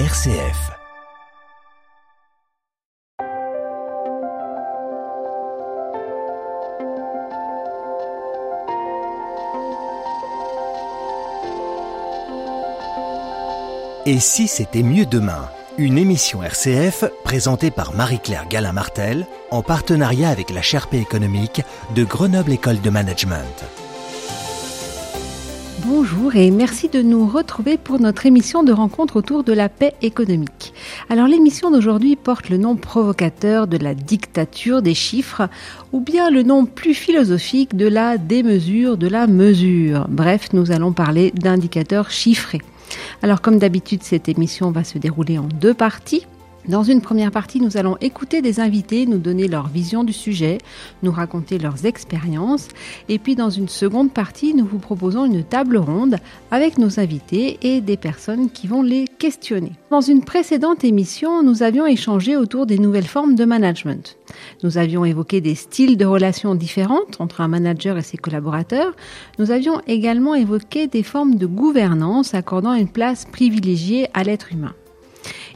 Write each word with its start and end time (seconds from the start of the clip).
RCF. 0.00 0.72
Et 14.04 14.18
si 14.18 14.48
c'était 14.48 14.82
mieux 14.82 15.06
demain? 15.06 15.48
Une 15.78 15.96
émission 15.96 16.42
RCF 16.42 17.04
présentée 17.22 17.70
par 17.70 17.94
Marie-Claire 17.94 18.48
Galin-Martel 18.48 19.28
en 19.52 19.62
partenariat 19.62 20.28
avec 20.28 20.50
la 20.50 20.60
Sherpa 20.60 20.96
économique 20.96 21.62
de 21.94 22.02
Grenoble 22.02 22.50
École 22.50 22.80
de 22.80 22.90
Management. 22.90 23.83
Bonjour 25.86 26.34
et 26.34 26.50
merci 26.50 26.88
de 26.88 27.02
nous 27.02 27.28
retrouver 27.28 27.76
pour 27.76 28.00
notre 28.00 28.24
émission 28.24 28.62
de 28.62 28.72
rencontre 28.72 29.16
autour 29.16 29.44
de 29.44 29.52
la 29.52 29.68
paix 29.68 29.92
économique. 30.00 30.72
Alors 31.10 31.28
l'émission 31.28 31.70
d'aujourd'hui 31.70 32.16
porte 32.16 32.48
le 32.48 32.56
nom 32.56 32.74
provocateur 32.74 33.66
de 33.66 33.76
la 33.76 33.94
dictature 33.94 34.80
des 34.80 34.94
chiffres 34.94 35.50
ou 35.92 36.00
bien 36.00 36.30
le 36.30 36.42
nom 36.42 36.64
plus 36.64 36.94
philosophique 36.94 37.76
de 37.76 37.86
la 37.86 38.16
démesure 38.16 38.96
de 38.96 39.08
la 39.08 39.26
mesure. 39.26 40.06
Bref, 40.08 40.54
nous 40.54 40.72
allons 40.72 40.94
parler 40.94 41.32
d'indicateurs 41.32 42.10
chiffrés. 42.10 42.62
Alors 43.22 43.42
comme 43.42 43.58
d'habitude, 43.58 44.02
cette 44.04 44.30
émission 44.30 44.70
va 44.70 44.84
se 44.84 44.96
dérouler 44.96 45.36
en 45.36 45.48
deux 45.60 45.74
parties. 45.74 46.26
Dans 46.68 46.82
une 46.82 47.02
première 47.02 47.30
partie, 47.30 47.60
nous 47.60 47.76
allons 47.76 47.98
écouter 48.00 48.40
des 48.40 48.58
invités, 48.58 49.04
nous 49.04 49.18
donner 49.18 49.48
leur 49.48 49.68
vision 49.68 50.02
du 50.02 50.14
sujet, 50.14 50.56
nous 51.02 51.12
raconter 51.12 51.58
leurs 51.58 51.84
expériences. 51.84 52.68
Et 53.10 53.18
puis 53.18 53.34
dans 53.34 53.50
une 53.50 53.68
seconde 53.68 54.10
partie, 54.10 54.54
nous 54.54 54.64
vous 54.64 54.78
proposons 54.78 55.26
une 55.26 55.44
table 55.44 55.76
ronde 55.76 56.16
avec 56.50 56.78
nos 56.78 56.98
invités 56.98 57.58
et 57.60 57.82
des 57.82 57.98
personnes 57.98 58.48
qui 58.48 58.66
vont 58.66 58.80
les 58.80 59.06
questionner. 59.06 59.72
Dans 59.90 60.00
une 60.00 60.24
précédente 60.24 60.84
émission, 60.84 61.42
nous 61.42 61.62
avions 61.62 61.84
échangé 61.86 62.34
autour 62.34 62.64
des 62.64 62.78
nouvelles 62.78 63.04
formes 63.04 63.34
de 63.34 63.44
management. 63.44 64.16
Nous 64.62 64.78
avions 64.78 65.04
évoqué 65.04 65.42
des 65.42 65.54
styles 65.54 65.98
de 65.98 66.06
relations 66.06 66.54
différentes 66.54 67.20
entre 67.20 67.42
un 67.42 67.48
manager 67.48 67.98
et 67.98 68.02
ses 68.02 68.16
collaborateurs. 68.16 68.94
Nous 69.38 69.50
avions 69.50 69.82
également 69.86 70.34
évoqué 70.34 70.86
des 70.86 71.02
formes 71.02 71.34
de 71.34 71.46
gouvernance 71.46 72.32
accordant 72.32 72.72
une 72.72 72.88
place 72.88 73.26
privilégiée 73.26 74.08
à 74.14 74.24
l'être 74.24 74.50
humain. 74.50 74.74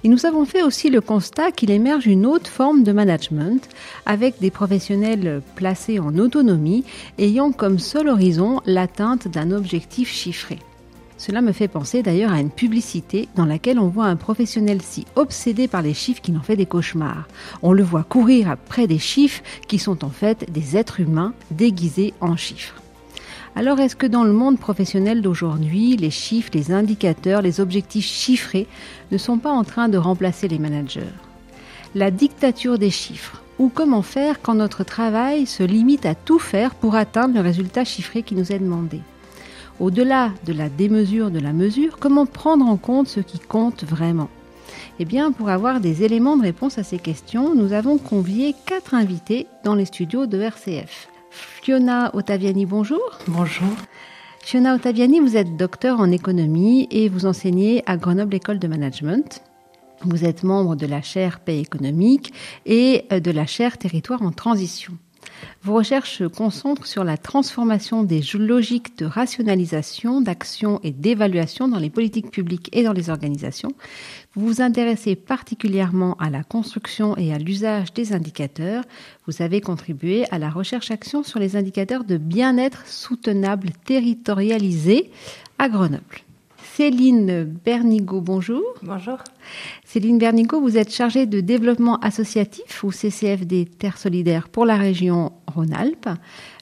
Et 0.04 0.08
nous 0.08 0.26
avons 0.26 0.44
fait 0.44 0.62
aussi 0.62 0.90
le 0.90 1.00
constat 1.00 1.50
qu'il 1.50 1.70
émerge 1.70 2.06
une 2.06 2.24
autre 2.24 2.50
forme 2.50 2.84
de 2.84 2.92
management 2.92 3.68
avec 4.06 4.38
des 4.40 4.50
professionnels 4.50 5.42
placés 5.56 5.98
en 5.98 6.16
autonomie 6.18 6.84
ayant 7.18 7.50
comme 7.50 7.80
seul 7.80 8.08
horizon 8.08 8.60
l'atteinte 8.64 9.26
d'un 9.26 9.50
objectif 9.50 10.08
chiffré. 10.08 10.58
Cela 11.16 11.40
me 11.40 11.50
fait 11.50 11.66
penser 11.66 12.04
d'ailleurs 12.04 12.32
à 12.32 12.40
une 12.40 12.50
publicité 12.50 13.28
dans 13.34 13.44
laquelle 13.44 13.80
on 13.80 13.88
voit 13.88 14.06
un 14.06 14.14
professionnel 14.14 14.80
si 14.80 15.04
obsédé 15.16 15.66
par 15.66 15.82
les 15.82 15.94
chiffres 15.94 16.20
qu'il 16.20 16.36
en 16.36 16.42
fait 16.42 16.54
des 16.54 16.64
cauchemars. 16.64 17.26
On 17.62 17.72
le 17.72 17.82
voit 17.82 18.04
courir 18.04 18.48
après 18.48 18.86
des 18.86 19.00
chiffres 19.00 19.42
qui 19.66 19.80
sont 19.80 20.04
en 20.04 20.10
fait 20.10 20.50
des 20.52 20.76
êtres 20.76 21.00
humains 21.00 21.34
déguisés 21.50 22.14
en 22.20 22.36
chiffres. 22.36 22.80
Alors 23.58 23.80
est-ce 23.80 23.96
que 23.96 24.06
dans 24.06 24.22
le 24.22 24.32
monde 24.32 24.60
professionnel 24.60 25.20
d'aujourd'hui, 25.20 25.96
les 25.96 26.12
chiffres, 26.12 26.52
les 26.54 26.70
indicateurs, 26.70 27.42
les 27.42 27.58
objectifs 27.58 28.06
chiffrés 28.06 28.68
ne 29.10 29.18
sont 29.18 29.38
pas 29.38 29.50
en 29.50 29.64
train 29.64 29.88
de 29.88 29.98
remplacer 29.98 30.46
les 30.46 30.60
managers? 30.60 31.12
La 31.96 32.12
dictature 32.12 32.78
des 32.78 32.90
chiffres, 32.90 33.42
ou 33.58 33.68
comment 33.68 34.02
faire 34.02 34.40
quand 34.42 34.54
notre 34.54 34.84
travail 34.84 35.44
se 35.44 35.64
limite 35.64 36.06
à 36.06 36.14
tout 36.14 36.38
faire 36.38 36.76
pour 36.76 36.94
atteindre 36.94 37.34
le 37.34 37.40
résultat 37.40 37.84
chiffré 37.84 38.22
qui 38.22 38.36
nous 38.36 38.52
est 38.52 38.60
demandé? 38.60 39.00
Au-delà 39.80 40.30
de 40.46 40.52
la 40.52 40.68
démesure 40.68 41.32
de 41.32 41.40
la 41.40 41.52
mesure, 41.52 41.98
comment 41.98 42.26
prendre 42.26 42.64
en 42.64 42.76
compte 42.76 43.08
ce 43.08 43.18
qui 43.18 43.40
compte 43.40 43.82
vraiment? 43.82 44.28
Eh 45.00 45.04
bien, 45.04 45.32
pour 45.32 45.48
avoir 45.48 45.80
des 45.80 46.04
éléments 46.04 46.36
de 46.36 46.42
réponse 46.42 46.78
à 46.78 46.84
ces 46.84 46.98
questions, 47.00 47.56
nous 47.56 47.72
avons 47.72 47.98
convié 47.98 48.54
quatre 48.66 48.94
invités 48.94 49.48
dans 49.64 49.74
les 49.74 49.86
studios 49.86 50.26
de 50.26 50.40
RCF. 50.40 51.08
Fiona 51.30 52.10
Ottaviani, 52.14 52.66
bonjour. 52.66 53.18
Bonjour. 53.26 53.68
Fiona 54.42 54.74
Ottaviani, 54.74 55.20
vous 55.20 55.36
êtes 55.36 55.56
docteur 55.56 56.00
en 56.00 56.10
économie 56.10 56.88
et 56.90 57.08
vous 57.08 57.26
enseignez 57.26 57.82
à 57.86 57.96
Grenoble 57.96 58.34
École 58.34 58.58
de 58.58 58.68
Management. 58.68 59.42
Vous 60.02 60.24
êtes 60.24 60.42
membre 60.42 60.76
de 60.76 60.86
la 60.86 61.02
chaire 61.02 61.40
Paix 61.40 61.58
économique 61.58 62.32
et 62.64 63.04
de 63.10 63.30
la 63.30 63.46
chaire 63.46 63.78
Territoire 63.78 64.22
en 64.22 64.32
transition. 64.32 64.94
Vos 65.62 65.74
recherches 65.74 66.18
se 66.18 66.24
concentrent 66.24 66.86
sur 66.86 67.04
la 67.04 67.16
transformation 67.16 68.04
des 68.04 68.22
logiques 68.34 68.96
de 68.98 69.06
rationalisation, 69.06 70.20
d'action 70.20 70.80
et 70.82 70.92
d'évaluation 70.92 71.68
dans 71.68 71.78
les 71.78 71.90
politiques 71.90 72.30
publiques 72.30 72.68
et 72.72 72.82
dans 72.82 72.92
les 72.92 73.10
organisations. 73.10 73.72
Vous 74.34 74.46
vous 74.46 74.60
intéressez 74.60 75.16
particulièrement 75.16 76.14
à 76.18 76.28
la 76.30 76.44
construction 76.44 77.16
et 77.16 77.32
à 77.32 77.38
l'usage 77.38 77.92
des 77.94 78.12
indicateurs. 78.12 78.84
Vous 79.26 79.42
avez 79.42 79.60
contribué 79.60 80.26
à 80.30 80.38
la 80.38 80.50
recherche-action 80.50 81.22
sur 81.22 81.38
les 81.38 81.56
indicateurs 81.56 82.04
de 82.04 82.18
bien-être 82.18 82.86
soutenable 82.86 83.70
territorialisé 83.84 85.10
à 85.58 85.68
Grenoble. 85.68 86.27
Céline 86.78 87.42
Bernigo, 87.64 88.20
bonjour. 88.20 88.62
Bonjour. 88.84 89.18
Céline 89.84 90.16
Bernigo, 90.16 90.60
vous 90.60 90.76
êtes 90.76 90.94
chargée 90.94 91.26
de 91.26 91.40
développement 91.40 91.98
associatif 91.98 92.84
ou 92.84 92.92
CCFD 92.92 93.66
Terre 93.66 93.98
Solidaire 93.98 94.48
pour 94.48 94.64
la 94.64 94.76
région 94.76 95.32
Rhône-Alpes. 95.48 96.08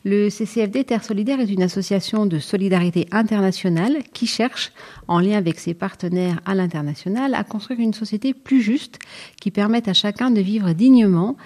Le 0.06 0.31
CCFD 0.31 0.84
Terre 0.84 1.04
Solidaire 1.04 1.41
est 1.41 1.53
une 1.53 1.62
association 1.62 2.25
de 2.25 2.38
solidarité 2.38 3.06
internationale 3.12 3.99
qui 4.15 4.27
cherche, 4.27 4.72
en 5.06 5.21
lien 5.21 5.37
avec 5.37 5.60
ses 5.60 5.75
partenaires 5.75 6.41
à 6.47 6.54
l'international, 6.54 7.34
à 7.34 7.44
construire 7.44 7.81
une 7.81 7.93
société 7.93 8.33
plus 8.33 8.62
juste 8.62 8.98
qui 9.38 9.50
permette 9.50 9.87
à 9.87 9.93
chacun 9.93 10.31
de 10.31 10.41
vivre 10.41 10.72
dignement 10.72 11.37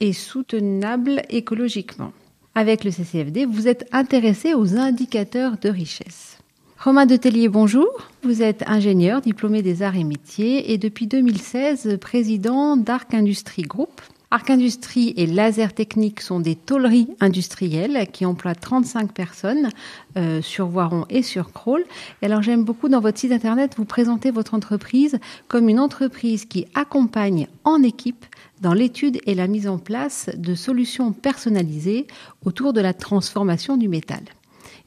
et 0.00 0.12
soutenable 0.12 1.22
écologiquement. 1.30 2.12
Avec 2.54 2.84
le 2.84 2.90
CCFD, 2.90 3.46
vous 3.46 3.68
êtes 3.68 3.88
intéressé 3.90 4.52
aux 4.52 4.76
indicateurs 4.76 5.56
de 5.56 5.70
richesse. 5.70 6.37
Romain 6.80 7.06
Detellier, 7.06 7.48
bonjour. 7.48 7.88
Vous 8.22 8.40
êtes 8.40 8.62
ingénieur, 8.68 9.20
diplômé 9.20 9.62
des 9.62 9.82
arts 9.82 9.96
et 9.96 10.04
métiers 10.04 10.72
et 10.72 10.78
depuis 10.78 11.08
2016 11.08 11.98
président 12.00 12.76
d'Arc 12.76 13.14
Industrie 13.14 13.62
Group. 13.62 14.00
Arc 14.30 14.48
Industrie 14.48 15.12
et 15.16 15.26
Laser 15.26 15.72
Technique 15.72 16.20
sont 16.20 16.38
des 16.38 16.54
tôleries 16.54 17.08
industrielles 17.18 18.06
qui 18.12 18.24
emploient 18.24 18.54
35 18.54 19.12
personnes 19.12 19.70
euh, 20.16 20.40
sur 20.40 20.68
Voiron 20.68 21.04
et 21.10 21.22
sur 21.22 21.52
Crawl. 21.52 21.84
Et 22.22 22.26
alors 22.26 22.42
j'aime 22.42 22.62
beaucoup 22.62 22.88
dans 22.88 23.00
votre 23.00 23.18
site 23.18 23.32
internet, 23.32 23.74
vous 23.76 23.84
présentez 23.84 24.30
votre 24.30 24.54
entreprise 24.54 25.18
comme 25.48 25.68
une 25.68 25.80
entreprise 25.80 26.44
qui 26.44 26.66
accompagne 26.74 27.48
en 27.64 27.82
équipe 27.82 28.24
dans 28.60 28.72
l'étude 28.72 29.18
et 29.26 29.34
la 29.34 29.48
mise 29.48 29.66
en 29.66 29.78
place 29.78 30.30
de 30.36 30.54
solutions 30.54 31.10
personnalisées 31.10 32.06
autour 32.44 32.72
de 32.72 32.80
la 32.80 32.94
transformation 32.94 33.76
du 33.76 33.88
métal. 33.88 34.22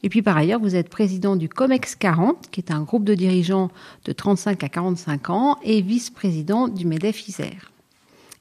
Et 0.02 0.08
puis 0.08 0.22
par 0.22 0.36
ailleurs, 0.36 0.60
vous 0.60 0.74
êtes 0.74 0.88
président 0.88 1.36
du 1.36 1.48
COMEX 1.48 1.94
40, 1.94 2.50
qui 2.50 2.60
est 2.60 2.72
un 2.72 2.82
groupe 2.82 3.04
de 3.04 3.14
dirigeants 3.14 3.70
de 4.04 4.12
35 4.12 4.64
à 4.64 4.68
45 4.68 5.30
ans, 5.30 5.58
et 5.62 5.80
vice-président 5.80 6.68
du 6.68 6.86
MEDEF 6.86 7.28
Isère. 7.28 7.72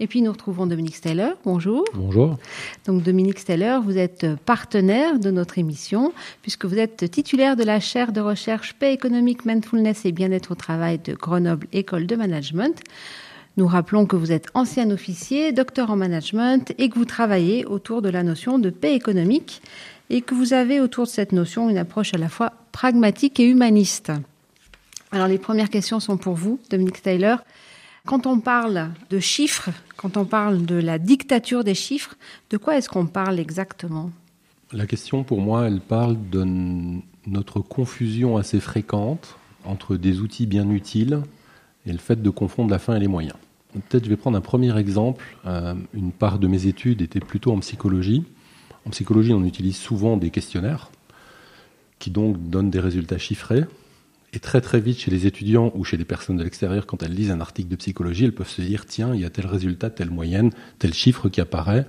Et 0.01 0.07
puis 0.07 0.23
nous 0.23 0.31
retrouvons 0.31 0.65
Dominique 0.65 0.95
Steller. 0.95 1.29
Bonjour. 1.45 1.85
Bonjour. 1.93 2.39
Donc 2.87 3.03
Dominique 3.03 3.37
Steller, 3.37 3.77
vous 3.85 3.99
êtes 3.99 4.25
partenaire 4.47 5.19
de 5.19 5.29
notre 5.29 5.59
émission 5.59 6.11
puisque 6.41 6.65
vous 6.65 6.79
êtes 6.79 7.11
titulaire 7.11 7.55
de 7.55 7.63
la 7.63 7.79
chaire 7.79 8.11
de 8.11 8.19
recherche 8.19 8.73
Paix 8.73 8.93
économique, 8.93 9.45
mindfulness 9.45 10.05
et 10.05 10.11
bien-être 10.11 10.53
au 10.53 10.55
travail 10.55 10.97
de 10.97 11.13
Grenoble 11.13 11.67
École 11.71 12.07
de 12.07 12.15
Management. 12.15 12.81
Nous 13.57 13.67
rappelons 13.67 14.07
que 14.07 14.15
vous 14.15 14.31
êtes 14.31 14.47
ancien 14.55 14.89
officier, 14.89 15.51
docteur 15.51 15.91
en 15.91 15.97
management 15.97 16.73
et 16.79 16.89
que 16.89 16.97
vous 16.97 17.05
travaillez 17.05 17.65
autour 17.65 18.01
de 18.01 18.09
la 18.09 18.23
notion 18.23 18.57
de 18.57 18.71
paix 18.71 18.95
économique 18.95 19.61
et 20.11 20.21
que 20.21 20.35
vous 20.35 20.51
avez 20.51 20.81
autour 20.81 21.05
de 21.05 21.09
cette 21.09 21.31
notion 21.31 21.69
une 21.69 21.77
approche 21.77 22.13
à 22.13 22.17
la 22.17 22.27
fois 22.27 22.51
pragmatique 22.73 23.39
et 23.39 23.45
humaniste. 23.45 24.11
Alors 25.13 25.27
les 25.27 25.37
premières 25.37 25.69
questions 25.69 26.01
sont 26.01 26.17
pour 26.17 26.35
vous, 26.35 26.59
Dominique 26.69 27.01
Taylor. 27.01 27.39
Quand 28.05 28.27
on 28.27 28.39
parle 28.39 28.89
de 29.09 29.19
chiffres, 29.19 29.69
quand 29.95 30.17
on 30.17 30.25
parle 30.25 30.65
de 30.65 30.75
la 30.75 30.99
dictature 30.99 31.63
des 31.63 31.75
chiffres, 31.75 32.15
de 32.49 32.57
quoi 32.57 32.77
est-ce 32.77 32.89
qu'on 32.89 33.05
parle 33.05 33.39
exactement? 33.39 34.11
La 34.73 34.85
question 34.85 35.23
pour 35.23 35.39
moi, 35.39 35.67
elle 35.67 35.79
parle 35.79 36.17
de 36.29 36.45
notre 37.25 37.61
confusion 37.61 38.35
assez 38.35 38.59
fréquente 38.59 39.37
entre 39.63 39.95
des 39.95 40.19
outils 40.19 40.45
bien 40.45 40.69
utiles 40.69 41.21
et 41.85 41.91
le 41.93 41.99
fait 41.99 42.21
de 42.21 42.29
confondre 42.29 42.69
la 42.69 42.79
fin 42.79 42.95
et 42.95 42.99
les 42.99 43.07
moyens. 43.07 43.37
Peut-être 43.89 44.03
je 44.03 44.09
vais 44.09 44.17
prendre 44.17 44.37
un 44.37 44.41
premier 44.41 44.77
exemple. 44.77 45.23
Euh, 45.45 45.73
une 45.93 46.11
part 46.11 46.37
de 46.37 46.47
mes 46.47 46.67
études 46.67 47.01
était 47.01 47.21
plutôt 47.21 47.53
en 47.53 47.59
psychologie. 47.59 48.25
En 48.85 48.89
psychologie, 48.89 49.33
on 49.33 49.43
utilise 49.43 49.77
souvent 49.77 50.17
des 50.17 50.29
questionnaires 50.29 50.91
qui 51.99 52.09
donc 52.09 52.49
donnent 52.49 52.71
des 52.71 52.79
résultats 52.79 53.17
chiffrés. 53.17 53.63
Et 54.33 54.39
très 54.39 54.61
très 54.61 54.79
vite, 54.79 54.99
chez 54.99 55.11
les 55.11 55.27
étudiants 55.27 55.71
ou 55.75 55.83
chez 55.83 55.97
les 55.97 56.05
personnes 56.05 56.37
de 56.37 56.43
l'extérieur, 56.43 56.85
quand 56.85 57.03
elles 57.03 57.13
lisent 57.13 57.31
un 57.31 57.41
article 57.41 57.69
de 57.69 57.75
psychologie, 57.75 58.25
elles 58.25 58.33
peuvent 58.33 58.49
se 58.49 58.61
dire, 58.61 58.85
tiens, 58.85 59.13
il 59.13 59.21
y 59.21 59.25
a 59.25 59.29
tel 59.29 59.45
résultat, 59.45 59.89
telle 59.89 60.09
moyenne, 60.09 60.51
tel 60.79 60.93
chiffre 60.93 61.29
qui 61.29 61.41
apparaît. 61.41 61.85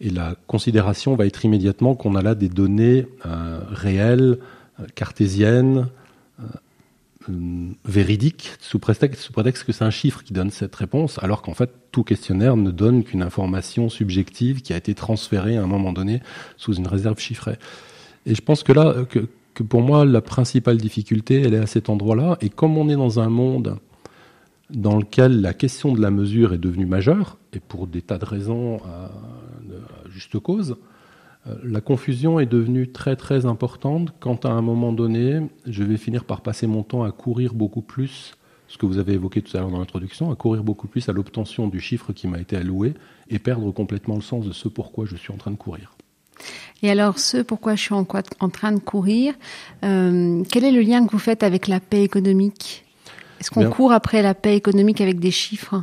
Et 0.00 0.10
la 0.10 0.36
considération 0.46 1.14
va 1.16 1.26
être 1.26 1.44
immédiatement 1.44 1.94
qu'on 1.94 2.14
a 2.14 2.22
là 2.22 2.34
des 2.34 2.48
données 2.48 3.06
euh, 3.24 3.60
réelles, 3.70 4.38
euh, 4.80 4.86
cartésiennes, 4.94 5.88
euh, 6.40 6.44
véridique 7.84 8.52
sous 8.60 8.78
prétexte, 8.78 9.30
que 9.64 9.72
c'est 9.72 9.84
un 9.84 9.90
chiffre 9.90 10.22
qui 10.22 10.32
donne 10.32 10.50
cette 10.50 10.74
réponse, 10.74 11.18
alors 11.22 11.42
qu'en 11.42 11.54
fait 11.54 11.70
tout 11.90 12.04
questionnaire 12.04 12.56
ne 12.56 12.70
donne 12.70 13.04
qu'une 13.04 13.22
information 13.22 13.88
subjective 13.88 14.62
qui 14.62 14.72
a 14.72 14.76
été 14.76 14.94
transférée 14.94 15.56
à 15.56 15.62
un 15.62 15.66
moment 15.66 15.92
donné 15.92 16.20
sous 16.56 16.74
une 16.74 16.86
réserve 16.86 17.18
chiffrée. 17.18 17.58
Et 18.26 18.34
je 18.34 18.42
pense 18.42 18.62
que 18.62 18.72
là, 18.72 18.94
que, 19.08 19.62
pour 19.62 19.82
moi, 19.82 20.04
la 20.04 20.20
principale 20.20 20.78
difficulté, 20.78 21.42
elle 21.42 21.54
est 21.54 21.58
à 21.58 21.66
cet 21.66 21.88
endroit-là. 21.88 22.38
Et 22.40 22.48
comme 22.48 22.78
on 22.78 22.88
est 22.88 22.96
dans 22.96 23.20
un 23.20 23.28
monde 23.28 23.76
dans 24.70 24.96
lequel 24.96 25.40
la 25.40 25.52
question 25.52 25.92
de 25.92 26.00
la 26.00 26.10
mesure 26.10 26.54
est 26.54 26.58
devenue 26.58 26.86
majeure, 26.86 27.36
et 27.52 27.60
pour 27.60 27.86
des 27.86 28.00
tas 28.00 28.18
de 28.18 28.24
raisons 28.24 28.78
à, 28.84 29.10
juste 30.10 30.38
cause, 30.38 30.72
euh, 30.72 30.91
la 31.64 31.80
confusion 31.80 32.38
est 32.38 32.46
devenue 32.46 32.90
très 32.90 33.16
très 33.16 33.46
importante 33.46 34.14
quand 34.20 34.44
à 34.44 34.50
un 34.50 34.62
moment 34.62 34.92
donné, 34.92 35.40
je 35.66 35.82
vais 35.82 35.96
finir 35.96 36.24
par 36.24 36.40
passer 36.40 36.66
mon 36.66 36.82
temps 36.82 37.02
à 37.02 37.10
courir 37.10 37.54
beaucoup 37.54 37.82
plus, 37.82 38.34
ce 38.68 38.78
que 38.78 38.86
vous 38.86 38.98
avez 38.98 39.14
évoqué 39.14 39.42
tout 39.42 39.56
à 39.56 39.60
l'heure 39.60 39.70
dans 39.70 39.80
l'introduction, 39.80 40.30
à 40.30 40.36
courir 40.36 40.62
beaucoup 40.62 40.86
plus 40.86 41.08
à 41.08 41.12
l'obtention 41.12 41.66
du 41.66 41.80
chiffre 41.80 42.12
qui 42.12 42.28
m'a 42.28 42.38
été 42.38 42.56
alloué 42.56 42.94
et 43.28 43.38
perdre 43.38 43.70
complètement 43.72 44.14
le 44.14 44.22
sens 44.22 44.46
de 44.46 44.52
ce 44.52 44.68
pourquoi 44.68 45.04
je 45.04 45.16
suis 45.16 45.32
en 45.32 45.36
train 45.36 45.50
de 45.50 45.56
courir. 45.56 45.96
Et 46.82 46.90
alors, 46.90 47.18
ce 47.18 47.38
pourquoi 47.42 47.74
je 47.74 47.82
suis 47.82 47.94
en, 47.94 48.04
train 48.04 48.72
de 48.72 48.80
courir, 48.80 49.34
euh, 49.84 50.42
quel 50.50 50.64
est 50.64 50.72
le 50.72 50.80
lien 50.80 51.04
que 51.06 51.12
vous 51.12 51.18
faites 51.18 51.42
avec 51.42 51.68
la 51.68 51.80
paix 51.80 52.02
économique? 52.02 52.84
Est-ce 53.40 53.50
qu'on 53.50 53.68
court 53.68 53.92
après 53.92 54.22
la 54.22 54.34
paix 54.34 54.56
économique 54.56 55.00
avec 55.00 55.18
des 55.18 55.30
chiffres? 55.30 55.82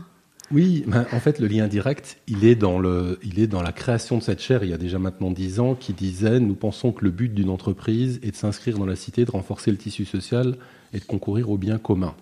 Oui, 0.51 0.83
en 1.11 1.19
fait, 1.19 1.39
le 1.39 1.47
lien 1.47 1.67
direct, 1.67 2.17
il 2.27 2.43
est, 2.43 2.55
dans 2.55 2.79
le, 2.79 3.19
il 3.23 3.39
est 3.39 3.45
dans 3.45 3.61
la 3.61 3.71
création 3.71 4.17
de 4.17 4.23
cette 4.23 4.41
chaire 4.41 4.63
il 4.63 4.71
y 4.71 4.73
a 4.73 4.77
déjà 4.77 4.97
maintenant 4.97 5.29
dix 5.29 5.59
ans 5.59 5.75
qui 5.75 5.93
disait 5.93 6.39
Nous 6.39 6.55
pensons 6.55 6.91
que 6.91 7.05
le 7.05 7.11
but 7.11 7.31
d'une 7.31 7.49
entreprise 7.49 8.19
est 8.23 8.31
de 8.31 8.35
s'inscrire 8.35 8.79
dans 8.79 8.85
la 8.85 8.95
cité, 8.95 9.25
de 9.25 9.31
renforcer 9.31 9.69
le 9.69 9.77
tissu 9.77 10.05
social 10.05 10.57
et 10.93 10.99
de 10.99 11.05
concourir 11.05 11.51
au 11.51 11.57
bien 11.57 11.77
commun. 11.77 12.15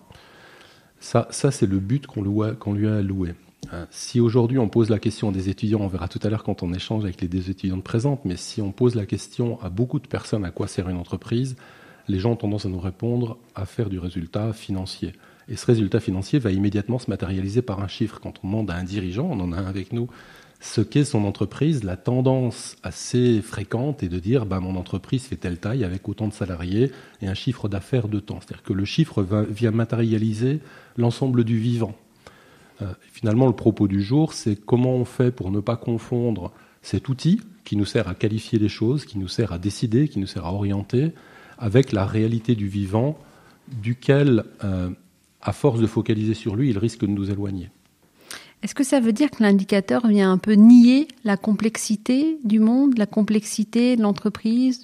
Ça, 1.00 1.26
ça 1.30 1.50
c'est 1.50 1.66
le 1.66 1.78
but 1.78 2.06
qu'on 2.06 2.22
lui, 2.22 2.86
a 2.86 2.96
alloué. 2.96 3.34
Hein, 3.72 3.86
si 3.90 4.20
aujourd'hui 4.20 4.58
on 4.58 4.68
pose 4.68 4.90
la 4.90 4.98
question 4.98 5.30
à 5.30 5.32
des 5.32 5.48
étudiants, 5.48 5.80
on 5.80 5.88
verra 5.88 6.08
tout 6.08 6.20
à 6.22 6.28
l'heure 6.28 6.44
quand 6.44 6.62
on 6.62 6.72
échange 6.74 7.04
avec 7.04 7.20
les 7.22 7.28
deux 7.28 7.48
étudiantes 7.48 7.84
présentes, 7.84 8.24
mais 8.24 8.36
si 8.36 8.60
on 8.60 8.72
pose 8.72 8.94
la 8.94 9.06
question 9.06 9.58
à 9.62 9.70
beaucoup 9.70 10.00
de 10.00 10.06
personnes 10.06 10.44
à 10.44 10.50
quoi 10.50 10.68
sert 10.68 10.88
une 10.88 10.98
entreprise, 10.98 11.56
les 12.08 12.18
gens 12.18 12.32
ont 12.32 12.36
tendance 12.36 12.66
à 12.66 12.68
nous 12.68 12.80
répondre 12.80 13.38
à 13.54 13.64
faire 13.64 13.88
du 13.88 13.98
résultat 13.98 14.52
financier. 14.52 15.12
Et 15.48 15.56
ce 15.56 15.66
résultat 15.66 16.00
financier 16.00 16.38
va 16.38 16.50
immédiatement 16.50 16.98
se 16.98 17.10
matérialiser 17.10 17.62
par 17.62 17.80
un 17.80 17.88
chiffre. 17.88 18.20
Quand 18.20 18.34
on 18.42 18.46
demande 18.46 18.70
à 18.70 18.74
un 18.74 18.84
dirigeant, 18.84 19.28
on 19.30 19.40
en 19.40 19.52
a 19.52 19.56
un 19.56 19.66
avec 19.66 19.92
nous, 19.92 20.08
ce 20.60 20.80
qu'est 20.80 21.04
son 21.04 21.24
entreprise, 21.24 21.84
la 21.84 21.96
tendance 21.96 22.76
assez 22.82 23.40
fréquente 23.42 24.02
est 24.02 24.08
de 24.08 24.18
dire 24.18 24.44
bah, 24.44 24.58
mon 24.58 24.74
entreprise 24.74 25.24
fait 25.24 25.36
telle 25.36 25.58
taille 25.58 25.84
avec 25.84 26.08
autant 26.08 26.26
de 26.26 26.32
salariés 26.32 26.90
et 27.22 27.28
un 27.28 27.34
chiffre 27.34 27.68
d'affaires 27.68 28.08
de 28.08 28.18
temps. 28.18 28.40
C'est-à-dire 28.40 28.64
que 28.64 28.72
le 28.72 28.84
chiffre 28.84 29.24
vient 29.48 29.70
matérialiser 29.70 30.60
l'ensemble 30.96 31.44
du 31.44 31.58
vivant. 31.58 31.94
Euh, 32.82 32.86
finalement, 33.12 33.46
le 33.46 33.52
propos 33.52 33.86
du 33.86 34.02
jour, 34.02 34.32
c'est 34.32 34.56
comment 34.56 34.94
on 34.94 35.04
fait 35.04 35.30
pour 35.30 35.50
ne 35.50 35.60
pas 35.60 35.76
confondre 35.76 36.52
cet 36.82 37.08
outil 37.08 37.40
qui 37.64 37.76
nous 37.76 37.84
sert 37.84 38.08
à 38.08 38.14
qualifier 38.14 38.58
les 38.58 38.68
choses, 38.68 39.04
qui 39.04 39.18
nous 39.18 39.28
sert 39.28 39.52
à 39.52 39.58
décider, 39.58 40.08
qui 40.08 40.18
nous 40.18 40.26
sert 40.26 40.46
à 40.46 40.52
orienter, 40.52 41.12
avec 41.58 41.92
la 41.92 42.04
réalité 42.04 42.54
du 42.54 42.66
vivant, 42.66 43.18
duquel, 43.68 44.44
euh, 44.64 44.90
à 45.42 45.52
force 45.52 45.80
de 45.80 45.86
focaliser 45.86 46.34
sur 46.34 46.56
lui, 46.56 46.70
il 46.70 46.78
risque 46.78 47.00
de 47.00 47.06
nous 47.06 47.30
éloigner. 47.30 47.70
Est-ce 48.62 48.74
que 48.74 48.82
ça 48.82 48.98
veut 48.98 49.12
dire 49.12 49.30
que 49.30 49.42
l'indicateur 49.42 50.06
vient 50.08 50.32
un 50.32 50.38
peu 50.38 50.54
nier 50.54 51.06
la 51.24 51.36
complexité 51.36 52.38
du 52.44 52.58
monde, 52.58 52.98
la 52.98 53.06
complexité 53.06 53.94
de 53.94 54.02
l'entreprise, 54.02 54.82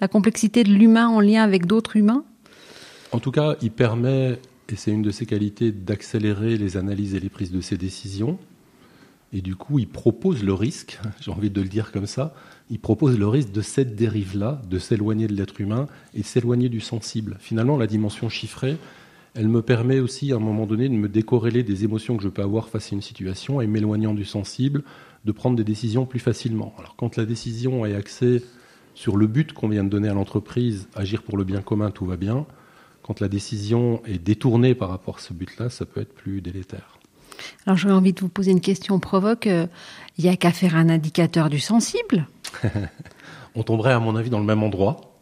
la 0.00 0.08
complexité 0.08 0.64
de 0.64 0.70
l'humain 0.70 1.08
en 1.08 1.20
lien 1.20 1.42
avec 1.42 1.64
d'autres 1.64 1.96
humains? 1.96 2.24
En 3.12 3.18
tout 3.18 3.30
cas, 3.30 3.56
il 3.62 3.70
permet, 3.70 4.38
et 4.68 4.76
c'est 4.76 4.90
une 4.90 5.00
de 5.00 5.10
ses 5.10 5.24
qualités, 5.24 5.72
d'accélérer 5.72 6.58
les 6.58 6.76
analyses 6.76 7.14
et 7.14 7.20
les 7.20 7.30
prises 7.30 7.52
de 7.52 7.62
ses 7.62 7.78
décisions. 7.78 8.38
Et 9.32 9.40
du 9.40 9.56
coup, 9.56 9.78
il 9.78 9.88
propose 9.88 10.44
le 10.44 10.52
risque, 10.52 11.00
j'ai 11.20 11.30
envie 11.30 11.50
de 11.50 11.62
le 11.62 11.68
dire 11.68 11.92
comme 11.92 12.06
ça, 12.06 12.34
il 12.68 12.78
propose 12.78 13.18
le 13.18 13.26
risque 13.26 13.52
de 13.52 13.62
cette 13.62 13.94
dérive-là, 13.94 14.60
de 14.68 14.78
s'éloigner 14.78 15.26
de 15.26 15.34
l'être 15.34 15.58
humain 15.58 15.86
et 16.14 16.20
de 16.20 16.26
s'éloigner 16.26 16.68
du 16.68 16.80
sensible. 16.80 17.38
Finalement, 17.40 17.78
la 17.78 17.86
dimension 17.86 18.28
chiffrée, 18.28 18.76
elle 19.36 19.48
me 19.48 19.62
permet 19.62 20.00
aussi 20.00 20.32
à 20.32 20.36
un 20.36 20.40
moment 20.40 20.66
donné 20.66 20.88
de 20.88 20.94
me 20.94 21.08
décorréler 21.08 21.62
des 21.62 21.84
émotions 21.84 22.16
que 22.16 22.22
je 22.22 22.28
peux 22.28 22.42
avoir 22.42 22.68
face 22.68 22.92
à 22.92 22.94
une 22.94 23.02
situation 23.02 23.60
et 23.60 23.66
m'éloignant 23.66 24.14
du 24.14 24.24
sensible, 24.24 24.82
de 25.24 25.32
prendre 25.32 25.56
des 25.56 25.64
décisions 25.64 26.06
plus 26.06 26.18
facilement. 26.18 26.74
Alors 26.78 26.96
quand 26.96 27.16
la 27.16 27.26
décision 27.26 27.84
est 27.84 27.94
axée 27.94 28.42
sur 28.94 29.16
le 29.16 29.26
but 29.26 29.52
qu'on 29.52 29.68
vient 29.68 29.84
de 29.84 29.90
donner 29.90 30.08
à 30.08 30.14
l'entreprise, 30.14 30.88
agir 30.94 31.22
pour 31.22 31.36
le 31.36 31.44
bien 31.44 31.60
commun, 31.60 31.90
tout 31.90 32.06
va 32.06 32.16
bien. 32.16 32.46
Quand 33.02 33.20
la 33.20 33.28
décision 33.28 34.02
est 34.06 34.18
détournée 34.18 34.74
par 34.74 34.88
rapport 34.88 35.18
à 35.18 35.20
ce 35.20 35.34
but-là, 35.34 35.68
ça 35.68 35.84
peut 35.84 36.00
être 36.00 36.14
plus 36.14 36.40
délétère. 36.40 36.98
Alors 37.66 37.76
j'aurais 37.76 37.94
envie 37.94 38.14
de 38.14 38.20
vous 38.20 38.30
poser 38.30 38.52
une 38.52 38.62
question 38.62 38.98
provoque. 38.98 39.46
Il 39.46 40.24
n'y 40.24 40.30
a 40.30 40.36
qu'à 40.36 40.50
faire 40.50 40.76
un 40.76 40.88
indicateur 40.88 41.50
du 41.50 41.60
sensible 41.60 42.26
On 43.54 43.62
tomberait 43.62 43.92
à 43.92 44.00
mon 44.00 44.16
avis 44.16 44.30
dans 44.30 44.38
le 44.38 44.44
même 44.46 44.62
endroit 44.62 45.15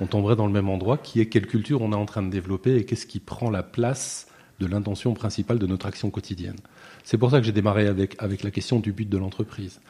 on 0.00 0.06
tomberait 0.06 0.36
dans 0.36 0.46
le 0.46 0.52
même 0.52 0.68
endroit, 0.68 0.98
qui 0.98 1.20
est 1.20 1.26
quelle 1.26 1.46
culture 1.46 1.82
on 1.82 1.92
est 1.92 1.96
en 1.96 2.06
train 2.06 2.22
de 2.22 2.30
développer 2.30 2.76
et 2.76 2.84
qu'est-ce 2.84 3.06
qui 3.06 3.20
prend 3.20 3.50
la 3.50 3.62
place 3.62 4.26
de 4.58 4.66
l'intention 4.66 5.14
principale 5.14 5.58
de 5.58 5.66
notre 5.66 5.86
action 5.86 6.10
quotidienne? 6.10 6.56
C'est 7.04 7.18
pour 7.18 7.30
ça 7.30 7.38
que 7.38 7.46
j'ai 7.46 7.52
démarré 7.52 7.86
avec, 7.86 8.16
la 8.42 8.50
question 8.50 8.80
du 8.80 8.92
but 8.92 9.08
de 9.08 9.18
l'entreprise. 9.18 9.80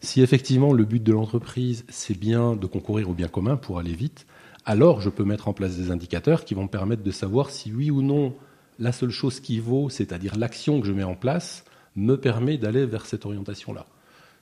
Si 0.00 0.22
effectivement 0.22 0.72
le 0.72 0.84
but 0.84 1.02
de 1.02 1.12
l'entreprise, 1.12 1.84
c'est 1.88 2.18
bien 2.18 2.56
de 2.56 2.66
concourir 2.66 3.10
au 3.10 3.14
bien 3.14 3.28
commun 3.28 3.56
pour 3.56 3.78
aller 3.78 3.94
vite, 3.94 4.26
alors 4.64 5.00
je 5.00 5.08
peux 5.08 5.24
mettre 5.24 5.48
en 5.48 5.52
place 5.52 5.76
des 5.76 5.90
indicateurs 5.90 6.44
qui 6.44 6.54
vont 6.54 6.64
me 6.64 6.68
permettre 6.68 7.02
de 7.02 7.10
savoir 7.10 7.50
si 7.50 7.72
oui 7.72 7.90
ou 7.90 8.02
non 8.02 8.34
la 8.78 8.92
seule 8.92 9.10
chose 9.10 9.40
qui 9.40 9.60
vaut, 9.60 9.88
c'est-à-dire 9.88 10.36
l'action 10.36 10.80
que 10.80 10.86
je 10.86 10.92
mets 10.92 11.04
en 11.04 11.14
place, 11.14 11.64
me 11.96 12.16
permet 12.16 12.56
d'aller 12.56 12.86
vers 12.86 13.06
cette 13.06 13.26
orientation-là 13.26 13.86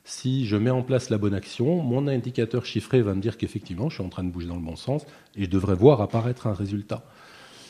si 0.08 0.46
je 0.46 0.56
mets 0.56 0.70
en 0.70 0.82
place 0.82 1.10
la 1.10 1.18
bonne 1.18 1.34
action, 1.34 1.82
mon 1.82 2.08
indicateur 2.08 2.64
chiffré 2.64 3.02
va 3.02 3.14
me 3.14 3.20
dire 3.20 3.36
qu'effectivement, 3.36 3.90
je 3.90 3.96
suis 3.96 4.04
en 4.04 4.08
train 4.08 4.24
de 4.24 4.30
bouger 4.30 4.46
dans 4.46 4.54
le 4.54 4.62
bon 4.62 4.74
sens 4.74 5.04
et 5.36 5.44
je 5.44 5.50
devrais 5.50 5.74
voir 5.74 6.00
apparaître 6.00 6.46
un 6.46 6.54
résultat. 6.54 7.04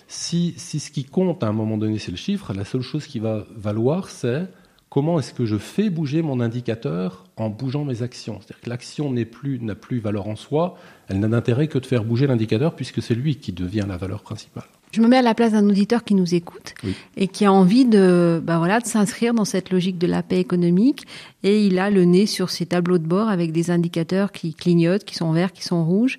Si, 0.07 0.55
ce 0.57 0.91
qui 0.93 1.05
compte 1.05 1.43
à 1.43 1.49
un 1.49 1.53
moment 1.53 1.77
donné, 1.77 1.99
c'est 1.99 2.13
le 2.13 2.17
chiffre, 2.17 2.55
la 2.55 2.65
seule 2.65 2.83
chose 2.83 3.09
qui 3.09 3.19
va 3.19 3.45
valoir, 3.57 4.09
c'est 4.09 4.47
comment 4.89 5.19
est-ce 5.19 5.35
que 5.35 5.47
je 5.47 5.57
fais 5.57 5.91
bouger 5.91 6.23
mon 6.23 6.39
indicateur 6.39 7.25
en 7.37 7.51
bougeant 7.51 7.85
mes 7.85 8.03
actions. 8.03 8.39
C'est-à-dire 8.41 8.61
que 8.61 8.71
l'action 8.71 9.11
n'a 9.11 9.25
plus, 9.25 9.59
plus 9.75 9.99
valeur 9.99 10.29
en 10.29 10.37
soi, 10.37 10.77
elle 11.09 11.19
n'a 11.19 11.27
d'intérêt 11.27 11.67
que 11.67 11.79
de 11.79 11.87
faire 11.87 12.05
bouger 12.05 12.29
l'indicateur 12.29 12.77
puisque 12.77 13.03
c'est 13.03 13.17
lui 13.17 13.37
qui 13.37 13.53
devient 13.53 13.85
la 13.89 13.97
valeur 13.97 14.23
principale. 14.23 14.69
Je 14.91 15.03
me 15.03 15.09
mets 15.09 15.19
à 15.19 15.23
la 15.23 15.35
place 15.35 15.53
d'un 15.53 15.69
auditeur 15.69 16.03
qui 16.03 16.15
nous 16.15 16.35
écoute 16.35 16.75
et 17.17 17.29
qui 17.29 17.45
a 17.45 17.53
envie 17.53 17.85
de, 17.85 18.41
bah 18.43 18.59
voilà, 18.59 18.81
de 18.81 18.87
s'inscrire 18.87 19.35
dans 19.35 19.45
cette 19.45 19.71
logique 19.71 19.99
de 19.99 20.07
la 20.07 20.23
paix 20.23 20.41
économique. 20.41 21.07
Et 21.43 21.67
il 21.67 21.79
a 21.79 21.91
le 21.91 22.05
nez 22.05 22.27
sur 22.27 22.51
ses 22.51 22.67
tableaux 22.67 22.99
de 22.99 23.07
bord 23.07 23.29
avec 23.29 23.53
des 23.53 23.71
indicateurs 23.71 24.33
qui 24.33 24.55
clignotent, 24.55 25.05
qui 25.05 25.15
sont 25.15 25.33
verts, 25.33 25.53
qui 25.53 25.63
sont 25.63 25.85
rouges. 25.85 26.17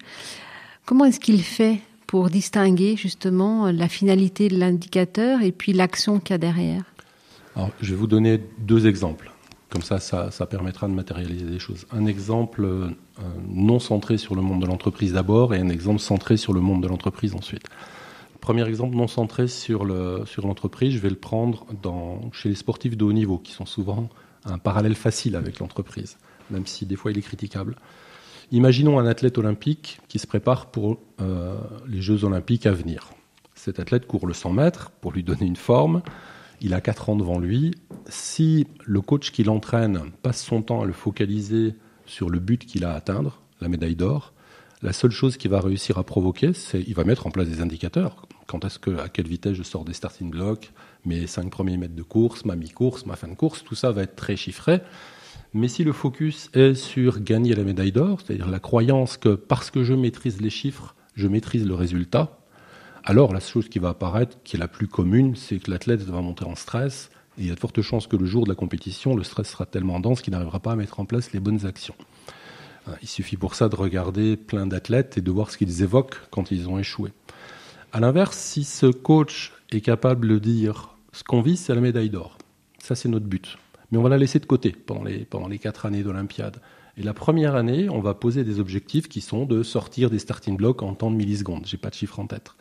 Comment 0.86 1.06
est-ce 1.06 1.20
qu'il 1.20 1.42
fait 1.42 1.80
pour 2.06 2.30
distinguer 2.30 2.96
justement 2.96 3.72
la 3.72 3.88
finalité 3.88 4.50
de 4.50 4.58
l'indicateur 4.58 5.42
et 5.42 5.52
puis 5.52 5.74
l'action 5.74 6.20
qu'il 6.20 6.32
y 6.32 6.36
a 6.36 6.38
derrière? 6.38 6.84
Alors, 7.56 7.72
Je 7.82 7.92
vais 7.92 7.98
vous 7.98 8.08
donner 8.08 8.40
deux 8.60 8.88
exemples. 8.88 9.32
Comme 9.70 9.84
ça, 9.84 10.00
ça, 10.00 10.32
ça, 10.32 10.48
permettra 10.48 10.88
de 10.88 10.94
matérialiser 10.94 11.46
les 11.46 11.60
choses. 11.60 11.86
Un 11.92 12.08
exemple 12.08 12.64
euh, 12.66 12.90
non 13.48 13.78
centré 13.78 14.18
sur 14.18 14.34
le 14.34 14.42
monde 14.42 14.64
de 14.64 14.66
l'entreprise 14.66 15.14
d'abord 15.14 15.54
et 15.54 15.60
un 15.60 15.70
exemple 15.70 16.00
centré 16.00 16.38
sur 16.38 16.54
le 16.54 16.62
monde 16.62 16.82
de 16.82 16.88
l'entreprise 16.88 17.36
ensuite. 17.36 17.68
Premier 18.50 18.68
exemple 18.68 18.96
non 18.96 19.08
centré 19.08 19.48
sur 19.48 19.86
l'entreprise, 19.86 20.96
je 20.96 20.98
vais 20.98 21.12
le 21.12 21.16
prendre 21.16 21.68
chez 22.32 22.50
les 22.50 22.56
sportifs 22.56 22.98
de 22.98 23.06
haut 23.06 23.14
niveau, 23.14 23.38
qui 23.38 23.52
sont 23.52 23.68
souvent 23.68 24.10
un 24.44 24.58
parallèle 24.58 24.96
facile 24.96 25.36
avec 25.36 25.60
l'entreprise, 25.60 26.18
même 26.50 26.66
si 26.66 26.88
des 26.88 26.96
fois 26.96 27.12
il 27.12 27.20
est 27.20 27.22
critiquable. 27.22 27.76
Imaginons 28.52 28.98
un 28.98 29.06
athlète 29.06 29.38
olympique 29.38 30.00
qui 30.08 30.18
se 30.18 30.26
prépare 30.26 30.72
pour 30.72 30.98
euh, 31.22 31.60
les 31.88 32.02
Jeux 32.02 32.24
olympiques 32.24 32.66
à 32.66 32.72
venir. 32.72 33.12
Cet 33.54 33.80
athlète 33.80 34.08
court 34.08 34.26
le 34.26 34.34
100 34.34 34.54
mètres 34.54 34.90
pour 35.00 35.12
lui 35.12 35.22
donner 35.22 35.46
une 35.46 35.56
forme. 35.56 36.02
Il 36.60 36.74
a 36.74 36.82
4 36.82 37.10
ans 37.12 37.16
devant 37.18 37.38
lui. 37.38 37.76
Si 38.08 38.66
le 38.84 39.02
coach 39.02 39.30
qui 39.32 39.44
l'entraîne 39.44 40.10
passe 40.24 40.44
son 40.44 40.64
temps 40.64 40.82
à 40.82 40.86
le 40.86 40.94
focaliser 40.94 41.76
sur 42.08 42.32
le 42.32 42.40
but 42.40 42.66
qu'il 42.66 42.84
a 42.84 42.94
à 42.94 42.96
atteindre, 42.96 43.44
la 43.62 43.70
médaille 43.70 43.96
d'or, 43.96 44.34
la 44.82 44.94
seule 44.94 45.12
chose 45.12 45.36
qu'il 45.36 45.52
va 45.52 45.60
réussir 45.60 45.98
à 45.98 46.04
provoquer, 46.04 46.54
c'est 46.54 46.84
qu'il 46.84 46.96
va 46.96 47.04
mettre 47.04 47.28
en 47.28 47.32
place 47.32 47.50
des 47.50 47.62
indicateurs. 47.62 48.26
Quand 48.48 48.64
est-ce 48.64 48.80
que, 48.80 48.98
à 48.98 49.10
quelle 49.10 49.28
vitesse 49.28 49.56
je 49.56 49.64
sors 49.64 49.84
des 49.84 49.94
starting 49.94 50.30
blocks, 50.30 50.72
mes 51.06 51.28
cinq 51.28 51.50
premiers 51.50 51.78
mètres 51.78 51.96
de 51.96 52.04
course, 52.04 52.46
ma 52.46 52.56
mi-course, 52.56 53.06
ma 53.06 53.16
fin 53.16 53.28
de 53.28 53.36
course, 53.36 53.64
tout 53.64 53.76
ça 53.76 53.92
va 53.92 54.04
être 54.04 54.16
très 54.16 54.38
chiffré. 54.38 54.80
Mais 55.54 55.68
si 55.68 55.84
le 55.84 55.92
focus 55.92 56.50
est 56.54 56.76
sur 56.76 57.22
gagner 57.22 57.56
la 57.56 57.64
médaille 57.64 57.92
d'or, 57.92 58.22
c'est-à-dire 58.22 58.48
la 58.48 58.60
croyance 58.60 59.18
que 59.18 59.36
parce 59.36 59.70
que 59.70 59.84
je 59.84 59.94
maîtrise 59.94 60.42
les 60.42 60.50
chiffres, 60.50 60.96
je 61.16 61.28
maîtrise 61.28 61.66
le 61.66 61.74
résultat, 61.76 62.40
alors 63.04 63.34
la 63.34 63.40
chose 63.40 63.68
qui 63.68 63.80
va 63.80 63.90
apparaître, 63.90 64.38
qui 64.44 64.56
est 64.56 64.60
la 64.60 64.68
plus 64.68 64.88
commune, 64.88 65.36
c'est 65.36 65.60
que 65.60 65.72
l'athlète 65.72 66.02
va 66.04 66.22
monter 66.22 66.46
en 66.46 66.56
stress, 66.56 67.10
et 67.38 67.42
il 67.42 67.48
y 67.48 67.52
a 67.52 67.56
de 67.56 67.60
fortes 67.60 67.82
chances 67.82 68.08
que 68.08 68.16
le 68.16 68.26
jour 68.26 68.44
de 68.44 68.50
la 68.50 68.56
compétition, 68.56 69.16
le 69.16 69.24
stress 69.24 69.50
sera 69.50 69.66
tellement 69.66 70.00
dense 70.00 70.22
qu'il 70.22 70.32
n'arrivera 70.34 70.60
pas 70.60 70.74
à 70.74 70.76
mettre 70.76 71.00
en 71.00 71.06
place 71.06 71.34
les 71.34 71.40
bonnes 71.40 71.66
actions. 71.66 71.96
Il 73.02 73.08
suffit 73.08 73.38
pour 73.38 73.56
ça 73.56 73.70
de 73.70 73.76
regarder 73.76 74.38
plein 74.38 74.68
d'athlètes 74.68 75.18
et 75.18 75.22
de 75.22 75.32
voir 75.32 75.52
ce 75.52 75.58
qu'ils 75.58 75.84
évoquent 75.84 76.20
quand 76.32 76.52
ils 76.52 76.70
ont 76.70 76.80
échoué. 76.80 77.12
À 77.92 78.00
l'inverse, 78.00 78.38
si 78.38 78.64
ce 78.64 78.86
coach 78.86 79.54
est 79.72 79.82
capable 79.82 80.28
de 80.28 80.38
dire 80.40 80.96
ce 81.12 81.24
qu'on 81.24 81.42
vise, 81.42 81.60
c'est 81.60 81.76
la 81.76 81.82
médaille 81.82 82.10
d'or. 82.10 82.38
Ça, 82.80 82.96
c'est 82.96 83.10
notre 83.10 83.26
but. 83.26 83.58
Mais 83.92 83.98
on 83.98 84.04
va 84.04 84.10
la 84.10 84.18
laisser 84.18 84.40
de 84.40 84.46
côté 84.46 84.72
pendant 84.72 85.04
les, 85.04 85.26
pendant 85.26 85.50
quatre 85.58 85.86
années 85.86 86.04
d'Olympiade. 86.04 86.62
Et 86.98 87.04
la 87.04 87.14
première 87.14 87.56
année, 87.56 87.90
on 87.90 88.02
va 88.02 88.14
poser 88.14 88.44
des 88.44 88.60
objectifs 88.60 89.08
qui 89.08 89.22
sont 89.22 89.46
de 89.46 89.64
sortir 89.64 90.10
des 90.10 90.20
starting 90.20 90.58
blocks 90.58 90.84
en 90.84 90.94
temps 90.94 91.10
de 91.10 91.16
millisecondes. 91.16 91.66
J'ai 91.66 91.78
pas 91.78 91.90
de 91.90 91.96
chiffre 91.96 92.20
en 92.20 92.28
tête. 92.28 92.52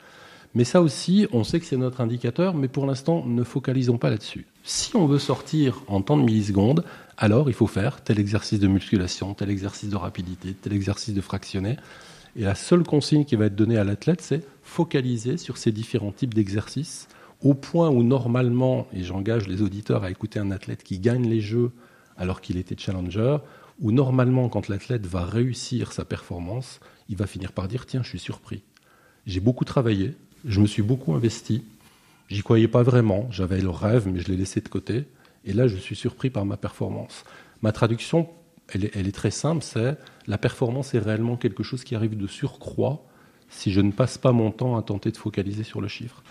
Mais 0.55 0.65
ça 0.65 0.81
aussi, 0.81 1.27
on 1.33 1.45
sait 1.45 1.61
que 1.61 1.67
c'est 1.67 1.77
notre 1.77 2.01
indicateur, 2.01 2.55
mais 2.55 2.69
pour 2.69 2.87
l'instant, 2.87 3.25
ne 3.27 3.43
focalisons 3.43 3.99
pas 3.99 4.11
là-dessus. 4.11 4.47
Si 4.65 4.97
on 4.97 5.07
veut 5.07 5.19
sortir 5.19 5.83
en 5.87 6.01
temps 6.01 6.17
de 6.17 6.23
millisecondes, 6.23 6.85
alors 7.17 7.51
il 7.51 7.55
faut 7.55 7.67
faire 7.67 8.03
tel 8.03 8.19
exercice 8.19 8.59
de 8.59 8.69
musculation, 8.69 9.35
tel 9.35 9.51
exercice 9.51 9.91
de 9.91 9.97
rapidité, 9.97 10.55
tel 10.55 10.73
exercice 10.73 11.15
de 11.15 11.21
fractionné. 11.21 11.77
Et 12.37 12.43
la 12.43 12.55
seule 12.55 12.83
consigne 12.83 13.25
qui 13.25 13.37
va 13.37 13.47
être 13.47 13.57
donnée 13.57 13.79
à 13.79 13.85
l'athlète, 13.85 14.21
c'est 14.23 14.45
focaliser 14.63 15.37
sur 15.37 15.57
ces 15.59 15.73
différents 15.73 16.13
types 16.13 16.35
d'exercices, 16.35 17.09
au 17.43 17.55
point 17.55 17.89
où 17.91 18.03
normalement, 18.03 18.87
et 18.93 19.03
j'engage 19.03 19.49
les 19.49 19.63
auditeurs 19.63 20.05
à 20.05 20.11
écouter 20.11 20.39
un 20.39 20.51
athlète 20.51 20.83
qui 20.83 20.99
gagne 20.99 21.29
les 21.29 21.41
jeux 21.41 21.73
alors 22.17 22.41
qu'il 22.41 22.57
était 22.57 22.77
challenger, 22.77 23.39
où 23.81 23.93
normalement, 23.93 24.49
quand 24.49 24.69
l'athlète 24.69 25.07
va 25.07 25.25
réussir 25.25 25.93
sa 25.93 26.05
performance, 26.05 26.81
il 27.09 27.17
va 27.17 27.27
finir 27.27 27.53
par 27.53 27.69
dire 27.69 27.87
Tiens, 27.87 28.03
je 28.03 28.09
suis 28.09 28.19
surpris. 28.19 28.63
J'ai 29.27 29.41
beaucoup 29.41 29.65
travaillé, 29.65 30.17
je 30.45 30.61
me 30.61 30.67
suis 30.67 30.83
beaucoup 30.83 31.15
investi, 31.15 31.65
j'y 32.29 32.43
croyais 32.43 32.69
pas 32.69 32.83
vraiment, 32.83 33.29
j'avais 33.31 33.61
le 33.61 33.71
rêve, 33.71 34.09
mais 34.09 34.21
je 34.21 34.29
l'ai 34.29 34.37
laissé 34.37 34.61
de 34.61 34.69
côté, 34.69 35.05
et 35.45 35.53
là, 35.53 35.67
je 35.67 35.77
suis 35.77 35.97
surpris 35.97 36.31
par 36.31 36.45
ma 36.45 36.57
performance. 36.57 37.25
Ma 37.63 37.73
traduction, 37.73 38.29
elle 38.69 38.85
est, 38.85 39.13
très 39.13 39.31
simple 39.31 39.63
c'est 39.63 39.97
la 40.27 40.37
performance 40.37 40.95
est 40.95 40.99
réellement 40.99 41.37
quelque 41.37 41.63
chose 41.63 41.85
qui 41.85 41.95
arrive 41.95 42.17
de 42.17 42.27
surcroît 42.27 43.03
si 43.49 43.73
je 43.73 43.81
ne 43.81 43.93
passe 43.93 44.19
pas 44.19 44.33
mon 44.33 44.51
temps 44.51 44.77
à 44.77 44.83
tenter 44.83 45.11
de 45.11 45.17
focaliser 45.17 45.65
sur 45.65 45.81
le 45.81 45.89
chiffre. 45.89 46.23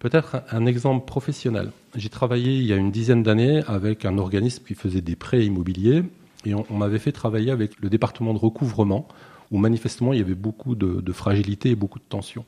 Peut-être 0.00 0.42
un 0.50 0.66
exemple 0.66 1.06
professionnel. 1.06 1.70
J'ai 1.94 2.08
travaillé 2.08 2.56
il 2.56 2.64
y 2.64 2.72
a 2.72 2.76
une 2.76 2.90
dizaine 2.90 3.22
d'années 3.22 3.62
avec 3.68 4.04
un 4.04 4.18
organisme 4.18 4.64
qui 4.66 4.74
faisait 4.74 5.00
des 5.00 5.14
prêts 5.14 5.46
immobiliers 5.46 6.02
et 6.44 6.54
on, 6.54 6.76
m'avait 6.76 6.98
fait 6.98 7.12
travailler 7.12 7.52
avec 7.52 7.80
le 7.80 7.88
département 7.88 8.34
de 8.34 8.38
recouvrement, 8.38 9.06
où 9.52 9.58
manifestement 9.58 10.12
il 10.12 10.18
y 10.18 10.22
avait 10.22 10.34
beaucoup 10.34 10.74
de, 10.74 11.12
fragilité 11.12 11.70
et 11.70 11.76
beaucoup 11.76 12.00
de 12.00 12.04
tension. 12.08 12.44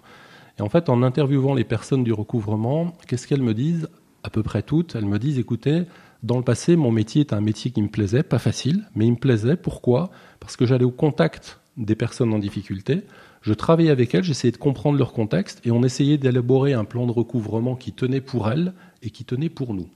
Et 0.59 0.63
en 0.63 0.69
fait, 0.69 0.89
en 0.89 1.03
interviewant 1.03 1.55
les 1.55 1.65
personnes 1.65 2.05
du 2.05 2.13
recouvrement, 2.13 2.93
qu'est-ce 3.07 3.27
qu'elles 3.27 3.43
me 3.43 3.55
disent? 3.55 3.89
À 4.23 4.31
peu 4.31 4.43
près 4.43 4.63
toutes, 4.63 4.95
elles 4.95 5.05
me 5.05 5.19
disent 5.19 5.39
écoutez, 5.39 5.83
dans 6.23 6.39
le 6.39 6.45
passé, 6.45 6.77
mon 6.77 6.91
métier 6.91 7.21
est 7.21 7.35
un 7.35 7.43
métier 7.43 7.71
qui 7.71 7.83
me 7.83 7.89
plaisait, 7.89 8.23
pas 8.23 8.39
facile, 8.39 8.85
mais 8.95 9.07
il 9.07 9.13
me 9.13 9.19
plaisait. 9.19 9.57
Pourquoi? 9.57 10.11
Parce 10.41 10.57
que 10.57 10.65
j'allais 10.65 10.85
au 10.85 10.91
contact 10.91 11.61
des 11.77 11.95
personnes 11.95 12.33
en 12.33 12.39
difficulté, 12.39 13.03
je 13.43 13.53
travaillais 13.53 13.91
avec 13.91 14.15
elles, 14.15 14.25
j'essayais 14.25 14.53
de 14.53 14.57
comprendre 14.57 14.97
leur 14.97 15.13
contexte, 15.13 15.61
et 15.67 15.71
on 15.71 15.83
essayait 15.83 16.17
d'élaborer 16.17 16.73
un 16.73 16.85
plan 16.85 17.07
de 17.07 17.13
recouvrement 17.13 17.77
qui 17.77 17.93
tenait 17.93 18.23
pour 18.23 18.51
elles 18.51 18.73
et 19.03 19.11
qui 19.11 19.25
tenait 19.25 19.51
pour 19.51 19.75
nous. 19.75 19.89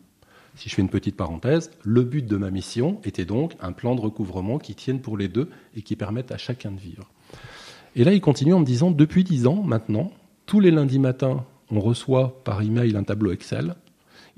Si 0.54 0.68
je 0.68 0.74
fais 0.74 0.82
une 0.82 0.90
petite 0.90 1.16
parenthèse, 1.16 1.70
le 1.84 2.02
but 2.02 2.26
de 2.26 2.36
ma 2.36 2.50
mission 2.50 3.00
était 3.04 3.24
donc 3.24 3.54
un 3.60 3.72
plan 3.72 3.94
de 3.94 4.00
recouvrement 4.00 4.58
qui 4.58 4.74
tienne 4.74 5.00
pour 5.00 5.16
les 5.16 5.28
deux 5.28 5.48
et 5.76 5.82
qui 5.82 5.94
permette 5.96 6.32
à 6.32 6.36
chacun 6.36 6.72
de 6.72 6.80
vivre. 6.80 7.08
Et 7.94 8.04
là, 8.04 8.12
il 8.12 8.20
continue 8.20 8.52
en 8.52 8.60
me 8.60 8.66
disant, 8.66 8.90
depuis 8.90 9.24
dix 9.24 9.46
ans 9.46 9.62
maintenant, 9.62 10.10
tous 10.48 10.60
les 10.60 10.70
lundis 10.70 10.98
matins, 10.98 11.44
on 11.70 11.78
reçoit 11.78 12.42
par 12.42 12.62
email 12.62 12.96
un 12.96 13.04
tableau 13.04 13.32
Excel. 13.32 13.74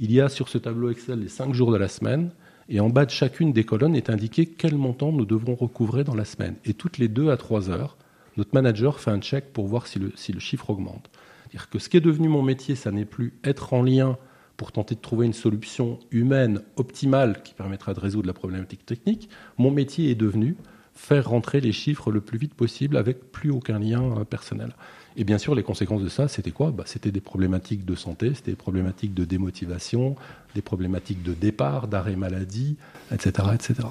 Il 0.00 0.10
y 0.10 0.20
a 0.20 0.28
sur 0.28 0.48
ce 0.48 0.58
tableau 0.58 0.90
Excel 0.90 1.20
les 1.20 1.28
cinq 1.28 1.54
jours 1.54 1.70
de 1.70 1.76
la 1.76 1.86
semaine, 1.86 2.32
et 2.68 2.80
en 2.80 2.90
bas 2.90 3.06
de 3.06 3.12
chacune 3.12 3.52
des 3.52 3.62
colonnes 3.62 3.94
est 3.94 4.10
indiqué 4.10 4.44
quel 4.44 4.74
montant 4.74 5.12
nous 5.12 5.24
devrons 5.24 5.54
recouvrer 5.54 6.02
dans 6.02 6.16
la 6.16 6.24
semaine. 6.24 6.56
Et 6.64 6.74
toutes 6.74 6.98
les 6.98 7.06
deux 7.06 7.30
à 7.30 7.36
trois 7.36 7.70
heures, 7.70 7.96
notre 8.36 8.50
manager 8.54 8.98
fait 8.98 9.12
un 9.12 9.20
check 9.20 9.52
pour 9.52 9.68
voir 9.68 9.86
si 9.86 10.00
le, 10.00 10.10
si 10.16 10.32
le 10.32 10.40
chiffre 10.40 10.70
augmente. 10.70 11.10
C'est-à-dire 11.42 11.70
que 11.70 11.78
ce 11.78 11.88
qui 11.88 11.96
est 11.96 12.00
devenu 12.00 12.28
mon 12.28 12.42
métier, 12.42 12.74
ça 12.74 12.90
n'est 12.90 13.04
plus 13.04 13.32
être 13.44 13.72
en 13.72 13.84
lien 13.84 14.18
pour 14.56 14.72
tenter 14.72 14.96
de 14.96 15.00
trouver 15.00 15.26
une 15.26 15.32
solution 15.32 16.00
humaine 16.10 16.60
optimale 16.74 17.40
qui 17.44 17.54
permettra 17.54 17.94
de 17.94 18.00
résoudre 18.00 18.26
la 18.26 18.34
problématique 18.34 18.84
technique, 18.84 19.28
mon 19.58 19.70
métier 19.70 20.10
est 20.10 20.16
devenu 20.16 20.56
faire 20.92 21.28
rentrer 21.28 21.60
les 21.60 21.72
chiffres 21.72 22.10
le 22.10 22.20
plus 22.20 22.36
vite 22.36 22.54
possible 22.54 22.96
avec 22.96 23.30
plus 23.30 23.50
aucun 23.50 23.78
lien 23.78 24.02
euh, 24.18 24.24
personnel. 24.24 24.74
Et 25.16 25.24
bien 25.24 25.38
sûr, 25.38 25.54
les 25.54 25.62
conséquences 25.62 26.02
de 26.02 26.08
ça, 26.08 26.28
c'était 26.28 26.50
quoi? 26.50 26.70
Bah, 26.70 26.84
C'était 26.86 27.10
des 27.10 27.20
problématiques 27.20 27.84
de 27.84 27.94
santé, 27.94 28.32
c'était 28.34 28.52
des 28.52 28.56
problématiques 28.56 29.14
de 29.14 29.24
démotivation, 29.24 30.16
des 30.54 30.62
problématiques 30.62 31.22
de 31.22 31.34
départ, 31.34 31.88
d'arrêt 31.88 32.16
maladie, 32.16 32.76
etc., 33.12 33.48
etc. 33.54 33.88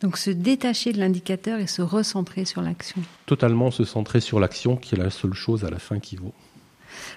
Donc 0.00 0.16
se 0.16 0.30
détacher 0.30 0.92
de 0.92 0.98
l'indicateur 0.98 1.58
et 1.58 1.66
se 1.66 1.82
recentrer 1.82 2.44
sur 2.44 2.62
l'action. 2.62 3.02
Totalement 3.26 3.70
se 3.70 3.84
centrer 3.84 4.20
sur 4.20 4.40
l'action 4.40 4.76
qui 4.76 4.94
est 4.94 4.98
la 4.98 5.10
seule 5.10 5.34
chose 5.34 5.64
à 5.64 5.70
la 5.70 5.78
fin 5.78 5.98
qui 5.98 6.16
vaut. 6.16 6.32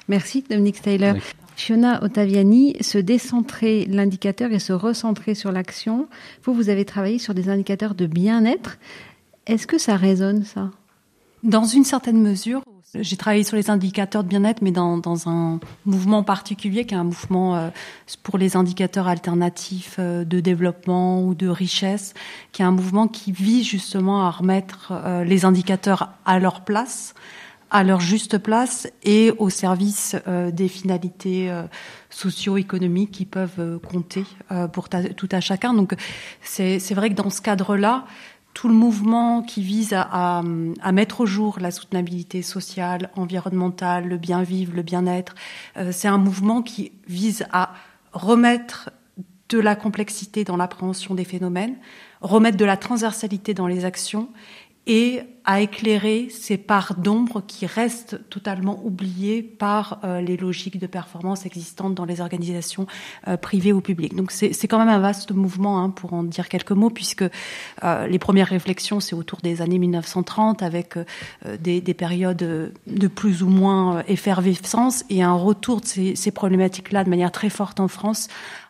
Merci 0.07 0.43
Dominique 0.49 0.81
Taylor. 0.81 1.15
Fiona 1.55 2.03
Ottaviani, 2.03 2.77
se 2.81 2.97
décentrer 2.97 3.85
l'indicateur 3.85 4.51
et 4.51 4.59
se 4.59 4.71
recentrer 4.71 5.35
sur 5.35 5.51
l'action. 5.51 6.07
Vous, 6.43 6.53
vous 6.53 6.69
avez 6.69 6.85
travaillé 6.85 7.19
sur 7.19 7.33
des 7.33 7.49
indicateurs 7.49 7.95
de 7.95 8.05
bien-être. 8.07 8.77
Est-ce 9.45 9.67
que 9.67 9.77
ça 9.77 9.97
résonne, 9.97 10.45
ça? 10.45 10.71
Dans 11.43 11.65
une 11.65 11.83
certaine 11.83 12.21
mesure. 12.21 12.63
J'ai 12.95 13.17
travaillé 13.17 13.43
sur 13.43 13.55
les 13.55 13.69
indicateurs 13.69 14.23
de 14.23 14.29
bien-être, 14.29 14.63
mais 14.63 14.71
dans, 14.71 15.29
un 15.29 15.59
mouvement 15.85 16.23
particulier, 16.23 16.85
qui 16.85 16.95
est 16.95 16.97
un 16.97 17.03
mouvement 17.03 17.55
euh, 17.55 17.69
pour 18.23 18.39
les 18.39 18.55
indicateurs 18.55 19.07
alternatifs 19.07 19.97
euh, 19.99 20.25
de 20.25 20.39
développement 20.39 21.21
ou 21.21 21.35
de 21.35 21.47
richesse, 21.47 22.15
qui 22.51 22.63
est 22.63 22.65
un 22.65 22.71
mouvement 22.71 23.07
qui 23.07 23.31
vise 23.31 23.67
justement 23.67 24.25
à 24.25 24.31
remettre 24.31 24.91
euh, 24.91 25.23
les 25.23 25.45
indicateurs 25.45 26.13
à 26.25 26.39
leur 26.39 26.61
place 26.61 27.13
à 27.71 27.83
leur 27.83 27.99
juste 27.99 28.39
place 28.39 28.87
et 29.03 29.31
au 29.37 29.51
service 29.51 30.15
des 30.25 30.67
finalités 30.67 31.53
socio-économiques 32.09 33.11
qui 33.11 33.25
peuvent 33.25 33.79
compter 33.87 34.25
pour 34.73 34.89
tout 34.89 35.29
à 35.31 35.39
chacun. 35.39 35.75
Donc 35.75 35.93
c'est 36.41 36.79
vrai 36.95 37.11
que 37.11 37.13
dans 37.13 37.29
ce 37.29 37.41
cadre-là, 37.41 38.05
tout 38.53 38.67
le 38.67 38.73
mouvement 38.73 39.41
qui 39.41 39.61
vise 39.61 39.93
à, 39.93 40.41
mettre 40.91 41.21
au 41.21 41.25
jour 41.25 41.59
la 41.59 41.71
soutenabilité 41.71 42.41
sociale, 42.41 43.09
environnementale, 43.15 44.07
le 44.07 44.17
bien 44.17 44.43
vivre, 44.43 44.73
le 44.75 44.81
bien-être, 44.81 45.35
c'est 45.91 46.07
un 46.07 46.17
mouvement 46.17 46.61
qui 46.61 46.91
vise 47.07 47.45
à 47.51 47.73
remettre 48.11 48.89
de 49.49 49.59
la 49.59 49.75
complexité 49.75 50.43
dans 50.43 50.57
l'appréhension 50.57 51.15
des 51.15 51.25
phénomènes, 51.25 51.77
remettre 52.21 52.57
de 52.57 52.65
la 52.65 52.77
transversalité 52.77 53.53
dans 53.53 53.67
les 53.67 53.85
actions 53.85 54.29
et 54.89 55.21
à 55.45 55.61
éclairer 55.61 56.29
ces 56.31 56.57
parts 56.57 56.95
d'ombre 56.95 57.43
qui 57.45 57.67
restent 57.67 58.19
totalement 58.29 58.83
oubliées 58.83 59.43
par 59.43 59.99
euh, 60.03 60.19
les 60.19 60.35
logiques 60.35 60.79
de 60.79 60.87
performance 60.87 61.45
existantes 61.45 61.93
dans 61.93 62.05
les 62.05 62.21
organisations 62.21 62.87
euh, 63.27 63.37
privées 63.37 63.71
ou 63.71 63.81
publiques. 63.81 64.15
Donc 64.15 64.31
c'est 64.31 64.67
quand 64.67 64.79
même 64.79 64.89
un 64.89 64.99
vaste 64.99 65.31
mouvement, 65.31 65.83
hein, 65.83 65.91
pour 65.91 66.13
en 66.13 66.23
dire 66.23 66.49
quelques 66.49 66.71
mots, 66.71 66.89
puisque 66.89 67.23
euh, 67.83 68.07
les 68.07 68.19
premières 68.19 68.47
réflexions, 68.47 68.99
c'est 68.99 69.15
autour 69.15 69.39
des 69.41 69.61
années 69.61 69.77
1930, 69.77 70.63
avec 70.63 70.97
des, 71.59 71.81
des, 71.81 71.93
périodes 71.93 72.71
de 72.87 73.07
plus 73.07 73.43
ou 73.43 73.47
moins 73.47 74.03
effervescence 74.07 75.05
et 75.11 75.21
un 75.21 75.33
retour 75.33 75.81
de 75.81 76.15
ces 76.15 76.31
problématiques-là 76.31 77.03
de 77.03 77.09
manière 77.09 77.31
très 77.31 77.49
forte 77.49 77.79
en 77.79 77.87
France 77.87 78.27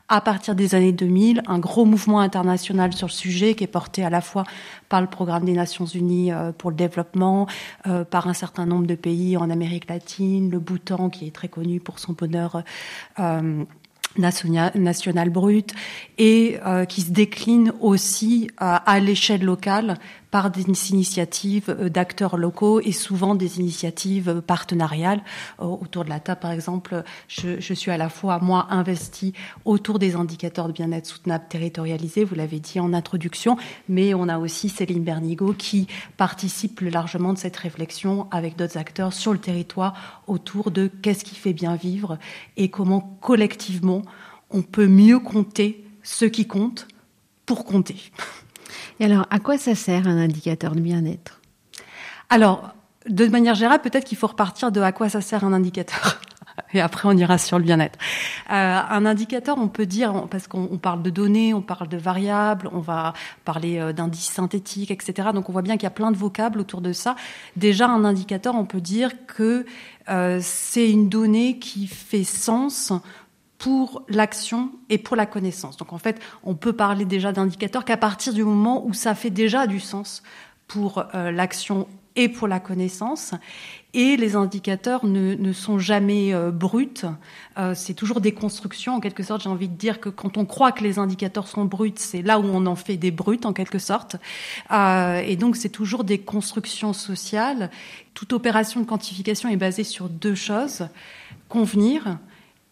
à 0.09 0.21
partir 0.21 0.55
des 0.55 0.73
années 0.73 0.91
2000, 0.91 1.43
un 1.47 1.59
gros 1.59 1.85
mouvement 1.85 2.19
international 2.19 2.93
sur 2.93 3.07
le 3.07 3.11
sujet 3.11 3.53
qui 3.53 3.63
est 3.63 3.67
porté 3.67 4.03
à 4.03 4.09
la 4.09 4.21
fois 4.21 4.43
par 4.89 5.01
le 5.01 5.07
programme 5.07 5.45
des 5.45 5.53
Nations 5.53 5.85
Unies 5.85 6.33
euh, 6.33 6.51
pour 6.51 6.71
le 6.71 6.75
développement, 6.75 7.47
euh, 7.87 8.03
par 8.03 8.27
un 8.27 8.33
certain 8.33 8.65
nombre 8.65 8.87
de 8.87 8.95
pays 8.95 9.37
en 9.37 9.51
Amérique 9.51 9.87
latine, 9.87 10.49
le 10.49 10.57
Bhoutan 10.57 11.09
qui 11.09 11.27
est 11.27 11.31
très 11.31 11.47
connu 11.47 11.79
pour 11.79 11.99
son 11.99 12.13
bonheur 12.13 12.63
euh, 13.19 13.63
national, 14.17 15.29
brut 15.29 15.73
et 16.17 16.57
qui 16.89 17.01
se 17.01 17.11
décline 17.11 17.71
aussi 17.79 18.49
à 18.57 18.99
l'échelle 18.99 19.43
locale 19.43 19.99
par 20.31 20.51
des 20.51 20.63
initiatives 20.91 21.69
euh, 21.69 21.89
d'acteurs 21.89 22.37
locaux 22.37 22.79
et 22.81 22.91
souvent 22.91 23.35
des 23.35 23.59
initiatives 23.59 24.29
euh, 24.29 24.41
partenariales. 24.41 25.21
Euh, 25.59 25.65
autour 25.65 26.05
de 26.05 26.09
la 26.09 26.19
table, 26.19 26.39
par 26.39 26.51
exemple, 26.51 27.03
je, 27.27 27.73
suis 27.73 27.91
à 27.91 27.97
la 27.97 28.09
fois, 28.09 28.39
moi, 28.39 28.67
investie 28.69 29.33
autour 29.65 29.99
des 29.99 30.15
indicateurs 30.15 30.67
de 30.67 30.73
bien-être 30.73 31.05
soutenable 31.05 31.45
territorialisés, 31.49 32.23
vous 32.23 32.35
l'avez 32.35 32.59
dit 32.59 32.79
en 32.79 32.93
introduction, 32.93 33.57
mais 33.87 34.13
on 34.13 34.27
a 34.27 34.37
aussi 34.37 34.69
Céline 34.69 35.03
Bernigo 35.03 35.53
qui 35.53 35.87
participe 36.17 36.81
largement 36.81 37.33
de 37.33 37.37
cette 37.37 37.57
réflexion 37.57 38.27
avec 38.31 38.55
d'autres 38.55 38.77
acteurs 38.77 39.13
sur 39.13 39.33
le 39.33 39.39
territoire 39.39 40.21
autour 40.27 40.71
de 40.71 40.87
qu'est-ce 40.87 41.23
qui 41.23 41.35
fait 41.35 41.53
bien 41.53 41.75
vivre 41.75 42.17
et 42.57 42.69
comment 42.69 43.17
collectivement 43.21 44.03
on 44.51 44.61
peut 44.61 44.87
mieux 44.87 45.19
compter 45.19 45.83
ce 46.03 46.25
qui 46.25 46.47
compte 46.47 46.87
pour 47.45 47.65
compter. 47.65 48.11
Et 48.99 49.05
alors, 49.05 49.25
à 49.29 49.39
quoi 49.39 49.57
ça 49.57 49.75
sert 49.75 50.07
un 50.07 50.17
indicateur 50.17 50.75
de 50.75 50.81
bien-être? 50.81 51.39
Alors, 52.29 52.73
de 53.07 53.25
manière 53.27 53.55
générale, 53.55 53.81
peut-être 53.81 54.05
qu'il 54.05 54.17
faut 54.17 54.27
repartir 54.27 54.71
de 54.71 54.81
à 54.81 54.91
quoi 54.91 55.09
ça 55.09 55.21
sert 55.21 55.43
un 55.43 55.53
indicateur. 55.53 56.19
et 56.73 56.81
après 56.81 57.07
on 57.07 57.17
ira 57.17 57.37
sur 57.37 57.57
le 57.57 57.63
bien-être. 57.63 57.97
Euh, 58.51 58.79
un 58.89 59.05
indicateur, 59.05 59.57
on 59.57 59.67
peut 59.67 59.85
dire, 59.85 60.27
parce 60.29 60.47
qu'on 60.47 60.77
parle 60.77 61.01
de 61.01 61.09
données, 61.09 61.53
on 61.53 61.61
parle 61.61 61.87
de 61.87 61.97
variables, 61.97 62.69
on 62.73 62.79
va 62.79 63.13
parler 63.45 63.79
euh, 63.79 63.93
d'indices 63.93 64.31
synthétiques, 64.31 64.91
etc. 64.91 65.29
Donc 65.33 65.49
on 65.49 65.53
voit 65.53 65.61
bien 65.61 65.75
qu'il 65.77 65.83
y 65.83 65.87
a 65.87 65.91
plein 65.91 66.11
de 66.11 66.17
vocables 66.17 66.59
autour 66.59 66.81
de 66.81 66.93
ça. 66.93 67.15
Déjà, 67.55 67.87
un 67.87 68.03
indicateur, 68.05 68.55
on 68.55 68.65
peut 68.65 68.81
dire 68.81 69.11
que 69.27 69.65
euh, 70.09 70.39
c'est 70.41 70.89
une 70.89 71.09
donnée 71.09 71.59
qui 71.59 71.87
fait 71.87 72.23
sens 72.23 72.91
pour 73.59 74.03
l'action 74.07 74.71
et 74.89 74.97
pour 74.97 75.15
la 75.15 75.27
connaissance. 75.27 75.77
Donc 75.77 75.93
en 75.93 75.99
fait, 75.99 76.19
on 76.43 76.55
peut 76.55 76.73
parler 76.73 77.05
déjà 77.05 77.31
d'indicateur 77.31 77.85
qu'à 77.85 77.97
partir 77.97 78.33
du 78.33 78.43
moment 78.43 78.85
où 78.87 78.93
ça 78.93 79.13
fait 79.13 79.29
déjà 79.29 79.67
du 79.67 79.81
sens 79.81 80.23
pour 80.67 81.03
euh, 81.13 81.29
l'action 81.29 81.87
et 82.15 82.29
pour 82.29 82.47
la 82.47 82.61
connaissance. 82.61 83.33
Et 83.93 84.15
les 84.17 84.35
indicateurs 84.35 85.05
ne, 85.05 85.51
sont 85.51 85.77
jamais 85.77 86.33
euh, 86.33 86.51
bruts. 86.51 87.01
Euh, 87.57 87.73
c'est 87.75 87.95
toujours 87.95 88.21
des 88.21 88.33
constructions. 88.33 88.95
En 88.95 88.99
quelque 89.01 89.23
sorte, 89.23 89.43
j'ai 89.43 89.49
envie 89.49 89.67
de 89.67 89.75
dire 89.75 89.99
que 89.99 90.09
quand 90.09 90.37
on 90.37 90.45
croit 90.45 90.71
que 90.71 90.83
les 90.83 90.97
indicateurs 90.97 91.47
sont 91.47 91.65
bruts, 91.65 91.91
c'est 91.95 92.21
là 92.21 92.39
où 92.39 92.45
on 92.45 92.65
en 92.65 92.75
fait 92.75 92.95
des 92.95 93.11
bruts, 93.11 93.41
en 93.43 93.51
quelque 93.51 93.79
sorte. 93.79 94.15
Et 94.71 95.35
donc, 95.35 95.57
c'est 95.57 95.69
toujours 95.69 96.03
des 96.03 96.19
constructions 96.19 96.93
sociales. 96.93 97.69
Toute 98.13 98.31
opération 98.31 98.79
de 98.79 98.85
quantification 98.85 99.49
est 99.49 99.57
basée 99.57 99.83
sur 99.83 100.07
deux 100.07 100.35
choses. 100.35 100.87
Convenir 101.49 102.19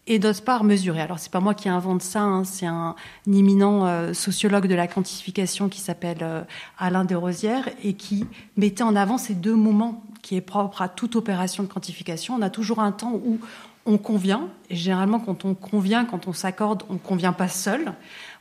et 0.08 0.20
d'autre 0.20 0.44
part 0.44 0.64
mesurer. 0.64 1.02
Alors 1.02 1.20
c'est 1.20 1.32
pas 1.32 1.42
moi 1.42 1.54
qui 1.54 1.70
invente 1.70 2.02
ça, 2.02 2.22
hein, 2.22 2.44
c'est 2.46 2.66
un, 2.66 2.96
imminent 3.28 3.86
euh, 3.86 4.14
sociologue 4.14 4.68
de 4.68 4.76
la 4.76 4.88
quantification 4.88 5.70
qui 5.70 5.80
s'appelle 5.80 6.20
euh, 6.22 6.42
Alain 6.80 7.06
Desrosières 7.06 7.70
et 7.84 7.94
qui 7.94 8.26
mettait 8.56 8.84
en 8.84 8.96
avant 8.96 9.18
ces 9.18 9.36
deux 9.36 9.56
moments 9.56 10.04
qui 10.22 10.36
est 10.36 10.42
propre 10.42 10.82
à 10.82 10.90
toute 10.90 11.16
opération 11.16 11.64
de 11.64 11.68
quantification. 11.68 12.36
On 12.36 12.42
a 12.42 12.50
toujours 12.50 12.80
un 12.80 12.92
temps 12.92 13.14
où 13.14 13.40
on 13.86 13.98
convient, 13.98 14.50
et 14.70 14.76
généralement 14.76 15.20
quand 15.20 15.46
on 15.46 15.54
convient, 15.54 16.04
quand 16.04 16.28
on 16.28 16.34
s'accorde, 16.34 16.84
on 16.90 16.98
convient 16.98 17.32
pas 17.32 17.48
seul, 17.48 17.94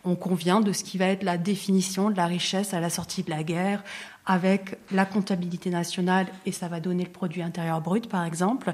on 0.04 0.16
convient 0.16 0.60
de 0.60 0.72
ce 0.72 0.82
qui 0.82 0.98
va 0.98 1.06
être 1.06 1.22
la 1.22 1.38
définition 1.38 2.10
de 2.10 2.16
la 2.16 2.26
richesse 2.26 2.74
à 2.74 2.80
la 2.80 2.90
sortie 2.90 3.22
de 3.22 3.30
la 3.30 3.44
guerre, 3.44 3.84
avec 4.24 4.76
la 4.90 5.04
comptabilité 5.04 5.70
nationale, 5.70 6.26
et 6.46 6.52
ça 6.52 6.66
va 6.66 6.80
donner 6.80 7.04
le 7.04 7.10
produit 7.10 7.42
intérieur 7.42 7.80
brut, 7.80 8.08
par 8.08 8.24
exemple. 8.24 8.72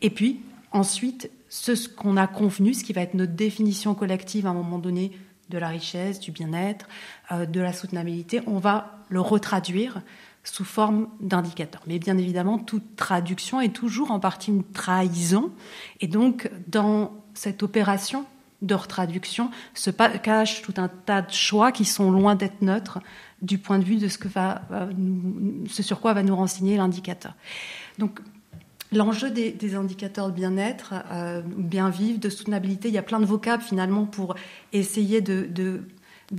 Et 0.00 0.08
puis, 0.08 0.40
ensuite, 0.72 1.30
ce 1.54 1.88
qu'on 1.88 2.16
a 2.16 2.26
convenu, 2.26 2.74
ce 2.74 2.82
qui 2.82 2.92
va 2.92 3.02
être 3.02 3.14
notre 3.14 3.34
définition 3.34 3.94
collective 3.94 4.46
à 4.46 4.50
un 4.50 4.54
moment 4.54 4.78
donné 4.78 5.12
de 5.50 5.58
la 5.58 5.68
richesse, 5.68 6.18
du 6.18 6.32
bien-être, 6.32 6.88
euh, 7.30 7.46
de 7.46 7.60
la 7.60 7.72
soutenabilité, 7.72 8.40
on 8.46 8.58
va 8.58 8.98
le 9.08 9.20
retraduire 9.20 10.02
sous 10.42 10.64
forme 10.64 11.08
d'indicateurs. 11.20 11.82
Mais 11.86 12.00
bien 12.00 12.18
évidemment, 12.18 12.58
toute 12.58 12.96
traduction 12.96 13.60
est 13.60 13.72
toujours 13.72 14.10
en 14.10 14.18
partie 14.18 14.50
une 14.50 14.64
trahison. 14.64 15.52
Et 16.00 16.08
donc, 16.08 16.50
dans 16.66 17.12
cette 17.34 17.62
opération 17.62 18.26
de 18.60 18.74
retraduction 18.74 19.50
se 19.74 19.90
cache 19.90 20.62
tout 20.62 20.74
un 20.76 20.88
tas 20.88 21.22
de 21.22 21.30
choix 21.30 21.70
qui 21.70 21.84
sont 21.84 22.10
loin 22.10 22.34
d'être 22.34 22.62
neutres 22.62 22.98
du 23.42 23.58
point 23.58 23.78
de 23.78 23.84
vue 23.84 23.96
de 23.96 24.08
ce, 24.08 24.18
ce 25.68 25.82
sur 25.82 26.00
quoi 26.00 26.14
va 26.14 26.22
nous 26.22 26.34
renseigner 26.34 26.76
l'indicateur. 26.76 27.34
Donc, 27.98 28.20
L'enjeu 28.94 29.30
des, 29.30 29.74
indicateurs 29.74 30.28
de 30.28 30.34
bien-être, 30.34 30.94
euh, 31.10 31.42
bien 31.44 31.90
vivre, 31.90 32.20
de 32.20 32.28
soutenabilité, 32.28 32.88
il 32.88 32.94
y 32.94 32.98
a 32.98 33.02
plein 33.02 33.20
de 33.20 33.24
vocables 33.24 33.62
finalement 33.62 34.06
pour 34.06 34.36
essayer 34.72 35.20
de, 35.20 35.82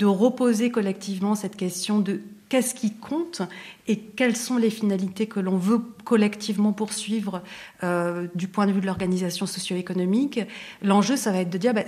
reposer 0.03 0.71
collectivement 0.71 1.35
cette 1.35 1.57
question 1.57 1.99
de 1.99 2.21
qu'est-ce 2.47 2.73
qui 2.73 2.93
compte 2.93 3.41
et 3.87 3.97
quelles 3.97 4.37
sont 4.37 4.57
les 4.57 4.69
finalités 4.69 5.27
que 5.27 5.39
l'on 5.39 5.57
veut 5.57 5.81
collectivement 6.05 6.71
poursuivre 6.71 7.41
euh, 7.83 8.27
du 8.35 8.47
point 8.47 8.67
de 8.67 8.71
vue 8.71 8.81
de 8.81 8.85
l'organisation 8.85 9.45
socio-économique. 9.45 10.39
L'enjeu, 10.81 11.17
ça 11.17 11.31
va 11.31 11.39
être 11.39 11.49
de 11.49 11.57
dire 11.57 11.73
bah, 11.73 11.83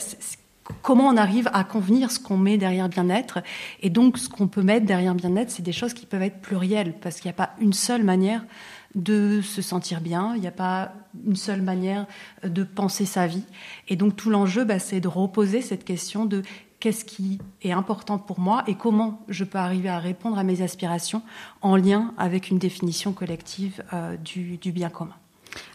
comment 0.81 1.07
on 1.07 1.17
arrive 1.17 1.49
à 1.53 1.63
convenir 1.63 2.11
ce 2.11 2.19
qu'on 2.19 2.37
met 2.37 2.57
derrière 2.57 2.89
bien-être. 2.89 3.39
Et 3.81 3.89
donc, 3.89 4.17
ce 4.17 4.29
qu'on 4.29 4.47
peut 4.47 4.63
mettre 4.63 4.85
derrière 4.85 5.15
bien-être, 5.15 5.51
c'est 5.51 5.63
des 5.63 5.71
choses 5.71 5.93
qui 5.93 6.05
peuvent 6.05 6.23
être 6.23 6.41
plurielles, 6.41 6.93
parce 6.99 7.17
qu'il 7.17 7.29
n'y 7.29 7.35
a 7.35 7.45
pas 7.45 7.51
une 7.61 7.73
seule 7.73 8.03
manière 8.03 8.43
de 8.95 9.41
se 9.41 9.61
sentir 9.61 10.01
bien. 10.01 10.33
Il 10.35 10.41
n'y 10.41 10.47
a 10.47 10.51
pas 10.51 10.93
une 11.25 11.35
seule 11.35 11.61
manière 11.61 12.05
de 12.43 12.63
penser 12.63 13.05
sa 13.05 13.27
vie. 13.27 13.43
Et 13.87 13.95
donc 13.95 14.15
tout 14.15 14.29
l'enjeu, 14.29 14.63
bah, 14.63 14.79
c'est 14.79 14.99
de 14.99 15.07
reposer 15.07 15.61
cette 15.61 15.83
question 15.83 16.25
de 16.25 16.43
qu'est-ce 16.79 17.05
qui 17.05 17.39
est 17.61 17.71
important 17.71 18.17
pour 18.19 18.39
moi 18.39 18.63
et 18.67 18.75
comment 18.75 19.25
je 19.29 19.43
peux 19.43 19.57
arriver 19.57 19.89
à 19.89 19.99
répondre 19.99 20.37
à 20.37 20.43
mes 20.43 20.61
aspirations 20.61 21.21
en 21.61 21.75
lien 21.75 22.13
avec 22.17 22.49
une 22.49 22.59
définition 22.59 23.13
collective 23.13 23.83
euh, 23.93 24.15
du 24.17 24.71
bien 24.71 24.89
commun. 24.89 25.15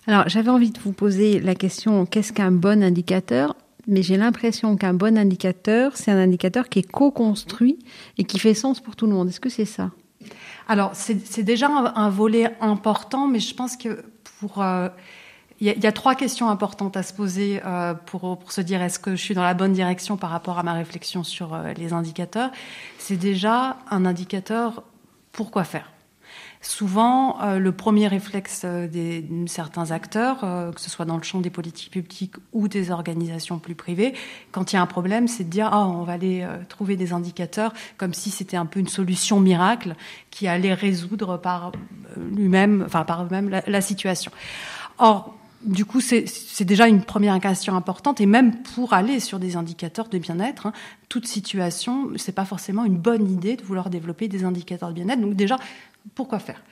Alors 0.06 0.28
j'avais 0.28 0.50
envie 0.50 0.70
de 0.70 0.78
vous 0.80 0.92
poser 0.92 1.40
la 1.40 1.54
question 1.54 2.06
qu'est-ce 2.06 2.32
qu'un 2.32 2.52
bon 2.52 2.82
indicateur? 2.82 3.56
Mais 3.88 4.02
j'ai 4.02 4.16
l'impression 4.16 4.76
qu'un 4.76 4.94
bon 4.94 5.18
indicateur, 5.18 5.96
c'est 5.96 6.12
un 6.12 6.18
indicateur 6.18 6.68
qui 6.68 6.78
est 6.80 6.88
co-construit 6.88 7.78
et 8.16 8.24
qui 8.24 8.38
fait 8.38 8.54
sens 8.54 8.80
pour 8.80 8.94
tout 8.94 9.06
le 9.06 9.12
monde. 9.12 9.28
Est-ce 9.28 9.40
que 9.40 9.48
c'est 9.48 9.64
ça? 9.64 9.90
Alors, 10.68 10.92
c'est 10.94 11.42
déjà 11.42 11.68
un, 11.68 12.10
volet 12.10 12.56
important, 12.60 13.26
mais 13.26 13.40
je 13.40 13.54
pense 13.54 13.76
que 13.76 14.04
pour... 14.40 14.62
Euh, 14.62 14.88
il 15.60 15.68
y, 15.68 15.86
a 15.86 15.92
trois 15.92 16.16
questions 16.16 16.50
importantes 16.50 16.96
à 16.96 17.04
se 17.04 17.12
poser 17.12 17.60
euh, 17.64 17.94
pour, 17.94 18.36
pour, 18.36 18.50
se 18.50 18.60
dire 18.60 18.82
est-ce 18.82 18.98
que 18.98 19.12
je 19.14 19.22
suis 19.22 19.34
dans 19.34 19.44
la 19.44 19.54
bonne 19.54 19.72
direction 19.72 20.16
par 20.16 20.30
rapport 20.30 20.58
à 20.58 20.64
ma 20.64 20.72
réflexion 20.72 21.22
sur 21.22 21.54
euh, 21.54 21.72
les 21.74 21.92
indicateurs? 21.92 22.50
C'est 22.98 23.16
déjà 23.16 23.76
un 23.88 24.04
indicateur 24.04 24.82
pourquoi 25.30 25.62
faire? 25.62 25.92
Souvent, 26.64 27.42
euh, 27.42 27.58
le 27.58 27.72
premier 27.72 28.06
réflexe 28.06 28.62
euh, 28.64 28.86
des, 28.86 29.26
certains 29.46 29.90
acteurs, 29.90 30.44
euh, 30.44 30.70
que 30.70 30.80
ce 30.80 30.88
soit 30.88 31.04
dans 31.04 31.16
le 31.16 31.24
champ 31.24 31.40
des 31.40 31.50
politiques 31.50 31.90
publiques 31.90 32.36
ou 32.52 32.68
des 32.68 32.92
organisations 32.92 33.58
plus 33.58 33.74
privées, 33.74 34.14
quand 34.52 34.72
il 34.72 34.76
y 34.76 34.78
a 34.78 34.82
un 34.82 34.86
problème, 34.86 35.26
c'est 35.26 35.42
de 35.42 35.50
dire 35.50 35.68
ah 35.72 35.88
on 35.88 36.04
va 36.04 36.12
aller 36.12 36.46
trouver 36.68 36.94
des 36.94 37.12
indicateurs 37.12 37.72
comme 37.96 38.14
si 38.14 38.30
c'était 38.30 38.56
un 38.56 38.66
peu 38.66 38.78
une 38.78 38.86
solution 38.86 39.40
miracle 39.40 39.96
qui 40.30 40.46
allait 40.46 40.72
résoudre 40.72 41.36
par 41.36 41.72
lui-même, 42.16 42.84
enfin 42.86 43.02
par 43.02 43.24
eux-mêmes 43.24 43.48
la, 43.48 43.64
la 43.66 43.80
situation. 43.80 44.30
Or, 44.98 45.34
du 45.64 45.84
coup, 45.84 46.00
c'est 46.00 46.64
déjà 46.64 46.88
une 46.88 47.02
première 47.02 47.38
question 47.38 47.76
importante, 47.76 48.20
et 48.20 48.26
même 48.26 48.62
pour 48.62 48.94
aller 48.94 49.20
sur 49.20 49.38
des 49.38 49.56
indicateurs 49.56 50.08
de 50.08 50.18
bien-être, 50.18 50.66
hein, 50.66 50.72
toute 51.08 51.26
situation, 51.26 52.10
c'est 52.16 52.34
pas 52.34 52.44
forcément 52.44 52.84
une 52.84 52.96
bonne 52.96 53.30
idée 53.30 53.56
de 53.56 53.62
vouloir 53.62 53.88
développer 53.88 54.26
des 54.26 54.44
indicateurs 54.44 54.88
de 54.88 54.94
bien-être. 54.94 55.20
Donc 55.20 55.34
déjà, 55.34 55.58
pourquoi 56.14 56.38
faire? 56.38 56.62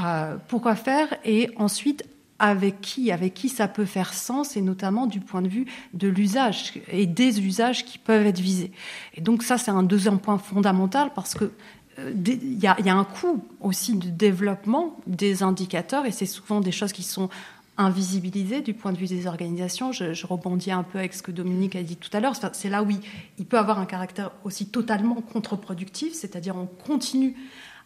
Euh, 0.00 0.36
Pourquoi 0.48 0.74
faire 0.74 1.08
Et 1.24 1.50
ensuite, 1.56 2.04
avec 2.38 2.80
qui 2.80 3.12
Avec 3.12 3.34
qui 3.34 3.48
ça 3.48 3.68
peut 3.68 3.84
faire 3.84 4.12
sens, 4.12 4.56
et 4.56 4.60
notamment 4.60 5.06
du 5.06 5.20
point 5.20 5.42
de 5.42 5.48
vue 5.48 5.66
de 5.92 6.08
l'usage 6.08 6.74
et 6.88 7.06
des 7.06 7.40
usages 7.40 7.84
qui 7.84 7.98
peuvent 7.98 8.26
être 8.26 8.40
visés. 8.40 8.72
Et 9.14 9.20
donc 9.20 9.42
ça, 9.42 9.58
c'est 9.58 9.70
un 9.70 9.82
deuxième 9.82 10.18
point 10.18 10.38
fondamental 10.38 11.10
parce 11.14 11.34
que 11.34 11.52
euh, 11.98 12.12
il 12.26 12.58
y, 12.58 12.66
a, 12.66 12.96
un 12.96 13.04
coût 13.04 13.44
aussi 13.60 13.94
de 13.96 14.08
développement 14.08 14.96
des 15.06 15.42
indicateurs 15.42 16.06
et 16.06 16.10
c'est 16.10 16.26
souvent 16.26 16.60
des 16.60 16.72
choses 16.72 16.92
qui 16.92 17.04
sont 17.04 17.28
invisibilisé 17.76 18.60
du 18.60 18.72
point 18.72 18.92
de 18.92 18.98
vue 18.98 19.06
des 19.06 19.26
organisations. 19.26 19.92
Je, 19.92 20.26
rebondis 20.26 20.70
un 20.70 20.82
peu 20.82 20.98
avec 20.98 21.14
ce 21.14 21.22
que 21.22 21.32
Dominique 21.32 21.76
a 21.76 21.82
dit 21.82 21.96
tout 21.96 22.10
à 22.12 22.20
l'heure. 22.20 22.34
C'est 22.52 22.68
là 22.68 22.82
où 22.82 22.88
il, 22.90 23.46
peut 23.46 23.58
avoir 23.58 23.78
un 23.78 23.86
caractère 23.86 24.30
aussi 24.44 24.66
totalement 24.66 25.16
contre-productif, 25.16 26.14
c'est-à-dire 26.14 26.56
on 26.56 26.66
continue 26.66 27.36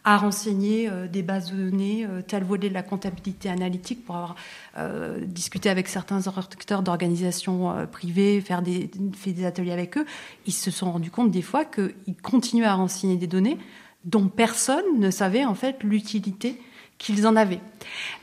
à 0.05 0.17
renseigner 0.17 0.89
euh, 0.89 1.07
des 1.07 1.21
bases 1.21 1.51
de 1.51 1.69
données, 1.69 2.05
euh, 2.09 2.21
tel 2.21 2.43
volet 2.43 2.69
de 2.69 2.73
la 2.73 2.83
comptabilité 2.83 3.49
analytique, 3.49 4.05
pour 4.05 4.15
avoir 4.15 4.35
euh, 4.77 5.19
discuté 5.25 5.69
avec 5.69 5.87
certains 5.87 6.27
acteurs 6.27 6.83
d'organisations 6.83 7.87
privées, 7.91 8.41
faire 8.41 8.61
des, 8.61 8.89
fait 9.15 9.33
des 9.33 9.45
ateliers 9.45 9.71
avec 9.71 9.97
eux. 9.97 10.05
Ils 10.45 10.53
se 10.53 10.71
sont 10.71 10.91
rendus 10.91 11.11
compte 11.11 11.31
des 11.31 11.41
fois 11.41 11.65
qu'ils 11.65 12.15
continuaient 12.21 12.65
à 12.65 12.75
renseigner 12.75 13.17
des 13.17 13.27
données 13.27 13.57
dont 14.05 14.27
personne 14.29 14.85
ne 14.97 15.11
savait 15.11 15.43
en 15.43 15.55
fait 15.55 15.83
l'utilité 15.83 16.59
qu'ils 16.99 17.25
en 17.25 17.35
avaient. 17.35 17.61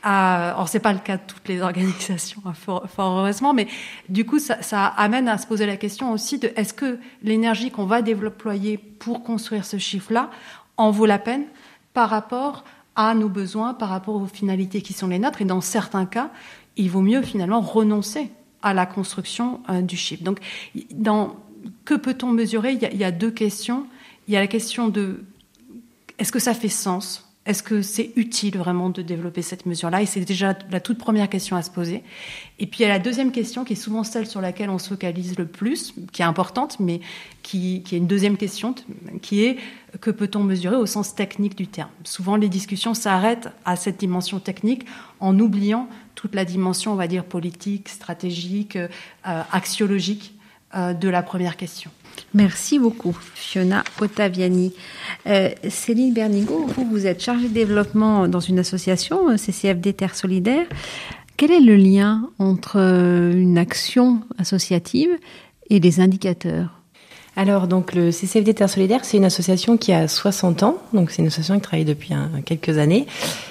Euh, 0.05 0.53
or, 0.55 0.69
c'est 0.69 0.79
pas 0.79 0.93
le 0.93 0.99
cas 0.99 1.17
de 1.17 1.23
toutes 1.27 1.47
les 1.47 1.61
organisations, 1.63 2.41
hein, 2.45 2.53
fort, 2.53 2.87
heureusement, 2.97 3.53
mais 3.53 3.67
du 4.07 4.25
coup, 4.25 4.39
ça, 4.39 4.61
ça, 4.61 4.85
amène 4.85 5.27
à 5.27 5.37
se 5.37 5.47
poser 5.47 5.65
la 5.65 5.77
question 5.77 6.13
aussi 6.13 6.37
de 6.37 6.51
est-ce 6.55 6.73
que 6.73 6.99
l'énergie 7.23 7.71
qu'on 7.71 7.85
va 7.85 8.01
déployer 8.01 8.77
pour 8.77 9.23
construire 9.23 9.65
ce 9.65 9.77
chiffre-là 9.77 10.29
en 10.77 10.91
vaut 10.91 11.07
la 11.07 11.19
peine 11.19 11.45
par 11.97 12.11
rapport 12.11 12.63
à 12.95 13.15
nos 13.15 13.27
besoins, 13.27 13.73
par 13.73 13.89
rapport 13.89 14.13
aux 14.21 14.27
finalités 14.27 14.83
qui 14.83 14.93
sont 14.93 15.07
les 15.07 15.17
nôtres, 15.17 15.41
et 15.41 15.45
dans 15.45 15.61
certains 15.61 16.05
cas, 16.05 16.29
il 16.75 16.91
vaut 16.91 17.01
mieux 17.01 17.23
finalement 17.23 17.59
renoncer 17.59 18.29
à 18.61 18.75
la 18.75 18.85
construction 18.85 19.61
euh, 19.67 19.81
du 19.81 19.97
chiffre. 19.97 20.23
Donc, 20.23 20.37
dans 20.93 21.37
que 21.85 21.95
peut-on 21.95 22.27
mesurer? 22.27 22.73
Il 22.73 22.83
y, 22.83 22.85
a, 22.85 22.91
il 22.91 22.99
y 22.99 23.03
a 23.03 23.09
deux 23.09 23.31
questions. 23.31 23.87
Il 24.27 24.35
y 24.35 24.37
a 24.37 24.41
la 24.41 24.45
question 24.45 24.89
de 24.89 25.23
est-ce 26.19 26.31
que 26.31 26.37
ça 26.37 26.53
fait 26.53 26.69
sens? 26.69 27.26
Est-ce 27.47 27.63
que 27.63 27.81
c'est 27.81 28.11
utile 28.17 28.57
vraiment 28.57 28.89
de 28.89 29.01
développer 29.01 29.41
cette 29.41 29.65
mesure-là? 29.65 30.01
Et 30.01 30.05
c'est 30.05 30.19
déjà 30.19 30.53
la 30.69 30.81
toute 30.81 30.97
première 30.97 31.29
question 31.29 31.55
à 31.55 31.61
se 31.61 31.71
poser. 31.71 32.03
Et 32.59 32.67
puis 32.67 32.79
il 32.79 32.83
y 32.83 32.85
a 32.85 32.89
la 32.89 32.99
deuxième 32.99 33.31
question 33.31 33.63
qui 33.63 33.73
est 33.73 33.77
souvent 33.77 34.03
celle 34.03 34.27
sur 34.27 34.41
laquelle 34.41 34.69
on 34.69 34.77
se 34.77 34.89
focalise 34.89 35.37
le 35.37 35.47
plus, 35.47 35.93
qui 36.11 36.21
est 36.21 36.25
importante, 36.25 36.77
mais 36.81 36.99
qui, 37.43 37.83
est 37.89 37.95
une 37.95 38.05
deuxième 38.05 38.35
question, 38.35 38.75
qui 39.21 39.45
est 39.45 39.57
que 40.01 40.11
peut-on 40.11 40.43
mesurer 40.43 40.75
au 40.75 40.85
sens 40.85 41.15
technique 41.15 41.57
du 41.57 41.67
terme? 41.67 41.89
Souvent 42.03 42.35
les 42.35 42.49
discussions 42.49 42.93
s'arrêtent 42.93 43.47
à 43.63 43.77
cette 43.77 43.97
dimension 43.97 44.39
technique 44.39 44.85
en 45.21 45.39
oubliant 45.39 45.87
toute 46.15 46.35
la 46.35 46.43
dimension, 46.43 46.91
on 46.91 46.95
va 46.95 47.07
dire, 47.07 47.23
politique, 47.23 47.87
stratégique, 47.87 48.75
euh, 48.75 48.87
axiologique 49.53 50.33
euh, 50.75 50.93
de 50.93 51.07
la 51.07 51.23
première 51.23 51.55
question. 51.55 51.91
Merci 52.33 52.79
beaucoup, 52.79 53.17
Fiona 53.35 53.83
Ottaviani. 54.01 54.73
Euh, 55.27 55.49
Céline 55.69 56.13
Bernigo, 56.13 56.67
vous, 56.67 56.87
vous 56.89 57.07
êtes 57.07 57.21
chargée 57.21 57.47
de 57.47 57.53
développement 57.53 58.27
dans 58.27 58.39
une 58.39 58.59
association, 58.59 59.29
euh, 59.29 59.37
CCFD 59.37 59.93
Terre 59.93 60.15
Solidaire. 60.15 60.65
Quel 61.37 61.51
est 61.51 61.61
le 61.61 61.75
lien 61.75 62.29
entre 62.39 62.79
euh, 62.79 63.33
une 63.33 63.57
action 63.57 64.21
associative 64.37 65.09
et 65.69 65.79
les 65.79 65.99
indicateurs? 65.99 66.81
Alors, 67.35 67.67
donc, 67.67 67.93
le 67.93 68.11
CCFD 68.11 68.55
Terre 68.55 68.69
Solidaire, 68.69 69.05
c'est 69.05 69.17
une 69.17 69.25
association 69.25 69.77
qui 69.77 69.93
a 69.93 70.07
60 70.07 70.63
ans, 70.63 70.77
donc 70.91 71.11
c'est 71.11 71.21
une 71.21 71.27
association 71.27 71.55
qui 71.55 71.61
travaille 71.61 71.85
depuis 71.85 72.09
quelques 72.45 72.79
années, 72.79 73.05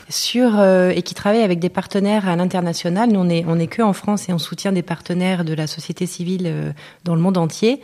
sur, 0.09 0.61
et 0.61 1.03
qui 1.03 1.15
travaille 1.15 1.43
avec 1.43 1.61
des 1.61 1.69
partenaires 1.69 2.29
à 2.29 2.35
l'international. 2.35 3.13
Nous, 3.13 3.21
on 3.21 3.29
est, 3.29 3.45
on 3.81 3.93
France 3.93 4.29
et 4.29 4.33
on 4.33 4.39
soutient 4.39 4.73
des 4.73 4.83
partenaires 4.83 5.45
de 5.45 5.55
la 5.55 5.69
société 5.69 6.07
civile 6.07 6.75
dans 7.05 7.15
le 7.15 7.21
monde 7.21 7.39
entier. 7.39 7.81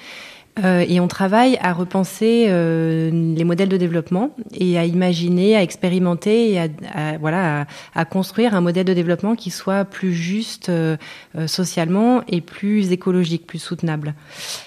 Euh, 0.63 0.85
et 0.87 1.01
on 1.01 1.09
travaille 1.09 1.57
à 1.63 1.73
repenser 1.73 2.47
euh, 2.49 3.11
les 3.11 3.45
modèles 3.45 3.71
de 3.71 3.79
développement 3.79 4.35
et 4.53 4.79
à 4.79 4.85
imaginer, 4.85 5.57
à 5.57 5.63
expérimenter 5.63 6.53
et 6.53 6.61
à, 6.61 7.17
voilà 7.19 7.67
à, 7.95 8.05
construire 8.05 8.55
un 8.55 8.61
modèle 8.61 8.85
de 8.85 8.93
développement 8.93 9.35
qui 9.35 9.51
soit 9.51 9.87
plus 9.87 10.13
juste 10.13 10.69
euh, 10.69 10.99
socialement 11.47 12.23
et 12.29 12.43
plus 12.43 12.93
écologique, 12.93 13.47
plus 13.47 13.61
soutenable. 13.61 14.15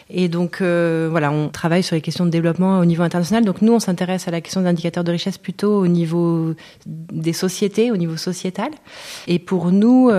Et 0.09 0.27
donc 0.27 0.61
voilà, 0.61 1.31
on 1.31 1.49
travaille 1.49 1.83
sur 1.83 1.95
les 1.95 2.01
questions 2.01 2.25
de 2.25 2.29
développement 2.29 2.79
au 2.79 2.85
niveau 2.85 3.03
international. 3.03 3.43
Donc 3.43 3.61
nous, 3.61 3.73
on 3.73 3.79
s'intéresse 3.79 4.27
à 4.27 4.31
la 4.31 4.41
question 4.41 4.61
d'indicateurs 4.61 5.03
de 5.03 5.11
richesse 5.11 5.37
plutôt 5.37 5.79
au 5.79 5.87
niveau 5.87 6.53
des 6.85 7.33
sociétés, 7.33 7.91
au 7.91 7.97
niveau 7.97 8.17
sociétal. 8.17 8.69
Et 9.27 9.39
pour 9.39 9.71
nous, 9.71 10.11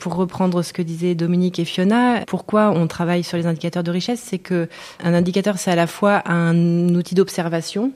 pour 0.00 0.14
reprendre 0.14 0.62
ce 0.62 0.72
que 0.72 0.82
disaient 0.82 1.14
Dominique 1.14 1.58
et 1.58 1.64
Fiona, 1.64 2.24
pourquoi 2.26 2.70
on 2.70 2.86
travaille 2.86 3.22
sur 3.22 3.36
les 3.36 3.46
indicateurs 3.46 3.82
de 3.82 3.90
richesse, 3.90 4.22
c'est 4.24 4.38
que 4.38 4.68
un 5.02 5.14
indicateur, 5.14 5.58
c'est 5.58 5.70
à 5.70 5.76
la 5.76 5.86
fois 5.86 6.22
un 6.26 6.94
outil 6.94 7.14
d'observation 7.14 7.92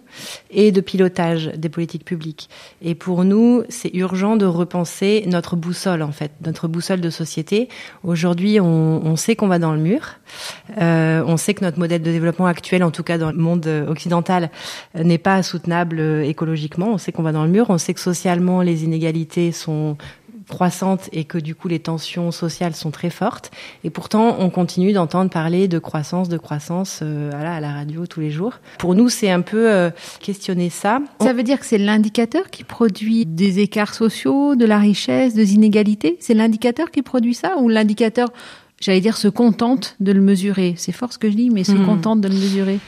et 0.50 0.72
de 0.72 0.80
pilotage 0.80 1.52
des 1.56 1.68
politiques 1.68 2.04
publiques. 2.04 2.48
Et 2.82 2.94
pour 2.94 3.24
nous, 3.24 3.62
c'est 3.68 3.90
urgent 3.94 4.36
de 4.36 4.46
repenser 4.46 5.24
notre 5.26 5.56
boussole, 5.56 6.02
en 6.02 6.12
fait, 6.12 6.32
notre 6.44 6.68
boussole 6.68 7.00
de 7.00 7.10
société. 7.10 7.68
Aujourd'hui, 8.02 8.60
on, 8.60 9.16
sait 9.16 9.36
qu'on 9.36 9.48
va 9.48 9.58
dans 9.58 9.72
le 9.72 9.80
mur. 9.80 10.16
Euh, 10.80 11.22
on 11.26 11.36
sait 11.36 11.54
que 11.54 11.64
notre 11.64 11.78
modèle 11.78 12.02
de 12.02 12.10
développement 12.10 12.46
actuel, 12.46 12.82
en 12.82 12.90
tout 12.90 13.02
cas 13.02 13.18
dans 13.18 13.30
le 13.30 13.38
monde 13.38 13.66
occidental, 13.88 14.50
n'est 14.94 15.18
pas 15.18 15.42
soutenable 15.42 16.00
écologiquement. 16.24 16.88
On 16.92 16.98
sait 16.98 17.12
qu'on 17.12 17.22
va 17.22 17.32
dans 17.32 17.44
le 17.44 17.50
mur. 17.50 17.66
On 17.68 17.78
sait 17.78 17.94
que 17.94 18.00
socialement, 18.00 18.62
les 18.62 18.84
inégalités 18.84 19.52
sont 19.52 19.96
croissante 20.48 21.08
et 21.12 21.24
que 21.24 21.38
du 21.38 21.54
coup 21.54 21.68
les 21.68 21.78
tensions 21.78 22.30
sociales 22.30 22.74
sont 22.74 22.90
très 22.90 23.10
fortes. 23.10 23.50
Et 23.82 23.90
pourtant, 23.90 24.36
on 24.38 24.50
continue 24.50 24.92
d'entendre 24.92 25.30
parler 25.30 25.68
de 25.68 25.78
croissance, 25.78 26.28
de 26.28 26.38
croissance 26.38 27.00
euh, 27.02 27.30
à 27.32 27.60
la 27.60 27.72
radio 27.72 28.06
tous 28.06 28.20
les 28.20 28.30
jours. 28.30 28.54
Pour 28.78 28.94
nous, 28.94 29.08
c'est 29.08 29.30
un 29.30 29.40
peu 29.40 29.70
euh, 29.70 29.90
questionner 30.20 30.70
ça. 30.70 31.00
Ça 31.20 31.32
veut 31.32 31.42
dire 31.42 31.58
que 31.58 31.66
c'est 31.66 31.78
l'indicateur 31.78 32.50
qui 32.50 32.64
produit 32.64 33.26
des 33.26 33.60
écarts 33.60 33.94
sociaux, 33.94 34.56
de 34.56 34.64
la 34.64 34.78
richesse, 34.78 35.34
des 35.34 35.54
inégalités? 35.54 36.16
C'est 36.20 36.34
l'indicateur 36.34 36.90
qui 36.90 37.02
produit 37.02 37.34
ça? 37.34 37.56
Ou 37.58 37.68
l'indicateur, 37.68 38.32
j'allais 38.80 39.00
dire, 39.00 39.16
se 39.16 39.28
contente 39.28 39.96
de 40.00 40.12
le 40.12 40.20
mesurer? 40.20 40.74
C'est 40.76 40.92
fort 40.92 41.12
ce 41.12 41.18
que 41.18 41.30
je 41.30 41.36
dis, 41.36 41.50
mais 41.50 41.64
se 41.64 41.72
hmm. 41.72 41.86
contente 41.86 42.20
de 42.20 42.28
le 42.28 42.34
mesurer? 42.34 42.78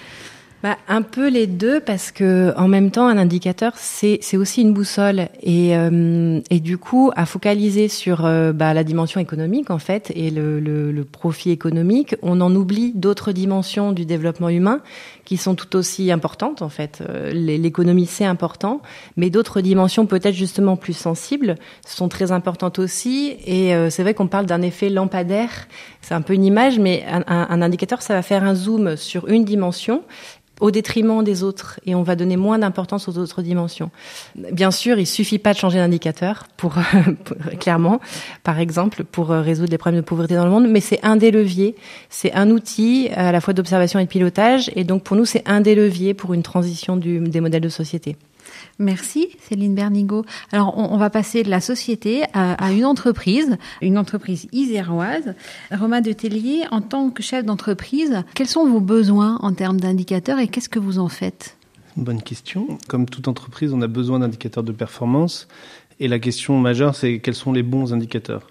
Bah, 0.63 0.79
un 0.89 1.03
peu 1.03 1.29
les 1.29 1.47
deux 1.47 1.81
parce 1.81 2.11
que 2.11 2.55
en 2.57 2.67
même 2.67 2.91
temps 2.91 3.07
un 3.07 3.19
indicateur 3.19 3.73
c'est 3.77 4.37
aussi 4.37 4.63
une 4.63 4.73
boussole. 4.73 5.29
Et 5.43 5.77
euh, 5.77 6.41
et 6.51 6.61
du 6.61 6.79
coup 6.79 7.11
à 7.15 7.27
focaliser 7.27 7.89
sur 7.89 8.25
euh, 8.25 8.53
bah, 8.53 8.75
la 8.75 8.85
dimension 8.85 9.21
économique 9.21 9.71
en 9.71 9.79
fait 9.79 10.13
et 10.15 10.31
le, 10.31 10.59
le, 10.61 10.93
le 10.93 11.05
profit 11.05 11.51
économique 11.51 12.17
on 12.23 12.41
en 12.41 12.55
oublie 12.55 12.93
d'autres 12.95 13.33
dimensions 13.33 13.93
du 13.93 14.07
développement 14.07 14.49
humain 14.49 14.81
qui 15.27 15.37
sont 15.37 15.55
tout 15.55 15.77
aussi 15.77 16.11
importantes 16.11 16.63
en 16.63 16.71
fait. 16.71 17.03
Euh, 17.07 17.31
l'économie 17.33 18.07
c'est 18.07 18.25
important 18.25 18.81
mais 19.17 19.29
d'autres 19.29 19.61
dimensions 19.61 20.07
peut-être 20.07 20.35
justement 20.35 20.77
plus 20.77 20.95
sensibles 20.95 21.57
sont 21.87 22.09
très 22.09 22.33
importantes 22.33 22.79
aussi. 22.79 23.37
Et 23.45 23.75
c'est 23.91 24.03
vrai 24.03 24.15
qu'on 24.15 24.29
parle 24.29 24.47
d'un 24.47 24.63
effet 24.63 24.89
lampadaire. 24.89 25.69
C'est 26.01 26.15
un 26.15 26.23
peu 26.23 26.33
une 26.33 26.45
image 26.45 26.79
mais 26.79 27.05
un, 27.07 27.25
un 27.27 27.63
indicateur 27.63 28.01
ça 28.01 28.15
va 28.15 28.23
faire 28.23 28.45
un 28.45 28.55
zoom 28.55 28.97
sur 28.97 29.29
une 29.29 29.45
dimension 29.45 30.03
au 30.61 30.71
détriment 30.71 31.23
des 31.23 31.43
autres 31.43 31.81
et 31.85 31.95
on 31.95 32.03
va 32.03 32.17
donner 32.17 32.37
moins 32.37 32.59
d'importance 32.59 33.09
aux 33.09 33.19
autres 33.19 33.43
dimensions. 33.43 33.91
Bien 34.53 34.71
sûr, 34.71 34.99
il 34.99 35.07
suffit 35.07 35.39
pas 35.39 35.53
de 35.53 35.59
changer 35.59 35.79
d'indicateur 35.79 36.47
pour, 36.57 36.75
clairement, 37.61 38.01
par 38.43 38.59
exemple, 38.59 39.05
pour 39.05 39.31
euh, 39.31 39.43
résoudre 39.43 39.71
les 39.71 39.79
problèmes 39.79 40.01
de 40.01 40.07
pauvreté 40.07 40.35
dans 40.35 40.45
le 40.45 40.51
monde, 40.51 40.69
mais 40.69 40.81
c'est 40.81 41.05
un 41.05 41.17
des 41.17 41.31
leviers, 41.31 41.75
c'est 42.09 42.33
un 42.33 42.51
outil 42.51 43.09
à 43.15 43.33
la 43.33 43.41
fois 43.41 43.55
d'observation 43.55 43.99
et 43.99 44.05
de 44.05 44.09
pilotage 44.09 44.71
et 44.75 44.85
donc 44.85 45.03
pour 45.03 45.17
nous 45.17 45.25
c'est 45.25 45.47
un 45.47 45.61
des 45.61 45.75
leviers 45.75 46.15
pour 46.15 46.35
une 46.35 46.43
transition 46.43 46.97
du, 46.97 47.21
des 47.21 47.41
modèles 47.41 47.63
de 47.63 47.69
société. 47.69 48.17
Merci 48.79 49.29
Céline 49.41 49.75
Bernigo. 49.75 50.25
Alors 50.53 50.77
on, 50.77 50.97
va 50.97 51.11
passer 51.11 51.43
de 51.43 51.51
la 51.51 51.61
société 51.61 52.25
à, 52.33 52.73
une 52.73 52.85
entreprise, 52.85 53.57
une 53.83 53.99
entreprise 53.99 54.49
iséroise. 54.53 55.35
Romain 55.73 56.01
de 56.01 56.13
Tellier, 56.13 56.65
en 56.71 56.81
tant 56.81 57.11
que 57.11 57.23
chef 57.23 57.45
d'entreprise, 57.45 58.23
quels 58.35 58.47
sont 58.47 58.67
vos 58.67 58.81
besoins 58.81 59.39
en 59.43 59.53
termes 59.53 59.81
d'indicateurs 59.81 60.39
et 60.39 60.49
qu'est-ce 60.49 60.69
que 60.69 60.79
vous 60.79 60.99
en 60.99 61.09
faites? 61.09 61.57
Bonne 61.97 62.23
question. 62.23 62.79
Comme 62.89 63.07
toute 63.07 63.29
entreprise, 63.29 63.73
on 63.73 63.81
a 63.81 63.87
besoin 63.87 64.19
d'indicateurs 64.19 64.63
de 64.63 64.73
performance 64.73 65.49
et 65.99 66.09
la 66.09 66.19
question 66.19 66.59
majeure, 66.59 66.95
c'est 66.95 67.21
quels 67.21 67.35
sont 67.35 67.53
les 67.53 67.63
bons 67.63 67.95
indicateurs? 67.95 68.47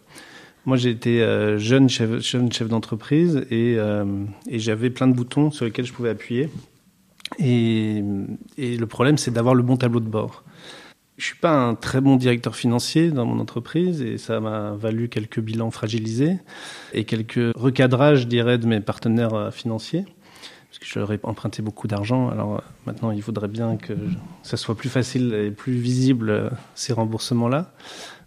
Moi, 0.66 0.78
j'ai 0.78 0.90
été 0.90 1.22
euh, 1.22 1.60
jeune 1.60 1.90
chef, 1.90 2.68
d'entreprise 2.68 3.46
euh, 3.52 4.26
et 4.50 4.60
j'avais 4.60 4.90
plein 4.90 5.08
de 5.08 5.14
boutons 5.14 5.52
sur 5.52 5.66
lesquels 5.66 5.86
je 5.86 5.94
pouvais 5.94 6.10
appuyer 6.10 6.50
et, 7.40 8.04
le 8.58 8.86
problème, 8.86 9.18
c'est 9.18 9.32
d'avoir 9.32 9.56
le 9.56 9.64
bon 9.64 9.78
tableau 9.78 10.00
de 10.00 10.08
bord. 10.08 10.44
Je 11.18 11.26
suis 11.26 11.38
pas 11.38 11.52
un 11.52 11.76
très 11.76 12.02
bon 12.02 12.18
directeur 12.18 12.56
financier 12.56 13.10
dans 13.10 13.26
mon 13.26 13.40
entreprise 13.40 14.02
et 14.02 14.18
ça 14.18 14.42
m'a 14.42 14.72
valu 14.72 15.08
quelques 15.08 15.40
bilans 15.40 15.72
fragilisés 15.72 16.38
et 16.94 17.06
quelques 17.06 17.56
recadrages, 17.56 18.22
je 18.22 18.28
dirais, 18.28 18.58
de 18.58 18.68
mes 18.68 18.82
partenaires 18.82 19.34
euh, 19.34 19.52
financiers. 19.52 20.06
Parce 20.70 20.80
que 20.80 20.86
je 20.86 21.00
leur 21.00 21.14
ai 21.14 21.20
emprunté 21.24 21.62
beaucoup 21.62 21.88
d'argent. 21.88 22.28
Alors 22.30 22.56
euh, 22.56 22.62
maintenant, 22.86 23.12
il 23.12 23.22
faudrait 23.22 23.48
bien 23.48 23.78
que 23.78 23.94
ça 24.44 24.58
soit 24.58 24.76
plus 24.76 24.90
facile 24.90 25.34
et 25.34 25.52
plus 25.52 25.76
visible, 25.76 26.30
euh, 26.30 26.50
ces 26.76 26.92
remboursements-là. 26.92 27.72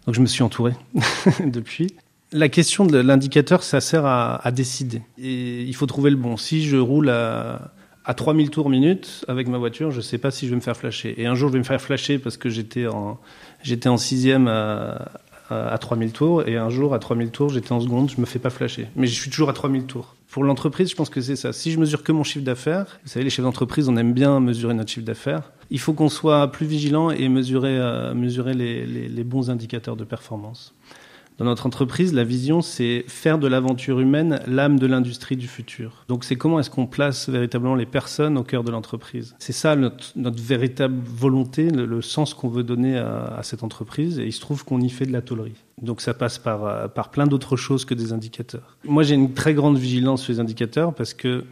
Donc 0.07 0.15
je 0.15 0.21
me 0.21 0.25
suis 0.25 0.41
entouré 0.41 0.73
depuis. 1.45 1.93
La 2.31 2.49
question 2.49 2.87
de 2.87 2.97
l'indicateur, 2.97 3.61
ça 3.61 3.81
sert 3.81 4.05
à, 4.05 4.43
à, 4.43 4.51
décider. 4.51 5.03
Et 5.19 5.61
il 5.61 5.75
faut 5.75 5.85
trouver 5.85 6.09
le 6.09 6.15
bon. 6.15 6.37
Si 6.37 6.63
je 6.63 6.77
roule 6.77 7.09
à, 7.09 7.71
à 8.09 8.15
3000 8.15 8.49
tours 8.49 8.71
minute 8.71 9.23
avec 9.27 9.47
ma 9.47 9.59
voiture, 9.59 9.91
je 9.91 9.97
ne 9.97 10.01
sais 10.01 10.17
pas 10.17 10.31
si 10.31 10.47
je 10.47 10.49
vais 10.49 10.55
me 10.55 10.61
faire 10.61 10.75
flasher. 10.75 11.13
Et 11.21 11.27
un 11.27 11.35
jour, 11.35 11.49
je 11.49 11.53
vais 11.53 11.59
me 11.59 11.63
faire 11.63 11.79
flasher 11.79 12.17
parce 12.17 12.37
que 12.37 12.49
j'étais 12.49 12.87
en, 12.87 13.19
j'étais 13.61 13.87
en 13.87 13.97
sixième 13.97 14.47
à, 14.47 15.11
à, 15.51 15.77
3000 15.77 16.11
tours, 16.11 16.47
et 16.47 16.57
un 16.57 16.71
jour, 16.71 16.95
à 16.95 16.99
3000 16.99 17.29
tours, 17.29 17.49
j'étais 17.49 17.71
en 17.71 17.79
seconde, 17.79 18.09
je 18.09 18.19
me 18.19 18.25
fais 18.25 18.39
pas 18.39 18.49
flasher. 18.49 18.87
Mais 18.95 19.05
je 19.05 19.13
suis 19.13 19.29
toujours 19.29 19.49
à 19.49 19.53
3000 19.53 19.83
tours. 19.83 20.15
Pour 20.31 20.43
l'entreprise, 20.43 20.89
je 20.89 20.95
pense 20.95 21.11
que 21.11 21.21
c'est 21.21 21.35
ça. 21.35 21.53
Si 21.53 21.71
je 21.71 21.79
mesure 21.79 22.01
que 22.01 22.11
mon 22.11 22.23
chiffre 22.23 22.43
d'affaires, 22.43 22.99
vous 23.03 23.09
savez, 23.09 23.25
les 23.25 23.29
chefs 23.29 23.45
d'entreprise, 23.45 23.87
on 23.89 23.95
aime 23.95 24.13
bien 24.13 24.39
mesurer 24.39 24.73
notre 24.73 24.89
chiffre 24.89 25.05
d'affaires. 25.05 25.43
Il 25.69 25.79
faut 25.79 25.93
qu'on 25.93 26.09
soit 26.09 26.51
plus 26.51 26.65
vigilant 26.65 27.11
et 27.11 27.29
mesurer, 27.29 27.77
euh, 27.77 28.15
mesurer 28.15 28.55
les, 28.55 28.87
les 28.87 29.23
bons 29.23 29.51
indicateurs 29.51 29.95
de 29.95 30.03
performance. 30.03 30.73
Dans 31.39 31.45
notre 31.45 31.65
entreprise, 31.65 32.13
la 32.13 32.25
vision, 32.25 32.61
c'est 32.61 33.05
faire 33.07 33.39
de 33.39 33.47
l'aventure 33.47 34.01
humaine 34.01 34.41
l'âme 34.45 34.77
de 34.77 34.85
l'industrie 34.85 35.37
du 35.37 35.47
futur. 35.47 36.03
Donc 36.09 36.25
c'est 36.25 36.35
comment 36.35 36.59
est-ce 36.59 36.69
qu'on 36.69 36.85
place 36.85 37.29
véritablement 37.29 37.75
les 37.75 37.85
personnes 37.85 38.37
au 38.37 38.43
cœur 38.43 38.65
de 38.65 38.71
l'entreprise? 38.71 39.35
C'est 39.39 39.53
ça 39.53 39.77
notre, 39.77 40.13
véritable 40.43 40.99
volonté, 41.01 41.69
le, 41.69 42.01
sens 42.01 42.33
qu'on 42.33 42.49
veut 42.49 42.63
donner 42.63 42.97
à, 42.97 43.39
cette 43.43 43.63
entreprise, 43.63 44.19
et 44.19 44.25
il 44.25 44.33
se 44.33 44.41
trouve 44.41 44.65
qu'on 44.65 44.81
y 44.81 44.89
fait 44.89 45.05
de 45.05 45.13
la 45.13 45.21
tôlerie. 45.21 45.55
Donc 45.81 46.01
ça 46.01 46.13
passe 46.13 46.37
par, 46.39 46.91
par 46.91 47.09
plein 47.09 47.25
d'autres 47.25 47.55
choses 47.55 47.85
que 47.85 47.93
des 47.93 48.11
indicateurs. 48.11 48.77
Moi 48.83 49.03
j'ai 49.03 49.15
une 49.15 49.33
très 49.33 49.53
grande 49.53 49.77
vigilance 49.77 50.23
sur 50.23 50.33
les 50.33 50.41
indicateurs 50.41 50.93
parce 50.93 51.13
que 51.13 51.45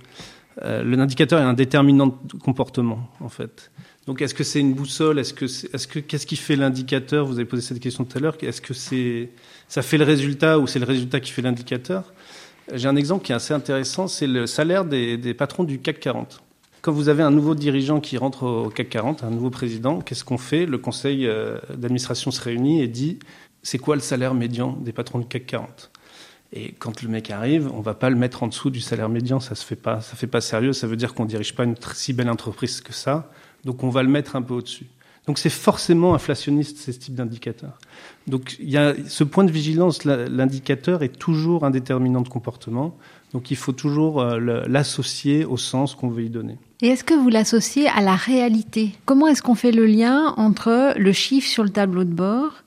euh, 0.63 0.83
l'indicateur 0.83 1.39
est 1.39 1.43
un 1.43 1.53
déterminant 1.53 2.07
de 2.07 2.37
comportement 2.39 3.09
en 3.21 3.29
fait. 3.29 3.71
Donc, 4.07 4.21
est-ce 4.21 4.33
que 4.33 4.43
c'est 4.43 4.59
une 4.59 4.73
boussole? 4.73 5.19
Est-ce 5.19 5.33
que, 5.33 5.45
est-ce 5.45 5.87
que, 5.87 5.99
qu'est-ce 5.99 6.25
qui 6.25 6.37
fait 6.37 6.55
l'indicateur? 6.55 7.25
Vous 7.25 7.35
avez 7.35 7.45
posé 7.45 7.61
cette 7.61 7.79
question 7.79 8.05
tout 8.05 8.17
à 8.17 8.21
l'heure. 8.21 8.37
Est-ce 8.41 8.61
que 8.61 8.73
c'est, 8.73 9.29
ça 9.67 9.81
fait 9.81 9.97
le 9.97 10.05
résultat 10.05 10.59
ou 10.59 10.65
c'est 10.65 10.79
le 10.79 10.85
résultat 10.85 11.19
qui 11.19 11.31
fait 11.31 11.41
l'indicateur? 11.41 12.13
J'ai 12.73 12.87
un 12.87 12.95
exemple 12.95 13.25
qui 13.25 13.33
est 13.33 13.35
assez 13.35 13.53
intéressant. 13.53 14.07
C'est 14.07 14.27
le 14.27 14.47
salaire 14.47 14.85
des, 14.85 15.17
des 15.17 15.33
patrons 15.33 15.63
du 15.63 15.79
CAC 15.79 15.99
40 15.99 16.41
quand 16.83 16.93
vous 16.93 17.09
avez 17.09 17.21
un 17.23 17.31
nouveau 17.31 17.53
dirigeant 17.53 17.99
qui 17.99 18.17
rentre 18.17 18.43
au 18.43 18.69
CAC 18.69 18.87
40, 18.87 19.23
un 19.25 19.29
nouveau 19.29 19.49
président, 19.49 19.99
qu'est-ce 19.99 20.23
qu'on 20.23 20.37
fait? 20.37 20.65
Le 20.65 20.77
conseil 20.77 21.27
euh, 21.27 21.57
d'administration 21.75 22.31
se 22.31 22.39
réunit 22.39 22.81
et 22.81 22.87
dit 22.87 23.19
c'est 23.61 23.77
quoi 23.77 23.95
le 23.95 24.01
salaire 24.01 24.33
médian 24.33 24.71
des 24.71 24.93
patrons 24.93 25.19
du 25.19 25.25
CAC 25.25 25.47
40 25.47 25.91
et 26.53 26.71
quand 26.71 27.01
le 27.01 27.09
mec 27.09 27.29
arrive, 27.29 27.69
on 27.73 27.81
va 27.81 27.93
pas 27.93 28.09
le 28.09 28.15
mettre 28.15 28.41
en 28.43 28.47
dessous 28.47 28.69
du 28.69 28.79
salaire 28.79 29.09
médian, 29.09 29.39
ça 29.39 29.53
se 29.53 29.65
fait 29.65 29.75
pas, 29.75 29.99
ça 29.99 30.15
fait 30.15 30.27
pas 30.27 30.39
sérieux. 30.39 30.71
Ça 30.71 30.87
veut 30.87 30.95
dire 30.95 31.13
qu'on 31.13 31.25
dirige 31.25 31.53
pas 31.53 31.65
une 31.65 31.75
si 31.93 32.13
belle 32.13 32.29
entreprise 32.29 32.79
que 32.79 32.93
ça, 32.93 33.29
donc 33.67 33.83
on 33.83 33.89
va 33.89 34.01
le 34.01 34.09
mettre 34.09 34.37
un 34.37 34.41
peu 34.41 34.53
au-dessus. 34.53 34.87
Donc 35.27 35.37
c'est 35.37 35.49
forcément 35.49 36.15
inflationniste 36.15 36.77
ces 36.77 36.97
types 36.97 37.15
d'indicateurs. 37.15 37.77
Donc 38.27 38.55
il 38.61 38.69
y 38.69 38.77
a 38.77 38.93
ce 39.07 39.25
point 39.25 39.43
de 39.43 39.51
vigilance, 39.51 40.05
l'indicateur 40.05 41.03
est 41.03 41.19
toujours 41.19 41.65
un 41.65 41.69
déterminant 41.69 42.21
de 42.21 42.29
comportement. 42.29 42.95
Donc 43.33 43.51
il 43.51 43.57
faut 43.57 43.73
toujours 43.73 44.21
euh, 44.21 44.63
l'associer 44.69 45.43
au 45.43 45.57
sens 45.57 45.95
qu'on 45.95 46.07
veut 46.07 46.23
y 46.23 46.29
donner. 46.29 46.57
Et 46.81 46.87
est-ce 46.87 47.03
que 47.03 47.13
vous 47.13 47.27
l'associez 47.27 47.89
à 47.89 47.99
la 47.99 48.15
réalité? 48.15 48.93
Comment 49.03 49.27
est-ce 49.27 49.41
qu'on 49.41 49.55
fait 49.55 49.73
le 49.73 49.85
lien 49.85 50.33
entre 50.37 50.93
le 50.97 51.11
chiffre 51.11 51.49
sur 51.49 51.63
le 51.63 51.71
tableau 51.71 52.05
de 52.05 52.13
bord 52.13 52.63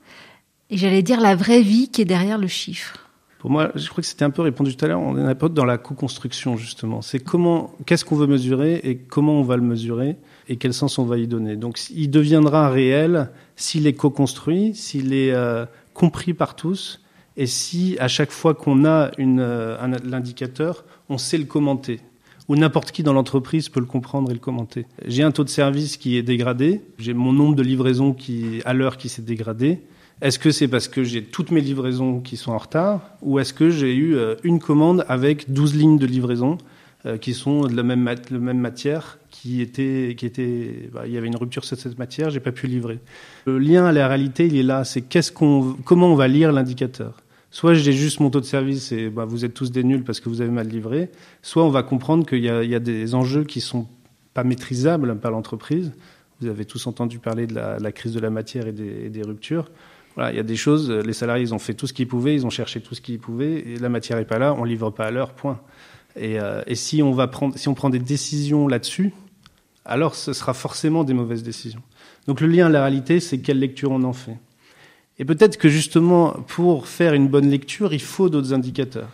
et 0.69 0.77
j'allais 0.77 1.03
dire 1.03 1.21
la 1.23 1.35
vraie 1.35 1.63
vie 1.63 1.89
qui 1.89 2.03
est 2.03 2.05
derrière 2.05 2.37
le 2.37 2.47
chiffre? 2.47 3.09
Pour 3.39 3.51
moi, 3.51 3.71
je 3.75 3.89
crois 3.89 4.03
que 4.03 4.07
c'était 4.07 4.27
un 4.27 4.31
peu 4.31 4.43
répondu 4.43 4.77
tout 4.77 4.85
à 4.85 4.89
l'heure. 4.89 5.01
On 5.01 5.17
est 5.17 5.23
un 5.23 5.35
peu 5.35 5.49
dans 5.49 5.65
la 5.65 5.79
co-construction 5.79 6.59
justement. 6.59 7.01
C'est 7.01 7.21
comment, 7.21 7.73
qu'est-ce 7.87 8.05
qu'on 8.05 8.17
veut 8.17 8.27
mesurer 8.27 8.83
et 8.85 8.99
comment 8.99 9.41
on 9.41 9.45
va 9.45 9.57
le 9.57 9.63
mesurer 9.63 10.17
et 10.51 10.57
quel 10.57 10.75
sens 10.75 10.99
on 10.99 11.05
va 11.05 11.17
y 11.17 11.29
donner. 11.29 11.57
Donc, 11.57 11.81
il 11.91 12.11
deviendra 12.11 12.69
réel 12.69 13.31
s'il 13.55 13.87
est 13.87 13.93
co-construit, 13.95 14.75
s'il 14.75 15.15
est 15.15 15.33
euh, 15.33 15.65
compris 15.95 16.35
par 16.35 16.57
tous 16.57 17.01
et 17.37 17.47
si 17.47 17.97
à 18.01 18.09
chaque 18.09 18.33
fois 18.33 18.53
qu'on 18.55 18.85
a 18.85 19.13
euh, 19.19 19.99
l'indicateur, 20.05 20.85
on 21.09 21.19
sait 21.19 21.39
le 21.39 21.45
commenter 21.45 22.01
ou 22.49 22.57
n'importe 22.57 22.91
qui 22.91 23.05
dans 23.05 23.13
l'entreprise 23.13 23.69
peut 23.69 23.79
le 23.79 23.87
comprendre 23.87 24.29
et 24.33 24.35
le 24.35 24.41
commenter. 24.41 24.87
J'ai 25.07 25.23
un 25.23 25.31
taux 25.31 25.45
de 25.45 25.49
service 25.49 25.97
qui 25.97 26.17
est 26.17 26.23
dégradé, 26.23 26.81
j'ai 26.99 27.15
mon 27.15 27.33
nombre 27.33 27.55
de 27.55 27.63
livraisons 27.63 28.17
à 28.65 28.75
l'heure 28.75 28.97
qui 28.97 29.09
s'est 29.09 29.23
dégradé. 29.23 29.79
Est-ce 30.21 30.41
que 30.41 30.51
c'est 30.51 30.67
parce 30.67 30.89
que 30.89 31.05
j'ai 31.05 31.23
toutes 31.23 31.53
mes 31.53 31.61
livraisons 31.61 32.19
qui 32.19 32.37
sont 32.37 32.51
en 32.51 32.59
retard 32.59 33.03
ou 33.23 33.39
est-ce 33.39 33.55
que 33.55 33.71
j'ai 33.71 33.95
eu 33.95 34.17
euh, 34.17 34.35
une 34.43 34.59
commande 34.59 35.05
avec 35.09 35.53
12 35.53 35.77
lignes 35.77 35.99
de 35.99 36.07
livraison 36.07 36.59
euh, 37.07 37.17
qui 37.17 37.33
sont 37.35 37.63
de 37.63 37.75
la 37.75 37.83
même, 37.83 38.09
même 38.31 38.59
matière 38.59 39.19
qui 39.31 39.63
était, 39.63 40.15
qui 40.19 40.27
était, 40.27 40.91
bah, 40.93 41.03
il 41.07 41.13
y 41.13 41.19
avait 41.19 41.29
une 41.29 41.37
rupture 41.37 41.65
sur 41.65 41.77
cette 41.77 41.99
matière, 41.99 42.31
j'ai 42.31 42.41
pas 42.41 42.53
pu 42.53 42.67
livrer. 42.67 42.99
Le 43.47 43.59
lien 43.59 43.87
à 43.87 43.93
la 43.93 44.07
réalité, 44.07 44.47
il 44.47 44.57
est 44.57 44.63
là. 44.63 44.85
C'est 44.85 45.01
qu'est-ce 45.01 45.33
qu'on, 45.33 45.77
comment 45.85 46.09
on 46.09 46.15
va 46.15 46.29
lire 46.29 46.53
l'indicateur. 46.53 47.23
Soit 47.51 47.75
j'ai 47.75 47.93
juste 47.93 48.21
mon 48.21 48.31
taux 48.31 48.41
de 48.41 48.45
service 48.45 48.93
et 48.93 49.09
bah, 49.09 49.25
vous 49.25 49.45
êtes 49.45 49.55
tous 49.55 49.73
des 49.73 49.83
nuls 49.83 50.05
parce 50.05 50.21
que 50.21 50.29
vous 50.29 50.41
avez 50.41 50.51
mal 50.51 50.69
livré. 50.69 51.11
Soit 51.43 51.65
on 51.65 51.71
va 51.71 51.83
comprendre 51.83 52.27
qu'il 52.27 52.39
y 52.39 52.47
y 52.47 52.75
a 52.75 52.81
des 52.81 53.15
enjeux 53.15 53.45
qui 53.45 53.61
sont 53.61 53.87
pas 54.35 54.45
maîtrisables 54.45 55.19
par 55.19 55.31
l'entreprise. 55.31 55.93
Vous 56.41 56.49
avez 56.49 56.65
tous 56.65 56.87
entendu 56.87 57.19
parler 57.19 57.47
de 57.47 57.55
la, 57.55 57.79
la 57.79 57.93
crise 57.93 58.13
de 58.13 58.21
la 58.21 58.31
matière 58.31 58.67
et 58.67 58.73
des, 58.73 59.09
des 59.09 59.23
ruptures. 59.23 59.69
Voilà, 60.17 60.33
il 60.33 60.37
y 60.37 60.41
a 60.41 60.45
des 60.45 60.57
choses, 60.57 60.91
les 60.91 61.13
salariés, 61.13 61.45
ils 61.45 61.55
ont 61.55 61.59
fait 61.59 61.75
tout 61.75 61.87
ce 61.87 61.93
qu'ils 61.93 62.09
pouvaient, 62.09 62.35
ils 62.35 62.45
ont 62.45 62.51
cherché 62.51 62.81
tout 62.81 62.95
ce 62.95 63.01
qu'ils 63.01 63.21
pouvaient, 63.21 63.61
et 63.61 63.79
la 63.79 63.89
matière 63.89 64.19
n'est 64.19 64.25
pas 64.25 64.39
là, 64.39 64.55
on 64.59 64.65
livre 64.65 64.91
pas 64.91 65.07
à 65.07 65.11
l'heure, 65.11 65.33
point. 65.35 65.61
Et, 66.17 66.41
euh, 66.41 66.63
et, 66.67 66.75
si 66.75 67.03
on 67.03 67.13
va 67.13 67.29
prendre, 67.29 67.57
si 67.57 67.69
on 67.69 67.75
prend 67.75 67.91
des 67.91 67.99
décisions 67.99 68.67
là-dessus, 68.69 69.13
alors 69.85 70.15
ce 70.15 70.33
sera 70.33 70.55
forcément 70.55 71.05
des 71.05 71.15
mauvaises 71.15 71.43
décisions. 71.43 71.83
Donc 72.27 72.41
le 72.41 72.49
lien 72.49 72.67
à 72.67 72.69
la 72.69 72.81
réalité, 72.83 73.21
c'est 73.21 73.39
quelle 73.39 73.59
lecture 73.59 73.91
on 73.91 74.03
en 74.03 74.13
fait. 74.13 74.39
Et 75.19 75.25
peut-être 75.25 75.57
que 75.57 75.69
justement, 75.69 76.33
pour 76.47 76.87
faire 76.87 77.15
une 77.15 77.29
bonne 77.29 77.51
lecture, 77.51 77.93
il 77.93 78.01
faut 78.01 78.29
d'autres 78.29 78.53
indicateurs. 78.53 79.11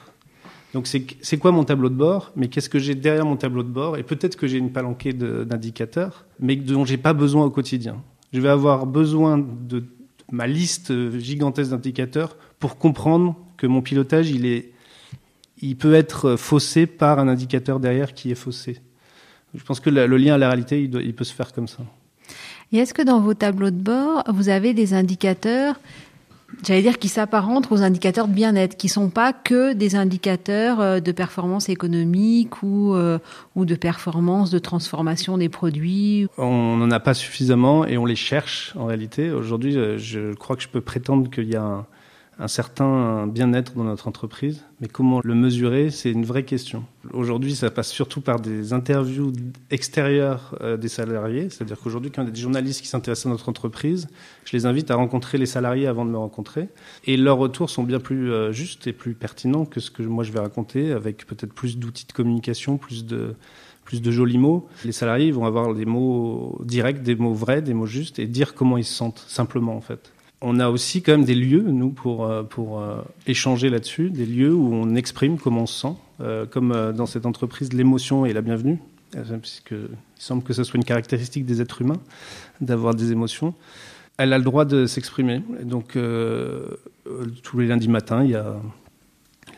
Donc 0.72 0.86
c'est 0.86 1.38
quoi 1.38 1.52
mon 1.52 1.64
tableau 1.64 1.88
de 1.88 1.94
bord, 1.94 2.32
mais 2.36 2.48
qu'est-ce 2.48 2.68
que 2.68 2.78
j'ai 2.78 2.94
derrière 2.94 3.24
mon 3.24 3.36
tableau 3.36 3.62
de 3.62 3.68
bord? 3.68 3.96
Et 3.96 4.02
peut-être 4.02 4.36
que 4.36 4.46
j'ai 4.46 4.58
une 4.58 4.72
palanquée 4.72 5.12
d'indicateurs, 5.14 6.26
mais 6.38 6.56
dont 6.56 6.84
j'ai 6.84 6.98
pas 6.98 7.14
besoin 7.14 7.46
au 7.46 7.50
quotidien. 7.50 8.02
Je 8.32 8.40
vais 8.40 8.50
avoir 8.50 8.86
besoin 8.86 9.38
de 9.38 9.84
ma 10.30 10.46
liste 10.46 10.92
gigantesque 11.18 11.70
d'indicateurs 11.70 12.36
pour 12.58 12.76
comprendre 12.76 13.36
que 13.56 13.66
mon 13.66 13.80
pilotage, 13.80 14.30
il, 14.30 14.44
est, 14.44 14.72
il 15.60 15.76
peut 15.76 15.94
être 15.94 16.36
faussé 16.36 16.86
par 16.86 17.18
un 17.18 17.28
indicateur 17.28 17.80
derrière 17.80 18.14
qui 18.14 18.30
est 18.30 18.36
faussé. 18.36 18.80
Je 19.54 19.64
pense 19.64 19.80
que 19.80 19.90
le 19.90 20.16
lien 20.16 20.34
à 20.34 20.38
la 20.38 20.48
réalité, 20.48 20.82
il, 20.82 20.94
il 21.02 21.14
peut 21.14 21.24
se 21.24 21.32
faire 21.32 21.52
comme 21.52 21.68
ça. 21.68 21.82
Et 22.72 22.78
est-ce 22.78 22.92
que 22.92 23.02
dans 23.02 23.20
vos 23.20 23.34
tableaux 23.34 23.70
de 23.70 23.80
bord, 23.80 24.24
vous 24.28 24.48
avez 24.48 24.74
des 24.74 24.92
indicateurs 24.92 25.76
j'allais 26.62 26.82
dire, 26.82 26.98
qui 26.98 27.08
s'apparentent 27.08 27.70
aux 27.70 27.82
indicateurs 27.82 28.28
de 28.28 28.32
bien-être, 28.32 28.76
qui 28.76 28.88
sont 28.88 29.10
pas 29.10 29.32
que 29.32 29.72
des 29.72 29.96
indicateurs 29.96 30.80
euh, 30.80 31.00
de 31.00 31.12
performance 31.12 31.68
économique 31.68 32.62
ou, 32.62 32.94
euh, 32.94 33.18
ou 33.54 33.64
de 33.64 33.74
performance 33.74 34.50
de 34.50 34.58
transformation 34.58 35.38
des 35.38 35.48
produits? 35.48 36.28
On 36.38 36.76
n'en 36.76 36.90
a 36.90 37.00
pas 37.00 37.14
suffisamment 37.14 37.86
et 37.86 37.98
on 37.98 38.04
les 38.04 38.16
cherche 38.16 38.72
en 38.76 38.86
réalité. 38.86 39.30
Aujourd'hui, 39.30 39.72
je 39.98 40.34
crois 40.34 40.56
que 40.56 40.62
je 40.62 40.68
peux 40.68 40.80
prétendre 40.80 41.30
qu'il 41.30 41.48
y 41.48 41.56
a 41.56 41.62
un, 41.62 41.86
un 42.38 42.48
certain 42.48 43.26
bien-être 43.26 43.74
dans 43.74 43.84
notre 43.84 44.08
entreprise, 44.08 44.62
mais 44.80 44.88
comment 44.88 45.20
le 45.24 45.34
mesurer, 45.34 45.90
c'est 45.90 46.10
une 46.10 46.26
vraie 46.26 46.44
question. 46.44 46.84
Aujourd'hui, 47.12 47.54
ça 47.54 47.70
passe 47.70 47.90
surtout 47.90 48.20
par 48.20 48.40
des 48.40 48.74
interviews 48.74 49.32
extérieures 49.70 50.54
euh, 50.60 50.76
des 50.76 50.88
salariés, 50.88 51.48
c'est-à-dire 51.48 51.78
qu'aujourd'hui, 51.78 52.10
quand 52.10 52.22
il 52.22 52.26
y 52.26 52.28
a 52.28 52.32
des 52.32 52.40
journalistes 52.40 52.82
qui 52.82 52.88
s'intéressent 52.88 53.26
à 53.26 53.30
notre 53.30 53.48
entreprise, 53.48 54.08
je 54.44 54.54
les 54.54 54.66
invite 54.66 54.90
à 54.90 54.96
rencontrer 54.96 55.38
les 55.38 55.46
salariés 55.46 55.86
avant 55.86 56.04
de 56.04 56.10
me 56.10 56.18
rencontrer, 56.18 56.68
et 57.04 57.16
leurs 57.16 57.38
retours 57.38 57.70
sont 57.70 57.84
bien 57.84 58.00
plus 58.00 58.30
euh, 58.30 58.52
justes 58.52 58.86
et 58.86 58.92
plus 58.92 59.14
pertinents 59.14 59.64
que 59.64 59.80
ce 59.80 59.90
que 59.90 60.02
moi 60.02 60.22
je 60.22 60.32
vais 60.32 60.40
raconter, 60.40 60.92
avec 60.92 61.26
peut-être 61.26 61.54
plus 61.54 61.78
d'outils 61.78 62.06
de 62.06 62.12
communication, 62.12 62.76
plus 62.76 63.06
de 63.06 63.34
plus 63.84 64.02
de 64.02 64.10
jolis 64.10 64.36
mots. 64.36 64.68
Les 64.84 64.90
salariés 64.90 65.30
vont 65.30 65.44
avoir 65.46 65.72
des 65.72 65.84
mots 65.84 66.60
directs, 66.64 67.04
des 67.04 67.14
mots 67.14 67.32
vrais, 67.32 67.62
des 67.62 67.72
mots 67.72 67.86
justes, 67.86 68.18
et 68.18 68.26
dire 68.26 68.54
comment 68.54 68.76
ils 68.76 68.84
se 68.84 68.92
sentent, 68.92 69.24
simplement 69.28 69.76
en 69.76 69.80
fait 69.80 70.12
on 70.40 70.60
a 70.60 70.68
aussi 70.68 71.02
quand 71.02 71.12
même 71.12 71.24
des 71.24 71.34
lieux, 71.34 71.62
nous, 71.62 71.90
pour, 71.90 72.26
euh, 72.26 72.42
pour 72.42 72.80
euh, 72.80 73.00
échanger 73.26 73.70
là-dessus, 73.70 74.10
des 74.10 74.26
lieux 74.26 74.54
où 74.54 74.74
on 74.74 74.94
exprime 74.94 75.38
comment 75.38 75.62
on 75.62 75.66
se 75.66 75.80
sent, 75.80 75.94
euh, 76.20 76.46
comme 76.46 76.92
dans 76.94 77.06
cette 77.06 77.26
entreprise, 77.26 77.72
l'émotion 77.72 78.26
est 78.26 78.32
la 78.32 78.42
bienvenue, 78.42 78.78
puisqu'il 79.40 79.88
semble 80.16 80.42
que 80.42 80.52
ce 80.52 80.64
soit 80.64 80.76
une 80.76 80.84
caractéristique 80.84 81.46
des 81.46 81.62
êtres 81.62 81.82
humains, 81.82 82.00
d'avoir 82.60 82.94
des 82.94 83.12
émotions. 83.12 83.54
Elle 84.18 84.32
a 84.32 84.38
le 84.38 84.44
droit 84.44 84.64
de 84.64 84.86
s'exprimer. 84.86 85.42
Donc, 85.62 85.98
tous 87.42 87.58
les 87.58 87.66
lundis 87.66 87.88
matins, 87.88 88.24
il 88.24 88.30
y 88.30 88.34
a 88.34 88.56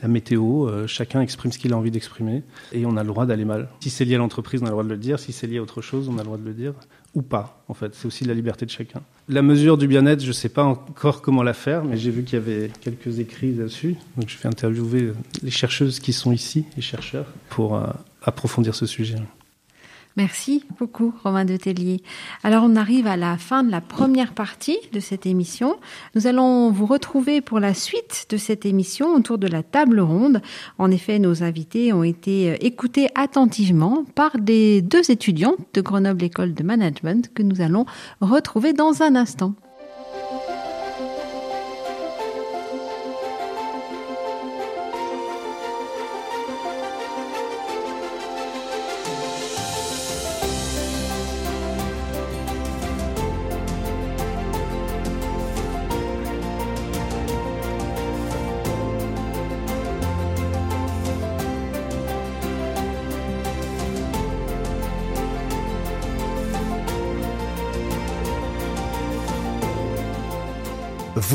la 0.03 0.09
météo, 0.09 0.87
chacun 0.87 1.21
exprime 1.21 1.51
ce 1.51 1.59
qu'il 1.59 1.73
a 1.73 1.77
envie 1.77 1.91
d'exprimer, 1.91 2.43
et 2.73 2.87
on 2.87 2.97
a 2.97 3.03
le 3.03 3.09
droit 3.09 3.27
d'aller 3.27 3.45
mal. 3.45 3.69
Si 3.81 3.91
c'est 3.91 4.05
lié 4.05 4.17
à 4.17 4.19
l'entreprise, 4.19 4.63
on 4.63 4.67
a 4.67 4.69
le 4.69 4.73
droit 4.73 4.85
de 4.85 4.89
le 4.89 4.97
dire, 4.97 5.19
si 5.19 5.33
c'est 5.33 5.47
lié 5.47 5.59
à 5.59 5.63
autre 5.63 5.81
chose, 5.81 6.09
on 6.09 6.15
a 6.15 6.19
le 6.19 6.25
droit 6.25 6.39
de 6.39 6.45
le 6.45 6.55
dire 6.55 6.75
ou 7.15 7.23
pas, 7.23 7.65
en 7.69 7.75
fait. 7.75 7.95
C'est 7.95 8.07
aussi 8.07 8.25
la 8.25 8.35
liberté 8.35 8.67
de 8.67 8.71
chacun. 8.71 9.01
La 9.29 9.43
mesure 9.43 9.79
du 9.79 9.89
bien-être, 9.89 10.23
je 10.23 10.29
ne 10.29 10.33
sais 10.33 10.49
pas 10.49 10.65
encore 10.65 11.23
comment 11.23 11.43
la 11.43 11.55
faire, 11.55 11.85
mais 11.85 11.97
j'ai 11.97 12.11
vu 12.11 12.25
qu'il 12.25 12.39
y 12.39 12.43
avait 12.43 12.71
quelques 12.81 13.19
écrits 13.19 13.53
dessus. 13.53 13.97
Donc 14.17 14.29
je 14.29 14.39
vais 14.39 14.47
interviewer 14.47 15.13
les 15.43 15.51
chercheuses 15.51 16.01
qui 16.01 16.13
sont 16.13 16.33
ici, 16.33 16.65
les 16.77 16.83
chercheurs, 16.83 17.27
pour 17.49 17.77
euh, 17.77 17.87
approfondir 18.23 18.75
ce 18.75 18.87
sujet. 18.87 19.17
Merci 20.19 20.65
beaucoup, 20.81 21.15
Romain 21.23 21.45
de 21.45 21.57
Tellier. 21.57 22.03
Alors, 22.43 22.65
on 22.67 22.75
arrive 22.75 23.07
à 23.07 23.17
la 23.17 23.37
fin 23.37 23.63
de 23.63 23.71
la 23.71 23.81
première 23.81 24.33
partie 24.33 24.77
de 24.93 24.99
cette 24.99 25.27
émission. 25.27 25.77
Nous 26.17 26.27
allons 26.27 26.73
vous 26.73 26.87
retrouver 26.87 27.41
pour 27.41 27.61
la 27.61 27.73
suite 27.73 28.27
de 28.29 28.37
cette 28.37 28.67
émission 28.67 29.15
autour 29.15 29.39
de 29.39 29.47
la 29.47 29.63
table 29.63 30.01
ronde. 30.01 30.43
En 30.77 30.91
effet, 30.91 31.21
nos 31.21 31.45
invités 31.45 31.93
ont 31.93 32.03
été 32.03 32.51
euh, 32.51 32.57
écoutés 32.61 33.11
attentivement 33.15 34.03
par 34.17 34.37
des 34.39 34.83
deux 34.83 35.09
étudiantes 35.09 35.61
de 35.73 35.81
Grenoble 35.81 36.25
École 36.25 36.53
de 36.53 36.65
Management 36.65 37.33
que 37.33 37.45
nous 37.45 37.61
allons 37.61 37.87
retrouver 38.21 38.73
dans 38.73 39.05
un 39.05 39.15
instant. 39.15 39.55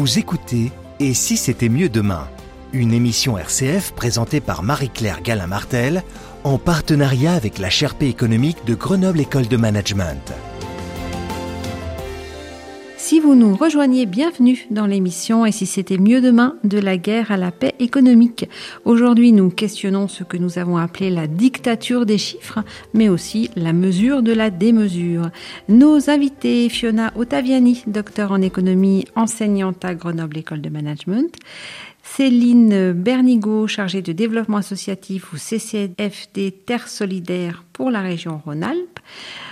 Vous 0.04 0.20
écoutez 0.20 0.70
Et 1.00 1.14
si 1.14 1.38
c'était 1.38 1.70
mieux 1.70 1.88
demain 1.88 2.28
Une 2.74 2.92
émission 2.92 3.38
RCF 3.38 3.94
présentée 3.94 4.42
par 4.42 4.62
Marie-Claire 4.62 5.22
Galin-Martel 5.22 6.04
en 6.44 6.58
partenariat 6.58 7.32
avec 7.32 7.58
la 7.58 7.70
Sherpa 7.70 8.04
économique 8.04 8.66
de 8.66 8.76
Grenoble 8.76 9.22
École 9.22 9.48
de 9.48 9.56
Management. 9.56 10.34
Si 13.06 13.20
vous 13.20 13.36
nous 13.36 13.54
rejoignez, 13.58 14.06
bienvenue 14.06 14.66
dans 14.72 14.86
l'émission 14.86 15.46
Et 15.46 15.52
si 15.52 15.66
c'était 15.66 15.98
mieux 15.98 16.22
demain, 16.22 16.56
de 16.64 16.80
la 16.80 16.96
guerre 16.96 17.34
à 17.34 17.38
la 17.38 17.52
paix 17.52 17.76
économique. 17.80 18.48
Aujourd'hui, 18.86 19.34
nous 19.34 19.50
questionnons 19.50 20.08
ce 20.08 20.24
que 20.24 20.38
nous 20.38 20.58
avons 20.58 20.78
appelé 20.78 21.10
la 21.10 21.28
dictature 21.28 22.06
des 22.06 22.18
chiffres, 22.18 22.64
mais 22.94 23.10
aussi 23.10 23.50
la 23.58 23.74
mesure 23.74 24.24
de 24.24 24.32
la 24.32 24.50
démesure. 24.50 25.32
Nos 25.68 26.10
invités, 26.10 26.70
Fiona 26.70 27.12
Ottaviani, 27.18 27.84
docteur 27.88 28.32
en 28.32 28.42
économie, 28.42 29.04
enseignante 29.18 29.84
à 29.84 29.96
Grenoble 29.96 30.38
École 30.38 30.62
de 30.62 30.70
Management, 30.70 31.36
Céline 32.04 32.94
Bernigo, 32.94 33.68
chargée 33.68 34.02
de 34.02 34.14
développement 34.14 34.58
associatif 34.58 35.34
ou 35.34 35.38
CCFD 35.38 36.52
Terre 36.66 36.88
Solidaire 36.88 37.66
pour 37.74 37.92
la 37.92 38.00
région 38.00 38.42
Rhône-Alpes, 38.46 38.93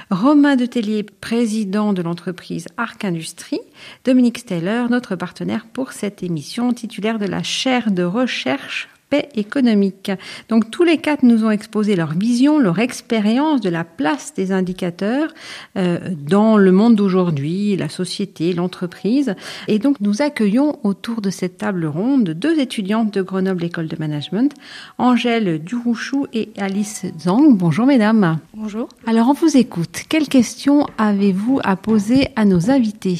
Romain 0.09 0.57
Detellier, 0.57 1.03
président 1.03 1.93
de 1.93 2.01
l'entreprise 2.01 2.67
Arc 2.77 3.05
Industrie, 3.05 3.61
Dominique 4.03 4.39
Steller, 4.39 4.85
notre 4.89 5.15
partenaire 5.15 5.65
pour 5.71 5.93
cette 5.93 6.21
émission, 6.21 6.73
titulaire 6.73 7.17
de 7.17 7.25
la 7.25 7.43
chaire 7.43 7.91
de 7.91 8.03
recherche 8.03 8.89
paix 9.11 9.29
économique. 9.35 10.09
Donc 10.49 10.71
tous 10.71 10.83
les 10.83 10.97
quatre 10.97 11.23
nous 11.23 11.45
ont 11.45 11.51
exposé 11.51 11.95
leur 11.95 12.13
vision, 12.13 12.57
leur 12.57 12.79
expérience 12.79 13.61
de 13.61 13.69
la 13.69 13.83
place 13.83 14.33
des 14.33 14.51
indicateurs 14.51 15.33
euh, 15.77 15.99
dans 16.15 16.57
le 16.57 16.71
monde 16.71 16.95
d'aujourd'hui, 16.95 17.75
la 17.75 17.89
société, 17.89 18.53
l'entreprise. 18.53 19.35
Et 19.67 19.77
donc 19.77 19.97
nous 19.99 20.21
accueillons 20.21 20.79
autour 20.83 21.21
de 21.21 21.29
cette 21.29 21.57
table 21.57 21.85
ronde 21.85 22.29
deux 22.29 22.57
étudiantes 22.59 23.13
de 23.13 23.21
Grenoble 23.21 23.65
École 23.65 23.87
de 23.87 23.97
Management, 23.99 24.53
Angèle 24.97 25.61
Durouchou 25.61 26.27
et 26.33 26.49
Alice 26.57 27.05
Zang. 27.19 27.57
Bonjour 27.57 27.85
mesdames. 27.85 28.39
Bonjour. 28.55 28.87
Alors 29.05 29.27
on 29.27 29.33
vous 29.33 29.57
écoute. 29.57 30.03
Quelles 30.07 30.29
questions 30.29 30.87
avez-vous 30.97 31.59
à 31.63 31.75
poser 31.75 32.29
à 32.37 32.45
nos 32.45 32.71
invités? 32.71 33.19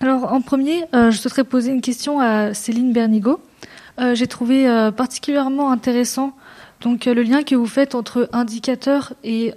Alors 0.00 0.32
en 0.32 0.40
premier, 0.40 0.84
euh, 0.94 1.10
je 1.10 1.18
souhaiterais 1.18 1.44
poser 1.44 1.72
une 1.72 1.80
question 1.80 2.20
à 2.20 2.54
Céline 2.54 2.92
Bernigo. 2.92 3.40
Euh, 3.98 4.14
j'ai 4.14 4.26
trouvé 4.26 4.68
euh, 4.68 4.90
particulièrement 4.90 5.70
intéressant 5.70 6.36
donc 6.82 7.06
euh, 7.06 7.14
le 7.14 7.22
lien 7.22 7.42
que 7.42 7.54
vous 7.54 7.66
faites 7.66 7.94
entre 7.94 8.28
indicateur 8.32 9.14
et 9.24 9.54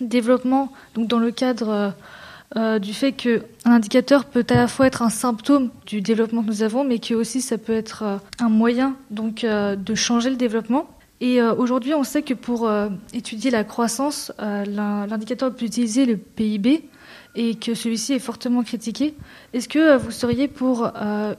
développement, 0.00 0.72
donc 0.94 1.08
dans 1.08 1.18
le 1.18 1.30
cadre 1.30 1.94
du 2.80 2.92
fait 2.92 3.12
qu'un 3.12 3.40
indicateur 3.64 4.24
peut 4.24 4.44
à 4.50 4.54
la 4.54 4.68
fois 4.68 4.86
être 4.86 5.02
un 5.02 5.10
symptôme 5.10 5.70
du 5.86 6.00
développement 6.00 6.42
que 6.42 6.48
nous 6.48 6.62
avons, 6.62 6.84
mais 6.84 6.98
que 6.98 7.14
aussi 7.14 7.40
ça 7.40 7.58
peut 7.58 7.74
être 7.74 8.20
un 8.38 8.48
moyen 8.48 8.96
donc 9.10 9.44
de 9.44 9.94
changer 9.94 10.30
le 10.30 10.36
développement. 10.36 10.90
Et 11.20 11.42
aujourd'hui, 11.42 11.94
on 11.94 12.02
sait 12.02 12.22
que 12.22 12.34
pour 12.34 12.70
étudier 13.12 13.50
la 13.50 13.62
croissance, 13.64 14.32
l'indicateur 14.38 15.54
peut 15.54 15.66
utiliser 15.66 16.06
le 16.06 16.16
PIB 16.16 16.88
et 17.34 17.54
que 17.56 17.74
celui-ci 17.74 18.14
est 18.14 18.18
fortement 18.18 18.62
critiqué. 18.62 19.14
Est-ce 19.52 19.68
que 19.68 19.96
vous 19.96 20.10
seriez 20.10 20.48
pour 20.48 20.90